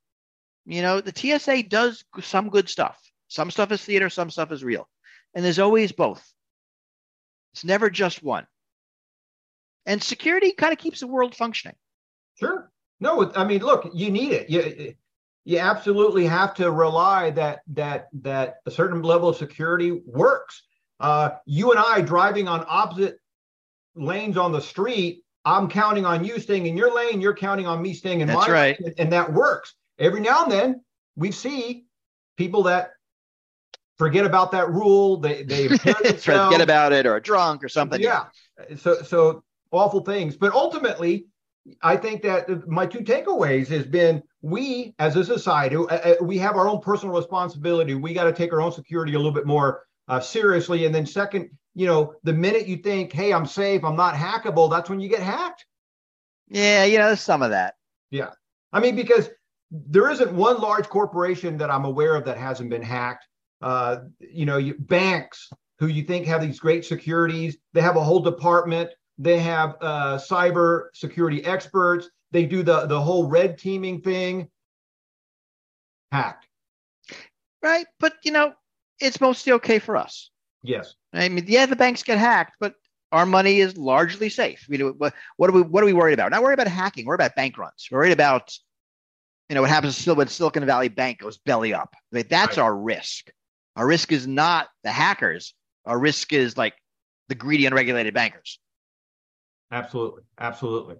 You 0.66 0.82
know, 0.82 1.00
the 1.02 1.14
TSA 1.16 1.64
does 1.64 2.04
some 2.22 2.50
good 2.50 2.70
stuff. 2.70 3.00
Some 3.28 3.52
stuff 3.52 3.72
is 3.72 3.84
theater, 3.84 4.10
some 4.10 4.30
stuff 4.30 4.52
is 4.52 4.64
real. 4.64 4.88
And 5.34 5.44
there's 5.44 5.60
always 5.60 5.92
both. 5.92 6.26
It's 7.54 7.64
never 7.64 7.90
just 7.90 8.24
one. 8.24 8.48
And 9.86 10.02
security 10.02 10.52
kind 10.52 10.74
of 10.74 10.80
keeps 10.80 11.00
the 11.00 11.08
world 11.08 11.36
functioning. 11.36 11.76
Sure. 12.40 12.72
No, 13.00 13.32
I 13.36 13.44
mean, 13.44 13.62
look, 13.62 13.90
you 13.94 14.10
need 14.10 14.32
it. 14.32 14.50
You 14.50 14.96
you 15.44 15.60
absolutely 15.60 16.26
have 16.26 16.56
to 16.56 16.72
rely 16.72 17.30
that 17.32 17.60
that 17.68 18.08
that 18.22 18.56
a 18.66 18.72
certain 18.72 19.04
level 19.04 19.30
of 19.30 19.38
security 19.38 19.92
works. 20.06 20.64
Uh, 21.00 21.32
you 21.46 21.72
and 21.72 21.80
I 21.80 22.02
driving 22.02 22.48
on 22.48 22.66
opposite 22.68 23.20
lanes 23.96 24.38
on 24.38 24.52
the 24.52 24.62
street, 24.62 25.24
I'm 25.44 25.70
counting 25.70 26.06
on 26.06 26.24
you 26.26 26.40
staying 26.40 26.66
in 26.66 26.76
your 26.76 26.94
lane. 26.94 27.22
You're 27.22 27.36
counting 27.36 27.68
on 27.68 27.82
me 27.82 27.94
staying 27.94 28.22
in 28.22 28.28
That's 28.28 28.48
my 28.48 28.54
right. 28.54 28.82
lane, 28.82 28.94
and 28.98 29.12
that 29.12 29.32
works 29.32 29.76
every 30.00 30.22
now 30.22 30.44
and 30.44 30.52
then 30.52 30.82
we 31.16 31.32
see 31.32 31.86
people 32.38 32.64
that 32.64 32.92
forget 33.98 34.26
about 34.26 34.52
that 34.52 34.70
rule. 34.70 35.18
They 35.18 35.44
they 35.44 35.68
forget 35.78 36.62
about 36.62 36.94
it 36.94 37.06
or 37.06 37.20
drunk 37.20 37.64
or 37.64 37.70
something. 37.70 38.02
Yeah. 38.02 38.26
So 38.78 39.02
so 39.02 39.44
awful 39.72 40.02
things. 40.02 40.36
But 40.36 40.54
ultimately, 40.54 41.28
I 41.82 41.98
think 41.98 42.22
that 42.24 42.68
my 42.68 42.86
two 42.86 43.00
takeaways 43.00 43.68
has 43.68 43.86
been 43.86 44.22
we 44.42 44.94
as 45.00 45.16
a 45.16 45.24
society 45.24 45.76
uh, 45.76 45.86
uh, 45.86 46.16
we 46.22 46.38
have 46.38 46.56
our 46.56 46.68
own 46.68 46.82
personal 46.82 47.16
responsibility. 47.16 47.96
We 47.96 48.14
got 48.14 48.26
to 48.26 48.34
take 48.34 48.54
our 48.54 48.62
own 48.62 48.72
security 48.72 49.14
a 49.14 49.18
little 49.18 49.32
bit 49.32 49.46
more 49.46 49.84
uh, 50.08 50.20
seriously. 50.20 50.86
And 50.86 50.94
then 50.94 51.06
second, 51.06 51.50
you 51.74 51.88
know, 51.88 52.14
the 52.24 52.34
minute 52.34 52.68
you 52.68 52.78
think, 52.78 53.12
hey, 53.12 53.34
I'm 53.34 53.46
safe, 53.46 53.84
I'm 53.84 53.96
not 53.96 54.14
hackable, 54.16 54.70
that's 54.70 54.90
when 54.90 55.00
you 55.00 55.10
get 55.10 55.22
hacked. 55.22 55.66
Yeah, 56.48 56.84
you 56.86 56.98
know, 56.98 57.16
some 57.16 57.42
of 57.42 57.50
that. 57.52 57.76
Yeah. 58.12 58.32
I 58.72 58.80
mean, 58.80 58.96
because 58.96 59.30
there 59.72 60.10
isn't 60.10 60.32
one 60.32 60.60
large 60.62 60.88
corporation 60.88 61.58
that 61.58 61.72
I'm 61.72 61.86
aware 61.86 62.16
of 62.16 62.26
that 62.26 62.38
hasn't 62.38 62.70
been 62.70 62.82
hacked. 62.82 63.28
Uh, 63.62 63.98
you 64.20 64.46
know, 64.46 64.58
you, 64.58 64.76
banks 64.78 65.50
who 65.80 65.88
you 65.88 66.04
think 66.04 66.26
have 66.28 66.42
these 66.42 66.60
great 66.60 66.86
securities, 66.86 67.58
they 67.74 67.82
have 67.82 67.96
a 67.96 68.04
whole 68.04 68.20
department. 68.20 68.90
They 69.18 69.40
have 69.40 69.76
uh, 69.82 70.18
cyber 70.18 70.88
security 70.94 71.44
experts. 71.44 72.10
They 72.32 72.46
do 72.46 72.64
the 72.64 72.86
the 72.86 73.00
whole 73.00 73.28
red 73.28 73.58
teaming 73.58 74.02
thing. 74.02 74.50
Hacked. 76.12 76.48
Right, 77.62 77.88
but 78.00 78.14
you 78.24 78.32
know, 78.32 78.54
it's 79.00 79.22
mostly 79.22 79.54
okay 79.54 79.80
for 79.80 79.98
us. 79.98 80.30
Yes. 80.64 80.96
I 81.14 81.30
mean, 81.30 81.46
yeah, 81.48 81.66
the 81.66 81.76
banks 81.76 82.04
get 82.04 82.18
hacked, 82.18 82.58
but 82.60 82.76
our 83.12 83.26
money 83.26 83.60
is 83.60 83.78
largely 83.78 84.30
safe. 84.30 84.66
I 84.68 84.72
mean, 84.72 84.96
what, 84.98 85.14
what 85.38 85.50
are 85.50 85.54
we 85.54 85.62
what 85.62 85.82
are 85.82 85.86
we 85.86 85.94
worried 85.94 86.14
about? 86.14 86.32
Not 86.32 86.44
worried 86.44 86.56
about 86.56 86.68
hacking. 86.68 87.06
We're 87.06 87.16
about 87.16 87.36
bank 87.36 87.58
runs. 87.58 87.88
We're 87.90 88.00
worried 88.00 88.12
about 88.12 88.54
you 89.50 89.56
know 89.56 89.62
what 89.62 89.70
happens 89.70 89.98
still 89.98 90.16
when 90.16 90.28
Silicon 90.28 90.66
Valley 90.66 90.90
Bank 90.90 91.20
goes 91.20 91.38
belly 91.38 91.74
up. 91.74 91.96
Like, 92.12 92.30
that's 92.30 92.58
right. 92.58 92.64
our 92.64 92.76
risk. 92.76 93.30
Our 93.76 93.86
risk 93.86 94.12
is 94.12 94.26
not 94.26 94.68
the 94.84 94.92
hackers. 94.92 95.54
Our 95.86 96.00
risk 96.00 96.34
is 96.34 96.58
like 96.58 96.74
the 97.28 97.36
greedy, 97.36 97.66
unregulated 97.66 98.14
bankers. 98.14 98.60
Absolutely, 99.72 100.24
absolutely. 100.40 100.96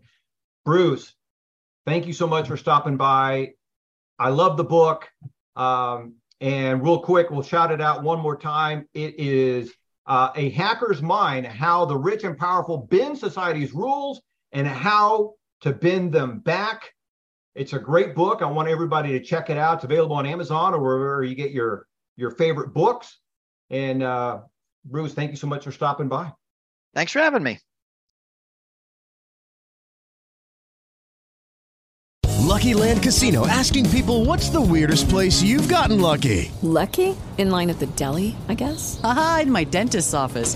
Bruce, 0.64 1.14
thank 1.86 2.08
you 2.08 2.14
so 2.14 2.28
much 2.28 2.48
for 2.48 2.58
stopping 2.58 2.98
by. 2.98 3.54
I 4.20 4.30
love 4.30 4.58
the 4.58 4.64
book. 4.64 5.08
Um, 5.56 6.16
and 6.42 6.84
real 6.84 7.00
quick, 7.00 7.30
we'll 7.30 7.44
shout 7.44 7.72
it 7.72 7.82
out 7.82 8.04
one 8.04 8.20
more 8.20 8.38
time. 8.38 8.88
It 8.94 9.16
is 9.20 9.74
uh, 10.06 10.32
A 10.36 10.50
Hacker's 10.50 11.02
Mind 11.02 11.46
How 11.46 11.86
the 11.86 11.98
Rich 11.98 12.24
and 12.24 12.38
Powerful 12.38 12.78
Bend 12.90 13.18
Society's 13.18 13.74
Rules 13.74 14.22
and 14.52 14.68
How 14.68 15.34
to 15.62 15.72
Bend 15.72 16.12
Them 16.12 16.40
Back. 16.40 16.92
It's 17.56 17.74
a 17.74 17.80
great 17.80 18.14
book. 18.14 18.42
I 18.42 18.46
want 18.46 18.68
everybody 18.68 19.18
to 19.18 19.20
check 19.20 19.50
it 19.50 19.58
out. 19.58 19.76
It's 19.76 19.86
available 19.86 20.16
on 20.18 20.26
Amazon 20.26 20.74
or 20.74 20.82
wherever 20.82 21.24
you 21.24 21.36
get 21.36 21.52
your 21.52 21.88
your 22.18 22.32
favorite 22.32 22.74
books. 22.74 23.18
And 23.70 24.04
uh, 24.04 24.42
Bruce, 24.84 25.14
thank 25.14 25.32
you 25.32 25.38
so 25.38 25.48
much 25.48 25.64
for 25.64 25.72
stopping 25.72 26.08
by. 26.08 26.32
Thanks 26.94 27.12
for 27.12 27.20
having 27.20 27.44
me. 27.44 27.60
Lucky 32.46 32.74
Land 32.74 33.04
Casino 33.04 33.48
asking 33.48 33.90
people 33.90 34.24
what's 34.24 34.50
the 34.50 34.62
weirdest 34.62 35.10
place 35.10 35.42
you've 35.42 35.68
gotten 35.68 36.00
lucky? 36.00 36.52
Lucky? 36.62 37.18
In 37.38 37.52
line 37.52 37.70
at 37.70 37.80
the 37.80 37.88
deli, 37.88 38.36
I 38.48 38.54
guess? 38.54 39.00
Aha, 39.04 39.40
in 39.44 39.52
my 39.52 39.66
dentist's 39.66 40.14
office. 40.14 40.56